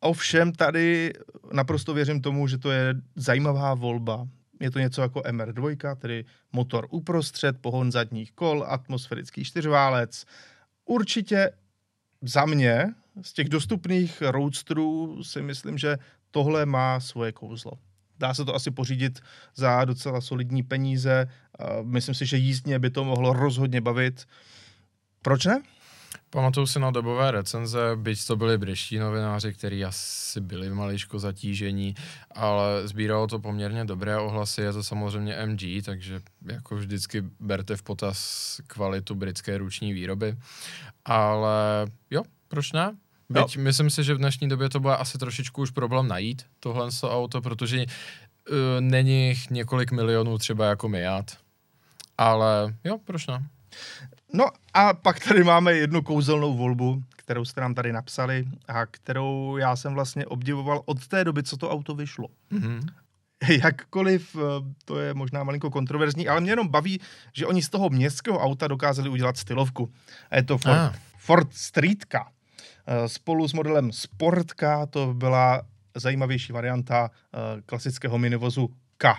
Ovšem 0.00 0.52
tady 0.52 1.12
naprosto 1.52 1.94
věřím 1.94 2.20
tomu, 2.20 2.48
že 2.48 2.58
to 2.58 2.70
je 2.70 2.94
zajímavá 3.16 3.74
volba. 3.74 4.28
Je 4.62 4.70
to 4.70 4.78
něco 4.78 5.02
jako 5.02 5.20
MR2, 5.20 5.96
tedy 5.96 6.24
motor 6.52 6.86
uprostřed, 6.90 7.58
pohon 7.60 7.92
zadních 7.92 8.32
kol, 8.32 8.64
atmosférický 8.68 9.44
čtyřválec. 9.44 10.24
Určitě 10.84 11.50
za 12.22 12.44
mě, 12.44 12.94
z 13.22 13.32
těch 13.32 13.48
dostupných 13.48 14.22
roadsterů 14.22 15.24
si 15.24 15.42
myslím, 15.42 15.78
že 15.78 15.98
tohle 16.30 16.66
má 16.66 17.00
svoje 17.00 17.32
kouzlo. 17.32 17.72
Dá 18.18 18.34
se 18.34 18.44
to 18.44 18.54
asi 18.54 18.70
pořídit 18.70 19.20
za 19.54 19.84
docela 19.84 20.20
solidní 20.20 20.62
peníze. 20.62 21.28
Myslím 21.82 22.14
si, 22.14 22.26
že 22.26 22.36
jízdně 22.36 22.78
by 22.78 22.90
to 22.90 23.04
mohlo 23.04 23.32
rozhodně 23.32 23.80
bavit. 23.80 24.26
Proč 25.22 25.44
ne? 25.44 25.62
Pamatuju 26.32 26.66
si 26.66 26.80
na 26.80 26.90
dobové 26.90 27.30
recenze, 27.30 27.92
byť 27.96 28.26
to 28.26 28.36
byli 28.36 28.58
britští 28.58 28.98
novináři, 28.98 29.52
kteří 29.52 29.84
asi 29.84 30.40
byli 30.40 30.70
maličko 30.70 31.18
zatížení, 31.18 31.94
ale 32.34 32.88
sbíralo 32.88 33.26
to 33.26 33.38
poměrně 33.38 33.84
dobré 33.84 34.16
ohlasy, 34.16 34.60
je 34.60 34.72
to 34.72 34.82
samozřejmě 34.82 35.46
MG, 35.46 35.84
takže 35.84 36.20
jako 36.52 36.76
vždycky 36.76 37.24
berte 37.40 37.76
v 37.76 37.82
potaz 37.82 38.16
kvalitu 38.66 39.14
britské 39.14 39.58
ruční 39.58 39.92
výroby. 39.92 40.36
Ale 41.04 41.86
jo, 42.10 42.22
proč 42.48 42.72
ne? 42.72 42.96
Byť 43.28 43.56
jo. 43.56 43.62
myslím 43.62 43.90
si, 43.90 44.04
že 44.04 44.14
v 44.14 44.18
dnešní 44.18 44.48
době 44.48 44.68
to 44.68 44.80
bude 44.80 44.96
asi 44.96 45.18
trošičku 45.18 45.62
už 45.62 45.70
problém 45.70 46.08
najít 46.08 46.46
tohle 46.60 46.88
auto, 47.02 47.40
protože 47.40 47.84
uh, 47.84 47.86
není 48.80 49.28
jich 49.28 49.50
několik 49.50 49.92
milionů 49.92 50.38
třeba 50.38 50.66
jako 50.66 50.88
Miat. 50.88 51.36
Ale 52.18 52.74
jo, 52.84 52.98
proč 53.04 53.26
ne? 53.26 53.48
No 54.32 54.44
a 54.74 54.94
pak 54.94 55.20
tady 55.20 55.44
máme 55.44 55.72
jednu 55.72 56.02
kouzelnou 56.02 56.56
volbu, 56.56 57.02
kterou 57.16 57.44
jste 57.44 57.60
nám 57.60 57.74
tady 57.74 57.92
napsali 57.92 58.44
a 58.68 58.86
kterou 58.86 59.56
já 59.56 59.76
jsem 59.76 59.94
vlastně 59.94 60.26
obdivoval 60.26 60.82
od 60.84 61.06
té 61.06 61.24
doby, 61.24 61.42
co 61.42 61.56
to 61.56 61.70
auto 61.70 61.94
vyšlo. 61.94 62.28
Mhm. 62.50 62.80
Jakkoliv 63.62 64.36
eh, 64.36 64.40
to 64.84 64.98
je 64.98 65.14
možná 65.14 65.44
malinko 65.44 65.70
kontroverzní, 65.70 66.28
ale 66.28 66.40
mě 66.40 66.52
jenom 66.52 66.68
baví, 66.68 67.00
že 67.32 67.46
oni 67.46 67.62
z 67.62 67.68
toho 67.68 67.90
městského 67.90 68.38
auta 68.38 68.68
dokázali 68.68 69.08
udělat 69.08 69.36
stylovku. 69.36 69.92
A 70.30 70.36
je 70.36 70.42
to 70.42 70.58
Ford, 70.58 70.78
Ah. 70.78 70.92
Ford 71.18 71.54
Streetka. 71.54 72.30
Eh, 72.86 73.08
Spolu 73.08 73.48
s 73.48 73.52
modelem 73.52 73.92
Sportka 73.92 74.86
to 74.86 75.14
byla 75.14 75.62
zajímavější 75.96 76.52
varianta 76.52 77.10
eh, 77.34 77.62
klasického 77.66 78.18
minivozu 78.18 78.68
K. 78.96 79.14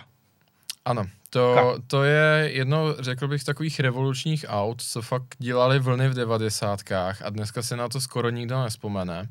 Ano, 0.84 1.04
to, 1.30 1.76
to 1.86 2.04
je 2.04 2.50
jedno, 2.52 2.94
řekl 2.98 3.28
bych, 3.28 3.42
z 3.42 3.44
takových 3.44 3.80
revolučních 3.80 4.44
aut, 4.48 4.82
co 4.82 5.02
fakt 5.02 5.34
dělali 5.38 5.78
vlny 5.78 6.08
v 6.08 6.14
devadesátkách 6.14 7.22
a 7.22 7.30
dneska 7.30 7.62
se 7.62 7.76
na 7.76 7.88
to 7.88 8.00
skoro 8.00 8.30
nikdo 8.30 8.62
nespomene. 8.62 9.28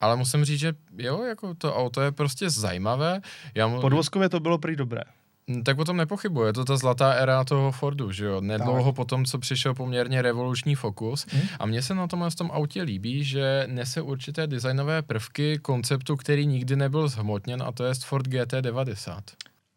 Ale 0.00 0.16
musím 0.16 0.44
říct, 0.44 0.60
že 0.60 0.72
jo, 0.98 1.22
jako 1.22 1.54
to 1.54 1.76
auto 1.76 2.00
je 2.00 2.12
prostě 2.12 2.50
zajímavé. 2.50 3.20
Já 3.54 3.66
mu, 3.66 3.80
Podvozkově 3.80 4.28
to 4.28 4.40
bylo 4.40 4.58
prý 4.58 4.76
dobré. 4.76 5.00
Mm, 5.46 5.64
tak 5.64 5.78
o 5.78 5.84
tom 5.84 5.96
nepochybuji, 5.96 6.46
je 6.46 6.52
to 6.52 6.64
ta 6.64 6.76
zlatá 6.76 7.12
éra 7.12 7.44
toho 7.44 7.72
Fordu, 7.72 8.12
že 8.12 8.24
jo, 8.24 8.40
nedlouho 8.40 8.84
Tak. 8.92 8.96
potom, 8.96 9.24
co 9.24 9.38
přišel 9.38 9.74
poměrně 9.74 10.22
revoluční 10.22 10.74
Focus 10.74 11.26
Hm? 11.32 11.40
a 11.58 11.66
mně 11.66 11.82
se 11.82 11.94
na 11.94 12.06
tomhle 12.06 12.30
v 12.30 12.34
tom 12.34 12.50
autě 12.50 12.82
líbí, 12.82 13.24
že 13.24 13.64
nese 13.66 14.02
určité 14.02 14.46
designové 14.46 15.02
prvky 15.02 15.58
konceptu, 15.58 16.16
který 16.16 16.46
nikdy 16.46 16.76
nebyl 16.76 17.08
zhmotněn 17.08 17.62
a 17.62 17.72
to 17.72 17.84
je 17.84 17.94
Ford 18.04 18.28
GT90. 18.28 19.20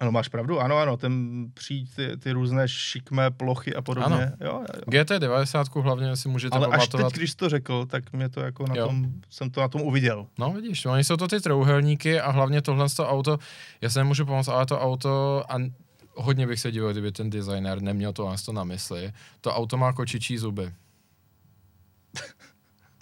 Ano, 0.03 0.11
máš 0.11 0.27
pravdu, 0.27 0.59
ano, 0.59 0.77
ano, 0.77 0.97
ten 0.97 1.45
přijít 1.53 1.95
ty, 1.95 2.17
ty 2.17 2.31
různé 2.31 2.67
šikmé 2.67 3.31
plochy 3.31 3.75
a 3.75 3.81
podobně. 3.81 4.05
Ano. 4.15 4.31
Jo, 4.41 4.47
jo, 4.51 4.63
jo. 4.75 5.03
GT90 5.03 5.81
hlavně 5.81 6.15
si 6.15 6.29
můžete 6.29 6.55
Ale 6.57 6.67
až 6.67 6.71
pamatovat. 6.71 7.11
teď, 7.13 7.17
když 7.17 7.31
jsi 7.31 7.37
to 7.37 7.49
řekl, 7.49 7.85
tak 7.85 8.13
mě 8.13 8.29
to 8.29 8.39
jako 8.39 8.67
na 8.67 8.75
Jo. 8.75 8.87
tom, 8.87 9.07
jsem 9.29 9.49
to 9.49 9.61
na 9.61 9.67
tom 9.67 9.81
uviděl. 9.81 10.27
No 10.39 10.51
vidíš, 10.53 10.85
oni 10.85 11.03
jsou 11.03 11.17
to 11.17 11.27
ty 11.27 11.39
trouhelníky 11.41 12.19
a 12.19 12.31
hlavně 12.31 12.61
tohle 12.61 12.89
to 12.89 13.09
auto, 13.09 13.37
já 13.81 13.89
se 13.89 13.99
nemůžu 13.99 14.25
pomoct, 14.25 14.47
ale 14.47 14.65
to 14.65 14.79
auto, 14.79 15.43
a 15.49 15.55
hodně 16.15 16.47
bych 16.47 16.59
se 16.59 16.71
divil, 16.71 16.91
kdyby 16.91 17.11
ten 17.11 17.29
designer 17.29 17.81
neměl 17.81 18.13
to 18.13 18.29
to 18.45 18.53
na 18.53 18.63
mysli, 18.63 19.11
to 19.41 19.53
auto 19.55 19.77
má 19.77 19.93
kočičí 19.93 20.37
zuby. 20.37 20.71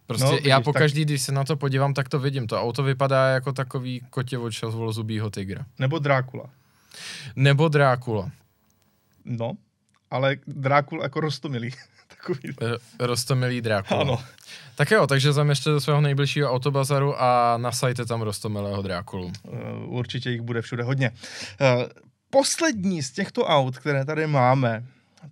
Prostě 0.07 0.25
No, 0.25 0.31
vidíš, 0.31 0.45
já 0.47 0.57
tak- 0.57 0.63
pokaždý, 0.65 1.05
když 1.05 1.21
se 1.21 1.31
na 1.31 1.43
to 1.43 1.55
podívám, 1.55 1.93
tak 1.93 2.09
to 2.09 2.19
vidím. 2.19 2.47
To 2.47 2.61
auto 2.61 2.83
vypadá 2.83 3.27
jako 3.29 3.53
takový 3.53 4.01
kotě 4.09 4.37
od 4.37 4.51
zubího 4.91 5.29
tygra. 5.29 5.65
Nebo 5.79 5.99
Drákula. 5.99 6.49
Nebo 7.35 7.67
Drákula. 7.67 8.31
No, 9.25 9.53
ale 10.11 10.35
Drákul 10.47 11.01
jako 11.01 11.19
rostomilý. 11.19 11.71
Takový. 12.07 12.55
Eh, 12.61 13.07
Rostomilý 13.07 13.61
Drákula. 13.61 14.01
Ano. 14.01 14.23
Tak 14.75 14.91
jo, 14.91 15.07
takže 15.07 15.33
zaměřte 15.33 15.69
do 15.69 15.81
svého 15.81 16.01
nejbližšího 16.01 16.51
autobazaru 16.51 17.21
a 17.21 17.57
nasajte 17.57 18.05
tam 18.05 18.21
Rostomilého 18.21 18.81
Drákulu. 18.81 19.25
Uh, 19.25 19.53
určitě 19.85 20.29
jich 20.29 20.41
bude 20.41 20.61
všude 20.61 20.83
hodně. 20.83 21.11
Uh, 21.11 21.83
poslední 22.29 23.03
z 23.03 23.11
těchto 23.11 23.45
aut, 23.45 23.77
které 23.77 24.05
tady 24.05 24.27
máme, 24.27 24.83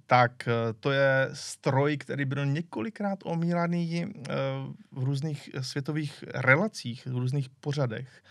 tak 0.07 0.49
to 0.79 0.91
je 0.91 1.29
stroj, 1.33 1.97
který 1.97 2.25
byl 2.25 2.45
několikrát 2.45 3.19
omílaný 3.23 4.13
v 4.91 5.03
různých 5.03 5.49
světových 5.61 6.23
relacích, 6.27 7.05
v 7.05 7.17
různých 7.17 7.49
pořadech. 7.49 8.23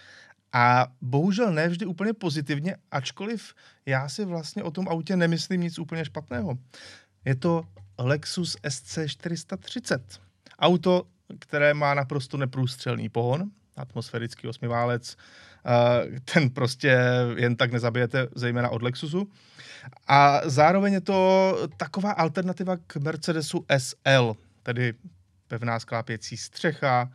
A 0.52 0.86
bohužel 1.00 1.52
ne 1.52 1.68
vždy 1.68 1.86
úplně 1.86 2.12
pozitivně, 2.12 2.76
ačkoliv 2.90 3.54
já 3.86 4.08
si 4.08 4.24
vlastně 4.24 4.62
o 4.62 4.70
tom 4.70 4.88
autě 4.88 5.16
nemyslím 5.16 5.60
nic 5.60 5.78
úplně 5.78 6.04
špatného. 6.04 6.58
Je 7.24 7.34
to 7.34 7.64
Lexus 7.98 8.56
SC430. 8.56 10.00
Auto, 10.58 11.06
které 11.38 11.74
má 11.74 11.94
naprosto 11.94 12.36
neprůstřelný 12.36 13.08
pohon, 13.08 13.50
atmosférický 13.76 14.48
osmiválec, 14.48 15.16
ten 16.34 16.50
prostě 16.50 16.98
jen 17.36 17.56
tak 17.56 17.72
nezabijete, 17.72 18.28
zejména 18.34 18.68
od 18.68 18.82
Lexusu. 18.82 19.30
A 20.06 20.40
zároveň 20.44 20.92
je 20.92 21.00
to 21.00 21.52
taková 21.76 22.12
alternativa 22.12 22.76
k 22.86 22.96
Mercedesu 22.96 23.66
SL, 23.78 24.36
tedy 24.62 24.94
pevná 25.48 25.80
sklápěcí 25.80 26.36
střecha, 26.36 27.10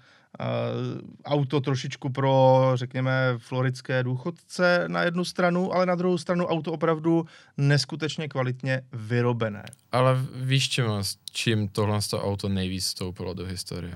auto 1.26 1.62
trošičku 1.62 2.10
pro, 2.10 2.72
řekněme, 2.76 3.34
floridské 3.38 4.04
důchodce 4.04 4.84
na 4.88 5.02
jednu 5.02 5.26
stranu, 5.26 5.74
ale 5.74 5.86
na 5.86 5.96
druhou 5.96 6.18
stranu 6.18 6.46
auto 6.46 6.72
opravdu 6.72 7.26
neskutečně 7.58 8.28
kvalitně 8.28 8.82
vyrobené. 8.94 9.64
Ale 9.92 10.18
víš, 10.36 10.70
čím, 10.70 10.86
čím 11.32 11.68
tohle 11.68 12.00
auto 12.14 12.50
nejvíc 12.50 12.86
vstoupilo 12.86 13.34
do 13.34 13.46
historie? 13.46 13.94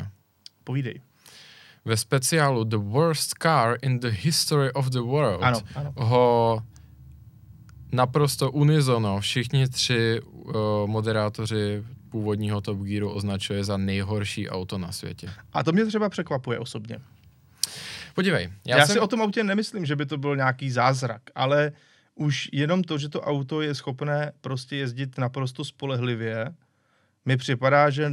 Povídej. 0.64 1.02
Ve 1.86 1.98
speciálu 1.98 2.64
The 2.64 2.78
Worst 2.78 3.34
Car 3.42 3.78
in 3.82 4.00
the 4.00 4.10
History 4.10 4.74
of 4.74 4.90
the 4.90 5.00
World 5.00 5.44
Ano, 5.44 5.60
ano. 5.76 5.94
ho 5.98 6.62
naprosto 7.92 8.52
unizono 8.52 9.20
všichni 9.20 9.68
tři 9.68 10.22
uh, 10.22 10.56
moderátoři 10.86 11.84
původního 12.10 12.62
Top 12.62 12.80
Gearu 12.80 13.10
označuje 13.10 13.64
za 13.64 13.78
nejhorší 13.78 14.50
auto 14.50 14.78
na 14.78 14.92
světě. 14.92 15.30
A 15.54 15.64
to 15.64 15.72
mě 15.72 15.86
třeba 15.86 16.10
překvapuje 16.10 16.60
osobně. 16.60 17.00
Podívej, 18.16 18.50
Já, 18.68 18.78
já, 18.78 18.86
jsem... 18.86 18.94
si 18.94 19.00
o 19.00 19.08
tom 19.08 19.22
autě 19.22 19.44
nemyslím, 19.44 19.86
že 19.86 19.96
by 19.96 20.06
to 20.06 20.18
byl 20.18 20.36
nějaký 20.36 20.72
zázrak, 20.72 21.22
ale 21.36 21.72
už 22.16 22.50
jenom 22.54 22.84
to, 22.84 22.98
že 22.98 23.10
to 23.10 23.22
auto 23.22 23.62
je 23.62 23.76
schopné 23.76 24.32
prostě 24.42 24.76
jezdit 24.76 25.18
naprosto 25.18 25.66
spolehlivě, 25.66 26.54
mi 27.26 27.38
připadá, 27.38 27.90
že 27.90 28.12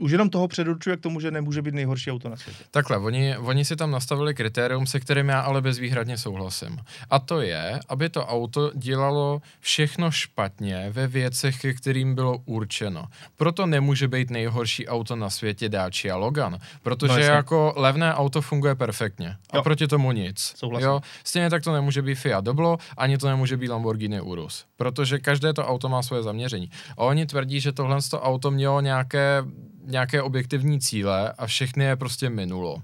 už 0.00 0.10
jenom 0.12 0.30
toho 0.30 0.48
předurčuje 0.48 0.96
k 0.96 1.00
tomu, 1.00 1.20
že 1.20 1.30
nemůže 1.30 1.62
být 1.62 1.74
nejhorší 1.74 2.10
auto 2.10 2.28
na 2.28 2.36
světě. 2.36 2.64
Takhle, 2.70 2.98
oni, 2.98 3.36
oni 3.36 3.64
si 3.64 3.76
tam 3.76 3.90
nastavili 3.90 4.34
kritérium, 4.34 4.86
se 4.86 5.00
kterým 5.00 5.28
já 5.28 5.40
ale 5.40 5.60
bezvýhradně 5.60 6.18
souhlasím. 6.18 6.78
A 7.10 7.18
to 7.18 7.40
je, 7.40 7.80
aby 7.88 8.08
to 8.08 8.26
auto 8.26 8.70
dělalo 8.74 9.42
všechno 9.60 10.10
špatně 10.10 10.90
ve 10.90 11.06
věcech, 11.06 11.60
ke 11.60 11.74
kterým 11.74 12.14
bylo 12.14 12.38
určeno. 12.44 13.04
Proto 13.36 13.66
nemůže 13.66 14.08
být 14.08 14.30
nejhorší 14.30 14.88
auto 14.88 15.16
na 15.16 15.30
světě 15.30 15.68
Dacia 15.68 16.16
Logan, 16.16 16.58
protože 16.82 17.12
No 17.14 17.34
jako 17.34 17.72
levné 17.76 18.14
auto 18.14 18.42
funguje 18.42 18.74
perfektně. 18.74 19.36
A 19.50 19.56
Jo. 19.56 19.62
proti 19.62 19.86
tomu 19.88 20.12
nic. 20.12 20.52
Souhlasím. 20.56 20.86
Jo? 20.88 21.00
Stejně 21.24 21.50
tak 21.50 21.62
to 21.62 21.72
nemůže 21.72 22.02
být 22.02 22.14
Fiat 22.14 22.44
Doblo, 22.44 22.78
ani 22.96 23.18
to 23.18 23.28
nemůže 23.28 23.56
být 23.56 23.68
Lamborghini 23.68 24.20
Urus, 24.20 24.64
protože 24.76 25.18
každé 25.18 25.52
to 25.52 25.66
auto 25.66 25.88
má 25.88 26.02
svoje 26.02 26.22
zaměření. 26.22 26.70
A 26.96 26.98
oni 26.98 27.26
tvrdí, 27.26 27.60
že 27.60 27.72
tohle 27.72 27.98
to 28.10 28.20
auto 28.20 28.50
mělo 28.50 28.80
nějaké, 28.80 29.44
nějaké 29.86 30.22
objektivní 30.22 30.80
cíle 30.80 31.32
a 31.32 31.46
všechny 31.46 31.84
je 31.84 31.96
prostě 31.96 32.30
minulo. 32.30 32.82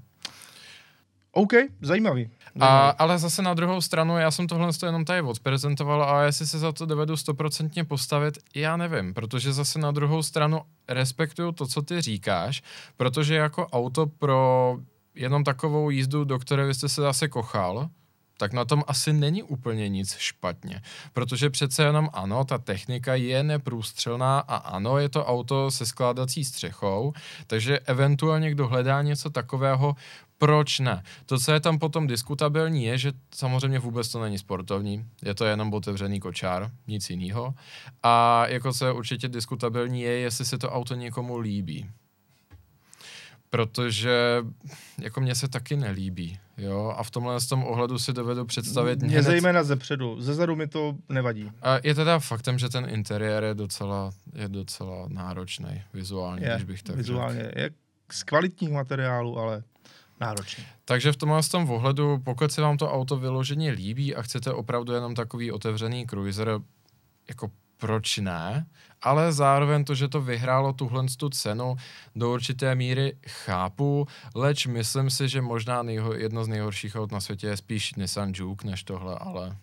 OK, 1.33 1.53
zajímavý. 1.81 2.31
A, 2.61 2.89
ale 2.91 3.19
zase 3.19 3.43
na 3.43 3.55
druhou 3.55 3.81
stranu, 3.81 4.19
já 4.19 4.31
jsem 4.31 4.47
tohle 4.47 4.73
to 4.73 4.87
jenom 4.87 5.05
tady 5.05 5.23
odprezentoval 5.23 6.03
a 6.03 6.23
jestli 6.23 6.47
se 6.47 6.59
za 6.59 6.73
to 6.73 6.87
dovedu 6.87 7.17
stoprocentně 7.17 7.85
postavit, 7.85 8.39
já 8.55 8.77
nevím, 8.77 9.15
protože 9.15 9.53
zase 9.53 9.79
na 9.79 9.91
druhou 9.91 10.23
stranu 10.23 10.61
respektuju 10.89 11.53
to, 11.53 11.67
co 11.67 11.83
ty 11.83 12.01
říkáš, 12.01 12.63
protože 12.97 13.35
jako 13.35 13.67
auto 13.67 14.07
pro 14.07 14.77
jenom 15.15 15.45
takovou 15.45 15.91
jízdu, 15.91 16.25
do 16.25 16.39
které 16.39 16.67
vy 16.67 16.75
jste 16.75 16.89
se 16.89 17.01
zase 17.01 17.29
kochal, 17.29 17.89
tak 18.43 18.53
na 18.53 18.65
tom 18.65 18.83
asi 18.87 19.13
není 19.13 19.43
úplně 19.43 19.89
nic 19.89 20.17
špatně. 20.19 20.83
Protože 21.13 21.51
přece 21.51 21.83
jenom 21.83 22.11
ano, 22.13 22.45
ta 22.45 22.59
technika 22.59 23.15
je 23.15 23.43
neprůstřelná 23.43 24.39
a 24.39 24.57
ano, 24.57 24.99
je 24.99 25.09
to 25.09 25.27
auto 25.27 25.71
se 25.71 25.87
skládací 25.87 26.45
střechou, 26.45 27.13
takže 27.47 27.79
eventuálně 27.79 28.51
kdo 28.51 28.69
hledá 28.69 29.03
něco 29.03 29.31
takového, 29.31 29.97
proč 30.39 30.79
ne? 30.79 31.03
To, 31.27 31.39
co 31.39 31.53
je 31.53 31.61
tam 31.61 31.79
potom 31.79 32.07
diskutabilní, 32.07 32.85
je, 32.85 32.99
že 32.99 33.13
samozřejmě 33.35 33.79
vůbec 33.79 34.09
to 34.09 34.23
není 34.23 34.39
sportovní, 34.39 35.07
je 35.25 35.35
to 35.35 35.45
jenom 35.45 35.75
otevřený 35.75 36.21
kočár, 36.21 36.71
nic 36.87 37.11
jiného. 37.11 37.55
A 38.03 38.47
jako 38.47 38.71
je 38.85 38.93
určitě 38.93 39.29
diskutabilní 39.29 40.01
je, 40.01 40.19
jestli 40.19 40.45
se 40.45 40.59
to 40.59 40.71
auto 40.71 40.95
někomu 40.95 41.39
líbí. 41.39 41.91
Protože 43.57 44.43
jako 44.99 45.21
mně 45.21 45.35
se 45.35 45.49
taky 45.49 45.77
nelíbí, 45.77 46.39
jo, 46.59 46.95
a 46.97 47.03
v 47.03 47.11
tomhle 47.11 47.41
z 47.41 47.47
tom 47.47 47.65
ohledu 47.65 47.99
si 47.99 48.13
dovedu 48.13 48.45
představit 48.45 49.03
Mě 49.03 49.23
zejména 49.23 49.63
ze 49.63 49.77
předu, 49.77 50.21
ze 50.21 50.35
zadu 50.35 50.57
mi 50.57 50.67
to 50.67 50.97
nevadí. 51.09 51.51
a 51.63 51.79
je 51.85 51.95
teda 51.95 52.19
faktem, 52.19 52.59
že 52.59 52.69
ten 52.69 52.87
interiér 52.89 53.45
je 53.45 53.55
docela, 53.55 54.11
je 54.35 54.49
docela 54.49 55.05
náročný 55.09 55.83
vizuálně, 55.95 56.47
Je, 56.47 56.53
když 56.55 56.65
bych 56.65 56.83
tak 56.83 56.87
řekl. 56.97 56.99
vizuálně. 56.99 57.53
Je 57.57 57.71
z 58.13 58.23
kvalitních 58.23 58.71
materiálů, 58.71 59.39
ale 59.39 59.63
náročný. 60.21 60.65
Takže 60.85 61.13
v 61.13 61.17
tomhle 61.17 61.43
z 61.43 61.49
tom 61.49 61.71
ohledu, 61.71 62.19
pokud 62.25 62.53
se 62.53 62.63
vám 62.63 62.77
to 62.77 62.93
auto 62.93 63.17
vyloženě 63.17 63.71
líbí 63.71 64.15
a 64.17 64.23
chcete 64.23 64.53
opravdu 64.53 64.93
jenom 64.93 65.15
takový 65.15 65.53
otevřený 65.53 66.07
cruiser, 66.07 66.61
jako 67.29 67.51
proč 67.77 68.19
ne, 68.19 68.67
ale 69.03 69.33
zároveň 69.33 69.85
to, 69.85 69.95
že 69.95 70.09
to 70.09 70.21
vyhrálo 70.21 70.73
tuhle 70.73 71.07
tu 71.17 71.29
cenu, 71.29 71.77
do 72.17 72.33
určité 72.33 72.75
míry 72.75 73.13
chápu, 73.27 74.07
leč 74.35 74.67
myslím 74.67 75.11
si, 75.11 75.29
že 75.29 75.41
možná 75.43 75.83
nejho, 75.83 76.15
jedno 76.15 76.45
z 76.45 76.49
nejhorších 76.49 76.97
aut 76.97 77.13
na 77.13 77.21
světě 77.21 77.47
je 77.47 77.57
spíš 77.57 77.95
Nissan 77.95 78.33
Juke 78.35 78.67
než 78.67 78.83
tohle, 78.85 79.19
ale 79.19 79.57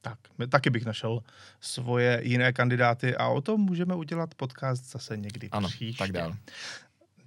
Tak, 0.00 0.18
taky 0.48 0.70
bych 0.70 0.84
našel 0.84 1.20
svoje 1.60 2.20
jiné 2.22 2.52
kandidáty 2.52 3.16
a 3.16 3.28
o 3.28 3.40
tom 3.40 3.60
můžeme 3.60 3.94
udělat 3.94 4.34
podcast 4.34 4.90
zase 4.90 5.16
někdy 5.16 5.48
ano, 5.50 5.68
příště. 5.68 5.98
tak 5.98 6.12
dál. 6.12 6.36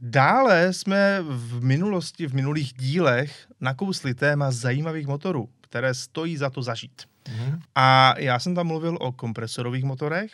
Dále 0.01 0.73
jsme 0.73 1.21
v 1.21 1.63
minulosti, 1.63 2.27
v 2.27 2.33
minulých 2.33 2.73
dílech 2.73 3.47
nakousli 3.61 4.13
téma 4.13 4.51
zajímavých 4.51 5.07
motorů, 5.07 5.49
které 5.61 5.93
stojí 5.93 6.37
za 6.37 6.49
to 6.49 6.61
zažít. 6.63 7.01
Mhm. 7.29 7.61
A 7.75 8.13
já 8.19 8.39
jsem 8.39 8.55
tam 8.55 8.67
mluvil 8.67 8.97
o 8.99 9.11
kompresorových 9.11 9.83
motorech 9.83 10.31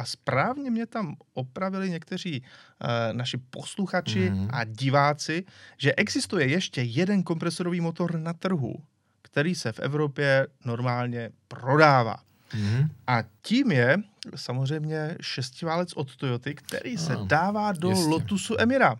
a 0.00 0.04
správně 0.04 0.70
mě 0.70 0.86
tam 0.86 1.14
opravili 1.34 1.90
někteří 1.90 2.40
uh, 2.42 2.88
naši 3.16 3.36
posluchači 3.36 4.30
Mhm. 4.30 4.48
a 4.52 4.64
diváci, 4.64 5.44
že 5.78 5.94
existuje 5.94 6.46
ještě 6.46 6.82
jeden 6.82 7.22
kompresorový 7.22 7.80
motor 7.80 8.18
na 8.18 8.32
trhu, 8.32 8.74
který 9.22 9.54
se 9.54 9.72
v 9.72 9.78
Evropě 9.80 10.46
normálně 10.64 11.30
prodává. 11.48 12.16
Mhm. 12.54 12.90
A 13.06 13.22
tím 13.42 13.72
je 13.72 13.96
samozřejmě 14.36 15.16
šestiválec 15.20 15.92
od 15.92 16.16
Toyoty, 16.16 16.54
který 16.54 16.96
se 16.98 17.12
Ano, 17.14 17.26
dává 17.26 17.72
do 17.72 17.90
jistě. 17.90 18.08
Lotusu 18.08 18.54
Emira. 18.58 18.96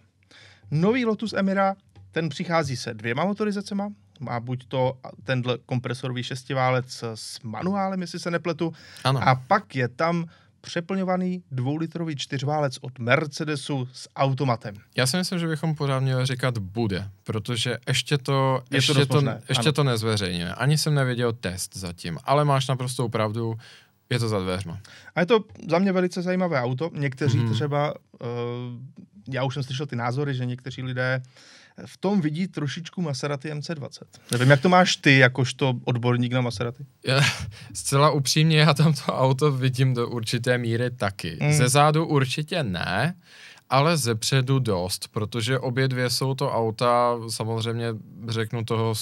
Nový 0.71 1.05
Lotus 1.05 1.33
Emira, 1.33 1.75
ten 2.13 2.29
přichází 2.29 2.77
se 2.77 2.95
dvěma 2.95 3.25
motorizacema, 3.25 3.89
má 4.21 4.41
buď 4.41 4.65
to 4.69 4.99
tenhle 5.25 5.59
kompresorový 5.67 6.23
šestiválec 6.23 7.05
s 7.15 7.41
manuálem, 7.43 8.01
jestli 8.01 8.19
se 8.19 8.31
nepletu, 8.31 8.73
Ano. 9.05 9.29
a 9.29 9.35
pak 9.35 9.77
je 9.77 9.89
tam 9.89 10.25
přeplňovaný 10.61 11.43
dvoulitrový 11.51 12.17
čtyřválec 12.17 12.79
od 12.81 12.99
Mercedesu 12.99 13.89
s 13.93 14.09
automatem. 14.17 14.75
Já 14.97 15.07
si 15.07 15.17
myslím, 15.17 15.39
že 15.39 15.47
bychom 15.47 15.75
pořád 15.75 16.01
měli 16.01 16.27
říkat 16.27 16.59
bude, 16.59 17.11
protože 17.25 17.79
ještě 17.89 18.19
to, 18.19 18.63
Je 18.65 18.71
to 18.71 18.77
ještě 18.77 19.07
to, 19.07 19.15
možné, 19.15 19.41
ještě 19.49 19.69
ano. 19.69 19.73
to 19.73 19.85
nezveřejňuje. 19.85 20.55
Ani 20.55 20.79
jsem 20.79 20.95
neviděl 20.95 21.33
test 21.33 21.77
zatím, 21.77 22.19
ale 22.25 22.45
máš 22.45 22.69
naprostou 22.69 23.09
pravdu, 23.09 23.55
je 24.11 24.19
to 24.19 24.29
za 24.29 24.41
dveřma. 24.41 24.81
A 25.15 25.21
je 25.21 25.27
to 25.27 25.45
za 25.69 25.79
mě 25.79 25.93
velice 25.93 26.23
zajímavé 26.23 26.63
auto. 26.63 26.91
Někteří 26.95 27.39
mm-hmm. 27.39 27.53
třeba, 27.53 27.95
uh, 27.95 28.29
já 29.29 29.45
už 29.45 29.55
jsem 29.55 29.63
slyšel 29.63 29.87
ty 29.87 29.97
názory, 29.97 30.35
že 30.35 30.47
někteří 30.47 30.83
lidé 30.83 31.23
v 31.87 31.97
tom 31.97 32.21
vidí 32.21 32.49
trošičku 32.49 33.03
Maserati 33.03 33.53
MC20. 33.53 34.03
Nevím, 34.33 34.51
jak 34.51 34.61
to 34.61 34.69
máš 34.69 34.97
ty, 34.97 35.19
jakožto 35.19 35.75
odborník 35.85 36.33
na 36.33 36.41
Maserati? 36.41 36.87
Já, 37.07 37.21
zcela 37.75 38.11
upřímně, 38.11 38.59
já 38.59 38.75
tam 38.75 38.93
to 38.93 39.03
auto 39.13 39.53
vidím 39.53 39.95
do 39.95 40.09
určité 40.09 40.59
míry 40.59 40.91
taky. 40.91 41.39
Mm. 41.43 41.53
Ze 41.53 41.69
zádu 41.69 42.07
určitě 42.07 42.63
ne, 42.63 43.15
ale 43.71 43.97
ze 43.97 44.15
předu 44.15 44.59
dost, 44.59 45.09
protože 45.09 45.59
obě 45.59 45.89
dvě 45.89 46.11
jsou 46.11 46.35
to 46.35 46.53
auta, 46.53 47.17
samozřejmě 47.29 47.87
řeknu 48.29 48.65
toho 48.65 48.95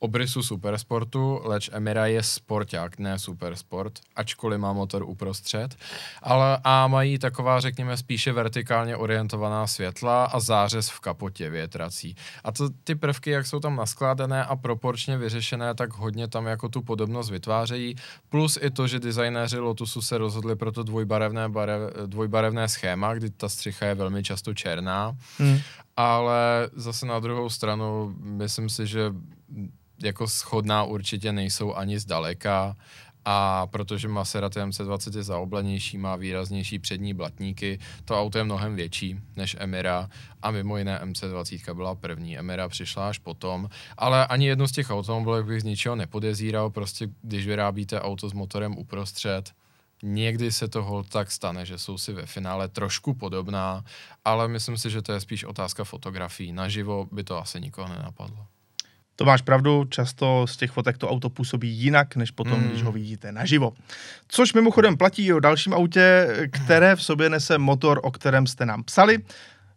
obrysu 0.00 0.42
supersportu, 0.42 1.40
leč 1.44 1.70
Emira 1.72 2.06
je 2.06 2.22
sporták, 2.22 2.98
ne 2.98 3.18
supersport, 3.18 4.00
ačkoliv 4.16 4.60
má 4.60 4.72
motor 4.72 5.02
uprostřed, 5.02 5.76
ale 6.22 6.58
a 6.64 6.86
mají 6.86 7.18
taková, 7.18 7.60
řekněme, 7.60 7.96
spíše 7.96 8.32
vertikálně 8.32 8.96
orientovaná 8.96 9.66
světla 9.66 10.24
a 10.24 10.40
zářez 10.40 10.88
v 10.88 11.00
kapotě 11.00 11.50
větrací. 11.50 12.16
A 12.44 12.52
to, 12.52 12.70
ty 12.84 12.94
prvky, 12.94 13.30
jak 13.30 13.46
jsou 13.46 13.60
tam 13.60 13.76
naskládané 13.76 14.44
a 14.44 14.56
proporčně 14.56 15.18
vyřešené, 15.18 15.74
tak 15.74 15.92
hodně 15.92 16.28
tam 16.28 16.46
jako 16.46 16.68
tu 16.68 16.82
podobnost 16.82 17.30
vytvářejí. 17.30 17.96
Plus 18.28 18.58
i 18.62 18.70
to, 18.70 18.86
že 18.86 19.00
designéři 19.00 19.58
Lotusu 19.58 20.02
se 20.02 20.18
rozhodli 20.18 20.56
pro 20.56 20.72
to 20.72 20.82
dvojbarevné, 20.82 21.48
barev, 21.48 21.80
dvojbarevné 22.06 22.68
schéma, 22.68 23.14
kdy 23.14 23.30
ta 23.30 23.48
střicha 23.48 23.86
je 23.86 23.94
velmi 23.94 24.22
často 24.22 24.54
černá. 24.54 25.16
Hmm. 25.38 25.58
Ale 25.96 26.70
zase 26.72 27.06
na 27.06 27.20
druhou 27.20 27.50
stranu, 27.50 28.14
myslím 28.20 28.68
si, 28.68 28.86
že 28.86 29.12
jako 30.02 30.28
schodná 30.28 30.84
určitě 30.84 31.32
nejsou 31.32 31.74
ani 31.74 31.98
zdaleka. 31.98 32.76
A 33.24 33.66
protože 33.66 34.08
Maserati 34.08 34.58
MC20 34.58 35.16
je 35.16 35.22
zaoblenější, 35.22 35.98
má 35.98 36.16
výraznější 36.16 36.78
přední 36.78 37.14
blatníky, 37.14 37.78
to 38.04 38.20
auto 38.20 38.38
je 38.38 38.44
mnohem 38.44 38.76
větší 38.76 39.20
než 39.36 39.56
Emira 39.58 40.10
a 40.42 40.50
mimo 40.50 40.76
jiné 40.76 41.00
MC20 41.04 41.74
byla 41.74 41.94
první, 41.94 42.38
Emira 42.38 42.68
přišla 42.68 43.08
až 43.08 43.18
potom, 43.18 43.68
ale 43.96 44.26
ani 44.26 44.46
jedno 44.46 44.68
z 44.68 44.72
těch 44.72 44.90
automobilek 44.90 45.46
bych 45.46 45.60
z 45.60 45.64
ničeho 45.64 45.96
nepodezíral, 45.96 46.70
prostě 46.70 47.08
když 47.22 47.46
vyrábíte 47.46 48.00
auto 48.00 48.28
s 48.28 48.32
motorem 48.32 48.78
uprostřed, 48.78 49.52
Někdy 50.02 50.52
se 50.52 50.68
to 50.68 50.82
hold 50.82 51.08
tak 51.08 51.30
stane, 51.30 51.66
že 51.66 51.78
jsou 51.78 51.98
si 51.98 52.12
ve 52.12 52.26
finále 52.26 52.68
trošku 52.68 53.14
podobná, 53.14 53.84
ale 54.24 54.48
myslím 54.48 54.78
si, 54.78 54.90
že 54.90 55.02
to 55.02 55.12
je 55.12 55.20
spíš 55.20 55.44
otázka 55.44 55.84
fotografií. 55.84 56.52
Naživo 56.52 57.08
by 57.12 57.24
to 57.24 57.38
asi 57.38 57.60
nikoho 57.60 57.88
nenapadlo. 57.88 58.46
To 59.20 59.24
máš 59.26 59.42
pravdu, 59.42 59.84
často 59.84 60.46
z 60.46 60.56
těch 60.56 60.70
fotek 60.70 60.98
to 60.98 61.08
auto 61.10 61.30
působí 61.30 61.68
jinak, 61.68 62.16
než 62.16 62.30
potom, 62.30 62.60
Mm. 62.60 62.68
když 62.68 62.82
ho 62.82 62.92
vidíte 62.92 63.32
naživo. 63.32 63.72
Což 64.28 64.52
mimochodem 64.54 64.96
platí 64.96 65.26
i 65.26 65.32
o 65.32 65.40
dalším 65.40 65.74
autě, 65.74 66.26
které 66.52 66.96
v 66.96 67.02
sobě 67.02 67.30
nese 67.30 67.58
motor, 67.58 68.00
o 68.02 68.10
kterém 68.10 68.46
jste 68.46 68.66
nám 68.66 68.84
psali, 68.84 69.18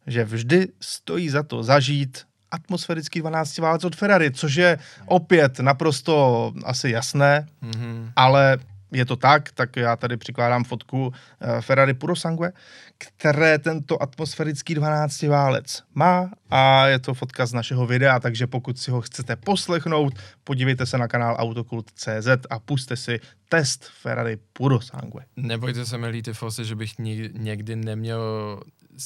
že 0.08 0.24
vždy 0.26 0.68
stojí 0.82 1.30
za 1.30 1.44
to 1.44 1.64
zažít 1.64 2.22
atmosférický 2.52 3.20
12 3.20 3.58
válec 3.58 3.84
od 3.84 3.96
Ferrari, 3.96 4.32
což 4.32 4.56
je 4.56 4.80
opět 5.06 5.60
naprosto 5.60 6.54
asi 6.66 6.90
jasné, 6.90 7.48
Mhm. 7.62 8.12
ale 8.16 8.58
je 8.94 9.06
to 9.06 9.16
tak, 9.16 9.52
tak 9.52 9.76
já 9.76 9.96
tady 9.96 10.18
přikládám 10.18 10.64
fotku 10.64 11.14
eh, 11.42 11.62
Ferrari 11.62 11.94
Purosangue, 11.94 12.52
které 12.98 13.60
tento 13.60 14.02
atmosférický 14.02 14.76
12 14.76 15.22
válec 15.22 15.84
má 15.94 16.32
a 16.50 16.88
je 16.88 17.00
to 17.00 17.14
fotka 17.14 17.46
z 17.46 17.54
našeho 17.54 17.88
videa, 17.88 18.20
takže 18.20 18.48
pokud 18.48 18.80
si 18.80 18.92
ho 18.92 19.02
chcete 19.02 19.36
poslechnout, 19.36 20.14
podívejte 20.44 20.86
se 20.86 20.98
na 20.98 21.08
kanál 21.08 21.36
autokult.cz 21.40 22.28
a 22.50 22.60
puste 22.60 22.96
si 22.96 23.20
test 23.50 23.86
Ferrari 24.02 24.38
Purosangue. 24.54 25.26
Nebojte 25.36 25.86
se, 25.86 25.98
milí 25.98 26.22
ty 26.22 26.34
fosy, 26.34 26.66
že 26.66 26.76
bych 26.76 26.92
někdy 27.34 27.76
neměl 27.76 28.60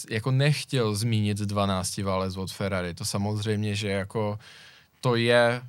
jako 0.10 0.32
nechtěl 0.32 0.96
zmínit 0.96 1.38
12 1.38 1.98
válec 1.98 2.38
od 2.38 2.52
Ferrari. 2.52 2.94
To 2.94 3.06
samozřejmě, 3.06 3.76
že 3.76 3.90
jako 3.90 4.40
to 5.02 5.16
je 5.16 5.62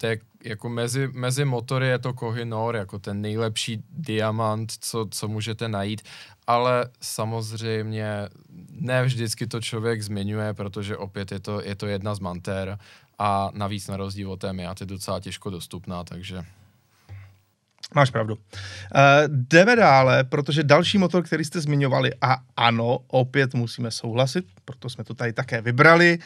to 0.00 0.06
je 0.06 0.18
jako 0.44 0.68
mezi, 0.68 1.08
mezi 1.12 1.44
motory 1.44 1.86
je 1.86 1.98
to 1.98 2.12
Kohinor, 2.12 2.76
jako 2.76 2.98
ten 2.98 3.20
nejlepší 3.20 3.84
diamant, 3.90 4.72
co, 4.80 5.06
co 5.10 5.28
můžete 5.28 5.68
najít, 5.68 6.02
ale 6.46 6.88
samozřejmě 7.00 8.28
ne 8.70 9.04
vždycky 9.04 9.46
to 9.46 9.60
člověk 9.60 10.02
zmiňuje, 10.02 10.54
protože 10.54 10.96
opět 10.96 11.32
je 11.32 11.40
to, 11.40 11.62
je 11.62 11.74
to 11.74 11.86
jedna 11.86 12.14
z 12.14 12.18
manter. 12.18 12.78
A 13.18 13.50
navíc 13.54 13.88
na 13.88 13.96
rozdíl 13.96 14.32
od 14.32 14.40
té 14.40 14.52
Miat 14.52 14.80
je 14.80 14.86
docela 14.86 15.20
těžko 15.20 15.50
dostupná, 15.50 16.04
takže... 16.04 16.44
Máš 17.94 18.10
pravdu. 18.10 18.34
Uh, 18.34 18.40
jdeme 19.26 19.76
dále, 19.76 20.24
protože 20.24 20.62
další 20.62 20.98
motor, 20.98 21.22
který 21.22 21.44
jste 21.44 21.60
zmiňovali, 21.60 22.10
a 22.20 22.36
ano, 22.56 22.98
opět 23.08 23.54
musíme 23.54 23.90
souhlasit, 23.90 24.44
proto 24.64 24.90
jsme 24.90 25.04
to 25.04 25.14
tady 25.14 25.32
také 25.32 25.60
vybrali, 25.60 26.18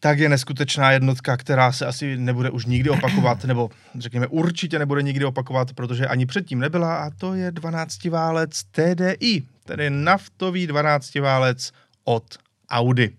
tak 0.00 0.18
je 0.18 0.28
neskutečná 0.28 0.92
jednotka, 0.92 1.36
která 1.36 1.72
se 1.72 1.86
asi 1.86 2.16
nebude 2.16 2.50
už 2.50 2.66
nikdy 2.66 2.90
opakovat, 2.90 3.44
nebo 3.44 3.70
řekněme 3.98 4.26
určitě 4.26 4.78
nebude 4.78 5.02
nikdy 5.02 5.24
opakovat, 5.24 5.72
protože 5.72 6.06
ani 6.06 6.26
předtím 6.26 6.58
nebyla, 6.58 6.96
a 6.96 7.10
to 7.10 7.34
je 7.34 7.50
12 7.50 8.04
válec 8.04 8.62
TDI, 8.62 9.42
tedy 9.64 9.90
naftový 9.90 10.66
12 10.66 11.14
válec 11.14 11.72
od 12.04 12.24
Audi. 12.70 13.10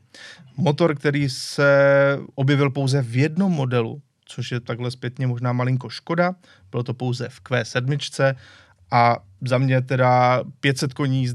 Motor, 0.57 0.95
který 0.95 1.29
se 1.29 1.69
objevil 2.35 2.69
pouze 2.69 3.01
v 3.01 3.15
jednom 3.15 3.51
modelu, 3.51 4.01
což 4.25 4.51
je 4.51 4.59
takhle 4.59 4.91
zpětně 4.91 5.27
možná 5.27 5.53
malinko 5.53 5.89
škoda, 5.89 6.35
bylo 6.71 6.83
to 6.83 6.93
pouze 6.93 7.29
v 7.29 7.41
Q7 7.41 8.35
a 8.91 9.17
za 9.41 9.57
mě 9.57 9.81
teda 9.81 10.43
500 10.59 10.93
koní 10.93 11.27
z 11.27 11.33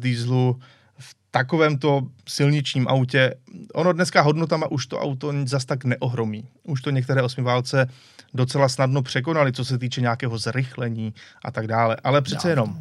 dieselu 0.98 1.24
takovémto 1.34 2.02
silničním 2.28 2.88
autě, 2.88 3.34
ono 3.74 3.92
dneska 3.92 4.22
hodnotama 4.22 4.70
už 4.70 4.86
to 4.86 5.00
auto 5.00 5.32
zas 5.46 5.64
tak 5.64 5.84
neohromí. 5.84 6.48
Už 6.62 6.82
to 6.82 6.90
některé 6.90 7.22
osmiválce 7.22 7.86
docela 8.34 8.68
snadno 8.68 9.02
překonali, 9.02 9.52
co 9.52 9.64
se 9.64 9.78
týče 9.78 10.00
nějakého 10.00 10.38
zrychlení 10.38 11.14
a 11.44 11.50
tak 11.50 11.66
dále. 11.66 11.96
Ale 12.04 12.22
přece 12.22 12.50
jenom 12.50 12.78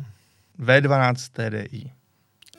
V12 0.59 1.15
TDI. 1.31 1.91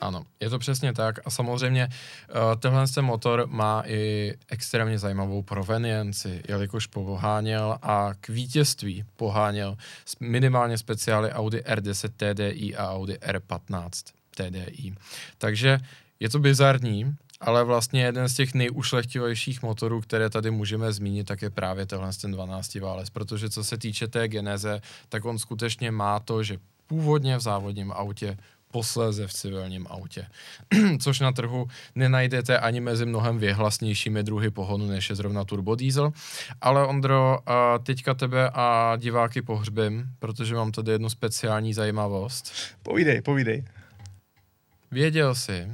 Ano, 0.01 0.23
je 0.39 0.49
to 0.49 0.59
přesně 0.59 0.93
tak 0.93 1.19
a 1.25 1.29
samozřejmě 1.29 1.87
uh, 1.87 2.59
tenhle 2.59 2.87
ten 2.87 3.05
motor 3.05 3.47
má 3.47 3.83
i 3.85 4.33
extrémně 4.49 4.99
zajímavou 4.99 5.41
provenienci, 5.41 6.43
jelikož 6.47 6.87
poháněl 6.87 7.77
a 7.81 8.11
k 8.21 8.29
vítězství 8.29 9.05
poháněl 9.15 9.77
minimálně 10.19 10.77
speciály 10.77 11.31
Audi 11.31 11.57
R10 11.57 12.09
TDI 12.17 12.75
a 12.75 12.91
Audi 12.91 13.13
R15 13.13 13.89
TDI. 14.35 14.95
Takže 15.37 15.79
je 16.19 16.29
to 16.29 16.39
bizarní, 16.39 17.15
ale 17.41 17.63
vlastně 17.63 18.03
jeden 18.03 18.29
z 18.29 18.33
těch 18.35 18.53
nejušlechtivějších 18.53 19.61
motorů, 19.61 20.01
které 20.01 20.29
tady 20.29 20.51
můžeme 20.51 20.93
zmínit, 20.93 21.27
tak 21.27 21.41
je 21.41 21.49
právě 21.49 21.85
tenhle 21.85 22.09
ten 22.21 22.31
12 22.31 22.75
válec, 22.75 23.09
protože 23.09 23.49
co 23.49 23.63
se 23.63 23.77
týče 23.77 24.07
té 24.07 24.27
geneze, 24.27 24.81
tak 25.09 25.25
on 25.25 25.39
skutečně 25.39 25.91
má 25.91 26.19
to, 26.19 26.43
že 26.43 26.57
původně 26.87 27.37
v 27.37 27.41
závodním 27.41 27.91
autě 27.91 28.37
posléze 28.71 29.27
v 29.27 29.33
civilním 29.33 29.87
autě. 29.89 30.27
Což 30.99 31.19
na 31.19 31.31
trhu 31.31 31.67
nenajdete 31.95 32.59
ani 32.59 32.79
mezi 32.79 33.05
mnohem 33.05 33.39
věhlasnějšími 33.39 34.23
druhy 34.23 34.51
pohonu, 34.51 34.87
než 34.87 35.09
je 35.09 35.15
zrovna 35.15 35.43
turbodiesel. 35.43 36.11
Ale 36.61 36.87
Ondro, 36.87 37.39
teďka 37.83 38.13
tebe 38.13 38.49
a 38.53 38.95
diváky 38.97 39.41
pohřbím, 39.41 40.05
protože 40.19 40.55
mám 40.55 40.71
tady 40.71 40.91
jednu 40.91 41.09
speciální 41.09 41.73
zajímavost. 41.73 42.51
Povídej, 42.83 43.21
povídej. 43.21 43.63
Věděl 44.91 45.35
jsi, 45.35 45.71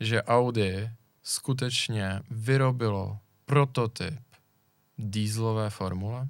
že 0.00 0.22
Audi 0.22 0.90
skutečně 1.22 2.20
vyrobilo 2.30 3.18
prototyp 3.44 4.20
dýzlové 4.98 5.70
formule? 5.70 6.28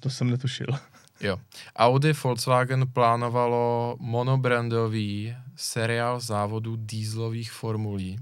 To 0.00 0.10
jsem 0.10 0.30
netušil. 0.30 0.66
Jo. 1.20 1.38
Audi 1.76 2.12
Volkswagen 2.12 2.88
plánovalo 2.92 3.96
monobrandový 4.00 5.36
seriál 5.56 6.20
závodů 6.20 6.76
dýzlových 6.76 7.52
formulí 7.52 8.18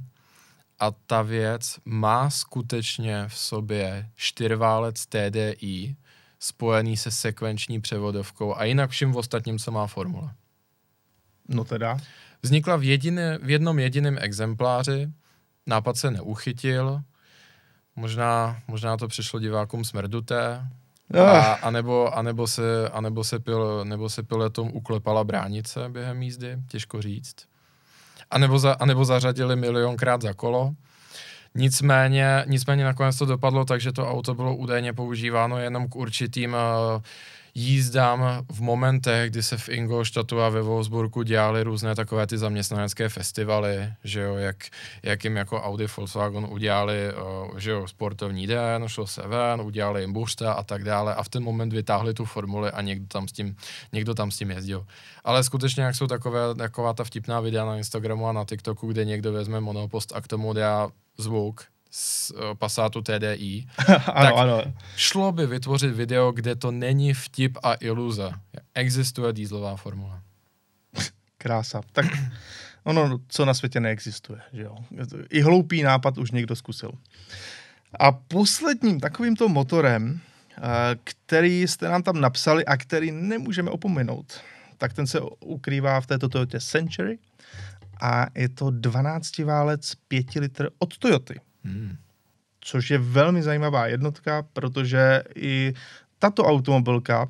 a 0.79 0.91
ta 0.91 1.23
věc 1.23 1.79
má 1.85 2.31
skutečně 2.31 3.29
v 3.29 3.39
sobě 3.39 4.11
čtyřválec 4.17 5.07
TDI 5.07 5.97
spojený 6.39 6.97
se 6.97 7.11
sekvenční 7.11 7.81
převodovkou 7.81 8.57
a 8.57 8.65
jinak 8.65 8.91
vším 8.91 9.17
ostatním, 9.17 9.59
co 9.59 9.71
má 9.71 9.87
formule. 9.87 10.31
No 11.49 11.65
teda. 11.65 11.99
Vznikla 12.43 12.77
v, 12.77 12.83
jediné, 12.83 13.39
v 13.43 13.51
jednom 13.51 13.79
jediném 13.79 14.19
exempláři, 14.21 15.09
nápad 15.67 15.97
se 15.97 16.11
neuchytil, 16.11 17.01
možná, 17.97 18.61
možná 18.69 18.97
to 18.97 19.09
přišlo 19.09 19.41
divákům 19.41 19.85
smrduté, 19.85 20.67
a, 21.19 21.53
a, 21.53 21.71
nebo, 21.71 22.19
a, 22.19 22.23
nebo 22.23 22.47
se, 22.47 22.89
a 22.89 23.01
nebo 23.01 23.25
se, 23.25 23.39
pil, 23.39 23.85
nebo 23.85 24.09
se 24.09 24.23
piletom 24.23 24.71
uklepala 24.73 25.25
bránice 25.25 25.89
během 25.89 26.23
jízdy, 26.23 26.57
těžko 26.69 27.03
říct. 27.03 27.37
A 28.31 28.39
nebo, 28.39 28.59
za, 28.59 28.73
a 28.73 28.87
nebo 28.87 29.05
zařadili 29.05 29.57
milionkrát 29.57 30.23
za 30.23 30.35
kolo. 30.35 30.75
Nicméně, 31.55 32.45
nicméně 32.47 32.85
nakonec 32.85 33.19
to 33.19 33.27
dopadlo 33.27 33.65
tak, 33.65 33.81
že 33.81 33.93
to 33.93 34.11
auto 34.11 34.35
bylo 34.35 34.57
údajně 34.57 34.93
používáno 34.93 35.59
jenom 35.59 35.89
k 35.89 35.97
určitým 35.97 36.53
uh, 36.53 37.03
jízdám 37.55 38.45
v 38.53 38.61
momentech, 38.61 39.31
kdy 39.31 39.43
se 39.43 39.57
v 39.57 39.69
Ingolstadtu 39.69 40.41
a 40.41 40.49
ve 40.49 40.63
Wolfsburgu 40.63 41.23
dělali 41.23 41.63
různé 41.63 41.95
takové 41.95 42.27
ty 42.27 42.39
zaměstnanecké 42.39 43.09
festivaly, 43.09 43.93
že 44.05 44.21
jo, 44.21 44.37
jak, 44.37 44.57
jak 45.03 45.25
jim 45.25 45.37
jako 45.37 45.63
Audi 45.63 45.87
Volkswagen 45.97 46.47
udělali, 46.51 46.99
že 47.57 47.71
jo, 47.71 47.89
sportovní 47.89 48.47
den, 48.47 48.89
šlo 48.89 49.07
se 49.07 49.23
ven, 49.27 49.61
udělali 49.61 50.01
jim 50.01 50.13
buřta 50.13 50.53
a 50.53 50.63
tak 50.63 50.85
dále 50.85 51.15
a 51.15 51.23
v 51.23 51.29
ten 51.29 51.43
moment 51.43 51.73
vytáhli 51.73 52.15
tu 52.15 52.25
formuli 52.25 52.71
a 52.71 52.81
někdo 52.81 53.07
tam 53.07 53.29
s 53.29 53.33
tím, 53.33 53.57
někdo 53.93 54.15
tam 54.15 54.31
s 54.31 54.37
tím 54.37 54.51
jezdil. 54.51 54.87
Ale 55.25 55.45
skutečně, 55.45 55.83
jak 55.83 55.95
jsou 55.95 56.07
takové, 56.07 56.55
taková 56.55 56.93
ta 56.93 57.05
vtipná 57.05 57.41
videa 57.41 57.65
na 57.65 57.77
Instagramu 57.77 58.27
a 58.27 58.33
na 58.33 58.45
TikToku, 58.45 58.87
kde 58.87 59.05
někdo 59.05 59.33
vezme 59.33 59.61
monopost 59.61 60.13
a 60.15 60.21
k 60.21 60.29
tomu 60.29 60.53
dá 60.53 60.89
zvuk, 61.19 61.65
z 61.91 62.31
uh, 62.31 62.55
Passatu 62.55 63.03
TDI, 63.03 63.67
ano, 63.89 64.31
tak 64.31 64.35
ano. 64.37 64.63
šlo 64.97 65.33
by 65.33 65.47
vytvořit 65.47 65.95
video, 65.95 66.33
kde 66.33 66.57
to 66.57 66.71
není 66.71 67.15
vtip 67.15 67.59
a 67.63 67.75
iluze. 67.75 68.31
Existuje 68.75 69.33
dýzlová 69.33 69.77
formule. 69.77 70.21
Krása. 71.39 71.81
Tak 71.93 72.07
ono, 72.85 73.19
co 73.29 73.45
na 73.45 73.55
světě 73.55 73.81
neexistuje, 73.81 74.41
že 74.53 74.63
jo. 74.63 74.77
I 75.31 75.41
hloupý 75.41 75.83
nápad 75.83 76.19
už 76.19 76.31
někdo 76.31 76.57
zkusil. 76.57 76.93
A 77.99 78.13
posledním 78.13 79.01
takovýmto 79.01 79.49
motorem, 79.49 80.21
eh, 80.59 80.61
který 81.05 81.63
jste 81.63 81.89
nám 81.89 82.03
tam 82.03 82.21
napsali 82.21 82.65
a 82.65 82.77
který 82.77 83.13
nemůžeme 83.13 83.71
opomenout, 83.71 84.41
tak 84.79 84.93
ten 84.93 85.07
se 85.07 85.21
ukrývá 85.41 86.01
v 86.01 86.07
této 86.07 86.29
Toyota 86.29 86.61
Century 86.61 87.19
a 88.01 88.27
je 88.35 88.49
to 88.49 88.71
12 88.71 89.39
válec 89.39 89.95
5 90.09 90.41
litr 90.41 90.71
od 90.79 90.99
Toyoty. 90.99 91.41
Hmm. 91.65 91.97
Což 92.61 92.91
je 92.91 92.99
velmi 92.99 93.43
zajímavá 93.43 93.87
jednotka, 93.87 94.43
protože 94.53 95.23
i 95.35 95.75
tato 96.19 96.45
automobilka 96.45 97.29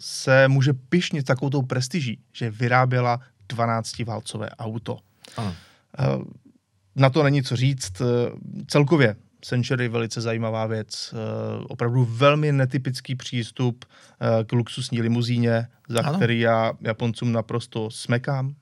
se 0.00 0.48
může 0.48 0.72
pišnit 0.72 1.26
takovou 1.26 1.50
tou 1.50 1.62
prestiží, 1.62 2.18
že 2.32 2.50
vyráběla 2.50 3.20
12-válcové 3.48 4.48
auto. 4.58 4.98
Ano. 5.36 5.54
Eh, 5.98 6.04
na 6.96 7.10
to 7.10 7.22
není 7.22 7.42
co 7.42 7.56
říct. 7.56 8.00
Eh, 8.00 8.04
celkově 8.66 9.16
Century 9.44 9.88
velice 9.88 10.20
zajímavá 10.20 10.66
věc. 10.66 11.14
Eh, 11.14 11.64
opravdu 11.68 12.04
velmi 12.04 12.52
netypický 12.52 13.14
přístup 13.14 13.84
k 14.46 14.52
luxusní 14.52 15.02
limuzíně, 15.02 15.68
za 15.88 16.00
ano. 16.00 16.16
který 16.16 16.40
já 16.40 16.72
Japoncům 16.80 17.32
naprosto 17.32 17.90
smekám. 17.90 18.54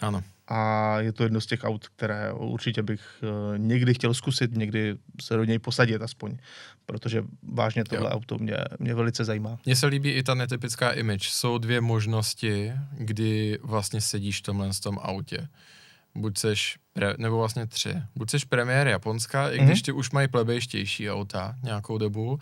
Ano 0.00 0.22
a 0.48 1.00
je 1.00 1.12
to 1.12 1.22
jedno 1.22 1.40
z 1.40 1.46
těch 1.46 1.64
aut, 1.64 1.88
které 1.88 2.32
určitě 2.32 2.82
bych 2.82 3.00
uh, 3.22 3.58
někdy 3.58 3.94
chtěl 3.94 4.14
zkusit, 4.14 4.56
někdy 4.56 4.96
se 5.20 5.36
do 5.36 5.44
něj 5.44 5.58
posadit 5.58 6.02
aspoň, 6.02 6.36
protože 6.86 7.24
vážně 7.42 7.84
tohle 7.84 8.10
jo. 8.10 8.14
auto 8.14 8.38
mě, 8.38 8.56
mě 8.78 8.94
velice 8.94 9.24
zajímá. 9.24 9.58
Mně 9.66 9.76
se 9.76 9.86
líbí 9.86 10.10
i 10.10 10.22
ta 10.22 10.34
netypická 10.34 10.90
image. 10.90 11.28
Jsou 11.28 11.58
dvě 11.58 11.80
možnosti, 11.80 12.72
kdy 12.92 13.58
vlastně 13.62 14.00
sedíš 14.00 14.38
v 14.38 14.42
tomhle 14.42 14.72
v 14.72 14.80
tom 14.80 14.98
autě. 15.02 15.48
Buď 16.14 16.38
seš, 16.38 16.78
pre, 16.92 17.14
nebo 17.18 17.38
vlastně 17.38 17.66
tři. 17.66 18.02
Buď 18.16 18.30
seš 18.30 18.44
premiér 18.44 18.88
Japonska, 18.88 19.50
i 19.50 19.58
když 19.58 19.78
mm-hmm. 19.78 19.84
ty 19.84 19.92
už 19.92 20.10
mají 20.10 20.28
plebejštější 20.28 21.10
auta 21.10 21.54
nějakou 21.62 21.98
dobu, 21.98 22.38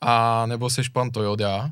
a 0.00 0.46
nebo 0.46 0.70
seš 0.70 0.88
pan 0.88 1.10
Toyota, 1.10 1.70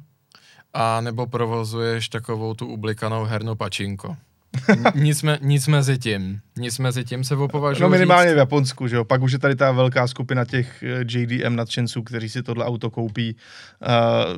a 0.75 1.01
nebo 1.01 1.27
provozuješ 1.27 2.09
takovou 2.09 2.55
tu 2.55 2.67
ublikanou 2.67 3.25
hernu 3.25 3.55
pačinko. 3.55 4.17
Nic, 4.95 5.23
me, 5.23 5.39
nic 5.43 5.67
mezi 5.67 5.99
tím. 5.99 6.41
Nic 6.59 6.79
mezi 6.79 7.05
tím 7.05 7.25
se 7.25 7.37
opovažuji 7.37 7.83
No 7.83 7.89
minimálně 7.89 8.29
říct. 8.31 8.35
v 8.35 8.39
Japonsku, 8.39 8.89
že 8.89 8.97
jo. 8.97 9.05
Pak 9.05 9.23
už 9.23 9.33
je 9.33 9.39
tady 9.39 9.57
ta 9.57 9.73
velká 9.73 10.07
skupina 10.07 10.45
těch 10.45 10.83
eh, 10.83 11.05
JDM 11.09 11.57
nadšenců, 11.57 12.03
kteří 12.03 12.29
si 12.29 12.43
tohle 12.43 12.65
auto 12.65 12.91
koupí 12.91 13.37
uh, 13.37 13.89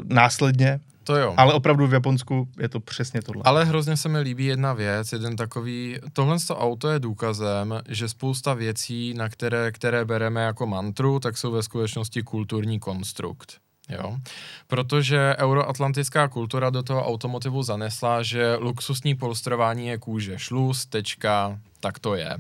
následně. 0.05 0.81
To 1.05 1.17
jo. 1.17 1.35
Ale 1.37 1.53
opravdu 1.55 1.87
v 1.87 1.93
Japonsku 1.93 2.49
je 2.61 2.69
to 2.69 2.81
přesně 2.81 3.23
tohle. 3.23 3.43
Ale 3.45 3.65
hrozně 3.65 3.97
se 3.97 4.09
mi 4.09 4.19
líbí 4.21 4.45
jedna 4.45 4.73
věc, 4.73 5.13
jeden 5.13 5.37
takový, 5.37 5.99
tohle 6.13 6.37
to 6.47 6.57
auto 6.59 6.89
je 6.89 6.99
důkazem, 6.99 7.81
že 7.89 8.09
spousta 8.09 8.55
věcí, 8.55 9.15
na 9.15 9.29
které, 9.29 9.73
které 9.73 10.05
bereme 10.05 10.43
jako 10.43 10.67
mantru, 10.67 11.21
tak 11.21 11.37
jsou 11.39 11.53
ve 11.53 11.63
skutečnosti 11.63 12.23
kulturní 12.23 12.79
konstrukt. 12.81 13.53
Jo? 13.89 14.19
Protože 14.67 15.37
euroatlantická 15.39 16.29
kultura 16.29 16.71
do 16.71 16.83
toho 16.83 17.07
automotivu 17.07 17.63
zanesla, 17.63 18.23
že 18.23 18.57
luxusní 18.57 19.15
polstrování 19.15 19.87
je 19.87 19.99
kůže, 19.99 20.39
šluz, 20.39 20.87
tečka, 20.87 21.61
tak 21.81 21.99
to 21.99 22.15
je. 22.15 22.39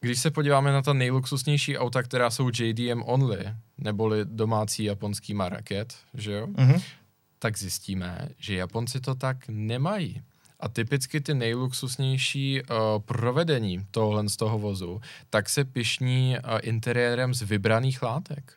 Když 0.00 0.20
se 0.20 0.30
podíváme 0.30 0.72
na 0.72 0.82
ta 0.82 0.92
nejluxusnější 0.92 1.78
auta, 1.78 2.02
která 2.02 2.30
jsou 2.30 2.50
JDM 2.58 3.02
only, 3.02 3.54
neboli 3.78 4.20
domácí 4.24 4.84
japonský 4.84 5.34
maraket, 5.34 5.94
že 6.14 6.32
jo? 6.32 6.46
Mhm. 6.46 6.80
tak 7.38 7.58
zjistíme, 7.58 8.28
že 8.38 8.54
Japonci 8.54 9.00
to 9.00 9.14
tak 9.14 9.36
nemají. 9.48 10.22
A 10.60 10.68
typicky 10.68 11.20
ty 11.20 11.34
nejluxusnější 11.34 12.62
uh, 12.62 12.76
provedení 13.04 13.86
tohle 13.90 14.28
z 14.28 14.36
toho 14.36 14.58
vozu, 14.58 15.00
tak 15.30 15.48
se 15.48 15.64
pišní 15.64 16.36
uh, 16.38 16.58
interiérem 16.62 17.34
z 17.34 17.42
vybraných 17.42 18.02
látek. 18.02 18.52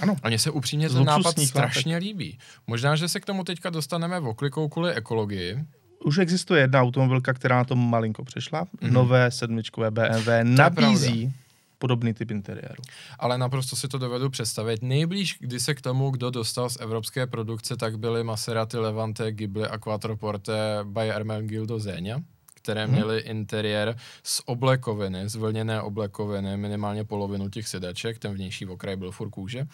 Ano. 0.00 0.16
A 0.22 0.28
mně 0.28 0.38
se 0.38 0.50
upřímně 0.50 0.88
ten 0.88 1.04
nápad 1.04 1.38
strašně 1.38 1.96
líbí. 1.96 2.38
Možná, 2.66 2.96
že 2.96 3.08
se 3.08 3.20
k 3.20 3.26
tomu 3.26 3.44
teďka 3.44 3.70
dostaneme 3.70 4.20
v 4.20 4.26
oklikou 4.26 4.68
kvůli 4.68 4.92
ekologii. 4.94 5.64
Už 6.04 6.18
existuje 6.18 6.60
jedna 6.60 6.80
automobilka, 6.80 7.32
která 7.32 7.56
na 7.56 7.64
tom 7.64 7.90
malinko 7.90 8.24
přešla. 8.24 8.66
Mhm. 8.80 8.92
Nové 8.92 9.30
sedmičkové 9.30 9.90
BMW 9.90 10.28
nabízí 10.42 11.32
podobný 11.78 12.14
typ 12.14 12.30
interiéru. 12.30 12.82
ale 13.18 13.38
naprosto 13.38 13.76
si 13.76 13.88
to 13.88 13.98
dovedu 13.98 14.30
představit. 14.30 14.82
Nejblíž, 14.82 15.36
kdy 15.40 15.60
se 15.60 15.74
k 15.74 15.80
tomu, 15.80 16.10
kdo 16.10 16.30
dostal 16.30 16.70
z 16.70 16.80
evropské 16.80 17.26
produkce, 17.26 17.76
tak 17.76 17.98
byly 17.98 18.24
Maserati 18.24 18.76
Levante, 18.76 19.32
Ghibli 19.32 19.66
a 19.66 19.78
Quattroporte 19.78 20.78
by 20.84 21.10
Ermenegildo 21.10 21.78
Zegna, 21.78 22.22
které 22.58 22.86
Mhm. 22.86 22.94
měly 22.94 23.18
interiér 23.20 23.96
z 24.22 24.42
oblekoviny, 24.44 25.28
z 25.28 25.34
vlněné 25.34 25.82
oblekoviny, 25.82 26.56
minimálně 26.56 27.04
polovinu 27.04 27.48
těch 27.48 27.68
sedaček, 27.68 28.18
ten 28.18 28.34
vnější 28.34 28.66
okraj 28.66 28.96
byl 28.96 29.10
furt 29.10 29.30
kůže. 29.30 29.66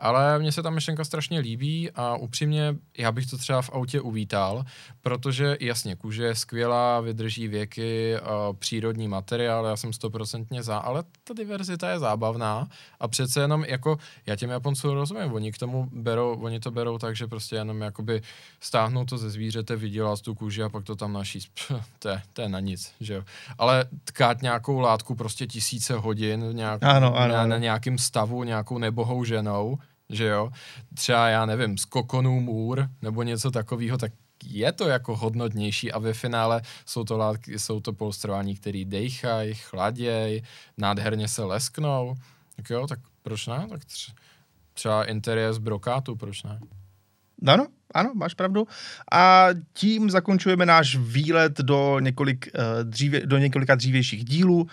Ale 0.00 0.38
mně 0.38 0.52
se 0.52 0.62
ta 0.62 0.70
myšlenka 0.70 1.04
strašně 1.04 1.38
líbí 1.40 1.90
a 1.94 2.16
upřímně 2.16 2.76
já 2.98 3.12
bych 3.12 3.26
to 3.26 3.38
třeba 3.38 3.62
v 3.62 3.70
autě 3.70 4.00
uvítal, 4.00 4.64
protože 5.02 5.56
jasně, 5.60 5.96
kůže 5.96 6.24
je 6.24 6.34
skvělá, 6.34 7.00
vydrží 7.00 7.48
věky, 7.48 8.16
a 8.16 8.52
přírodní 8.58 9.08
materiál, 9.08 9.66
já 9.66 9.76
jsem 9.76 9.92
stoprocentně 9.92 10.62
za, 10.62 10.78
ale 10.78 11.04
ta 11.24 11.34
diverzita 11.34 11.90
je 11.90 11.98
zábavná 11.98 12.68
a 13.00 13.08
přece 13.08 13.40
jenom 13.40 13.64
jako, 13.64 13.98
já 14.26 14.36
těm 14.36 14.50
Japoncům 14.50 14.90
rozumím, 14.90 15.32
oni 15.32 15.52
k 15.52 15.58
tomu 15.58 15.88
berou, 15.92 16.38
oni 16.42 16.60
to 16.60 16.70
berou 16.70 16.98
tak, 16.98 17.16
že 17.16 17.26
prostě 17.26 17.56
jenom 17.56 17.80
jakoby 17.80 18.22
stáhnou 18.60 19.04
to 19.04 19.18
ze 19.18 19.30
zvířete, 19.30 19.76
vydělat 19.76 20.20
tu 20.20 20.34
kůži 20.34 20.62
a 20.62 20.68
pak 20.68 20.84
to 20.84 20.96
tam 20.96 21.12
naší, 21.12 21.38
to 21.98 22.08
je, 22.08 22.22
to 22.32 22.42
je 22.42 22.48
na 22.48 22.60
nic, 22.60 22.92
že 23.00 23.14
jo. 23.14 23.22
Ale 23.58 23.84
tkát 24.04 24.42
nějakou 24.42 24.78
látku 24.80 25.14
prostě 25.14 25.46
tisíce 25.46 25.94
hodin 25.94 26.44
nějak, 26.52 26.82
Ano, 26.82 27.16
ano, 27.16 27.34
na, 27.34 27.40
ano. 27.40 27.48
na 27.50 27.58
nějakým 27.58 27.98
stavu, 27.98 28.44
nějakou 28.44 28.78
nebohou 28.78 29.24
ženou, 29.24 29.78
že 30.10 30.24
jo, 30.26 30.50
třeba 30.94 31.28
já 31.28 31.46
nevím, 31.46 31.78
z 31.78 31.84
kokonů 31.84 32.40
můr 32.40 32.88
nebo 33.02 33.22
něco 33.22 33.50
takového, 33.50 33.98
tak 33.98 34.12
je 34.44 34.72
to 34.72 34.88
jako 34.88 35.16
hodnotnější 35.16 35.92
a 35.92 35.98
ve 35.98 36.12
finále 36.14 36.62
jsou 36.86 37.04
to 37.04 37.16
látky, 37.16 37.58
jsou 37.58 37.80
to 37.80 37.92
polstrování, 37.92 38.54
který 38.56 38.84
dejchají, 38.84 39.54
chladěj, 39.54 40.42
nádherně 40.78 41.28
se 41.28 41.44
lesknou, 41.44 42.14
tak 42.56 42.70
jo, 42.70 42.86
tak 42.86 42.98
proč 43.22 43.46
ne? 43.46 43.66
Tak 43.70 43.80
tř- 43.84 44.12
třeba 44.74 45.04
interiér 45.04 45.52
z 45.52 45.58
brokátu, 45.58 46.16
proč 46.16 46.42
ne? 46.42 46.60
Ano, 47.46 47.66
ano, 47.94 48.12
máš 48.14 48.34
pravdu. 48.34 48.66
A 49.12 49.46
tím 49.72 50.10
zakončujeme 50.10 50.66
náš 50.66 50.96
výlet 50.96 51.58
do, 51.58 51.98
několik, 52.00 52.48
uh, 52.54 52.90
dříve, 52.90 53.20
do 53.20 53.38
několika 53.38 53.74
dřívějších 53.74 54.24
dílů 54.24 54.66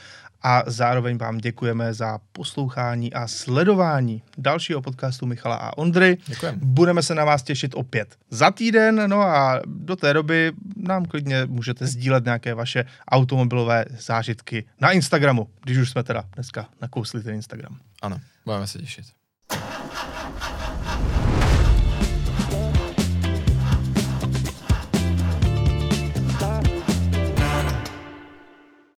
a 0.44 0.64
zároveň 0.68 1.18
vám 1.18 1.38
děkujeme 1.38 1.94
za 1.94 2.20
poslouchání 2.32 3.14
a 3.14 3.28
sledování 3.28 4.24
dalšího 4.38 4.82
podcastu 4.82 5.26
Michala 5.26 5.56
a 5.56 5.78
Ondry. 5.78 6.18
Děkujem. 6.26 6.60
Budeme 6.64 7.04
se 7.04 7.16
na 7.16 7.26
vás 7.26 7.44
těšit 7.44 7.72
opět 7.76 8.16
za 8.30 8.52
týden, 8.52 9.10
no 9.10 9.22
a 9.22 9.62
do 9.66 9.96
té 9.96 10.14
doby 10.14 10.52
nám 10.76 11.06
klidně 11.06 11.46
můžete 11.46 11.88
sdílet 11.88 12.26
nějaké 12.26 12.54
vaše 12.54 12.86
automobilové 13.12 13.86
zážitky 14.00 14.66
na 14.80 14.92
Instagramu, 14.92 15.48
když 15.64 15.78
už 15.78 15.90
jsme 15.90 16.04
teda 16.04 16.24
dneska 16.36 16.70
nakousli 16.82 17.24
ten 17.24 17.36
Instagram. 17.36 17.78
Ano, 18.02 18.20
budeme 18.46 18.68
se 18.68 18.80
těšit. 18.80 19.06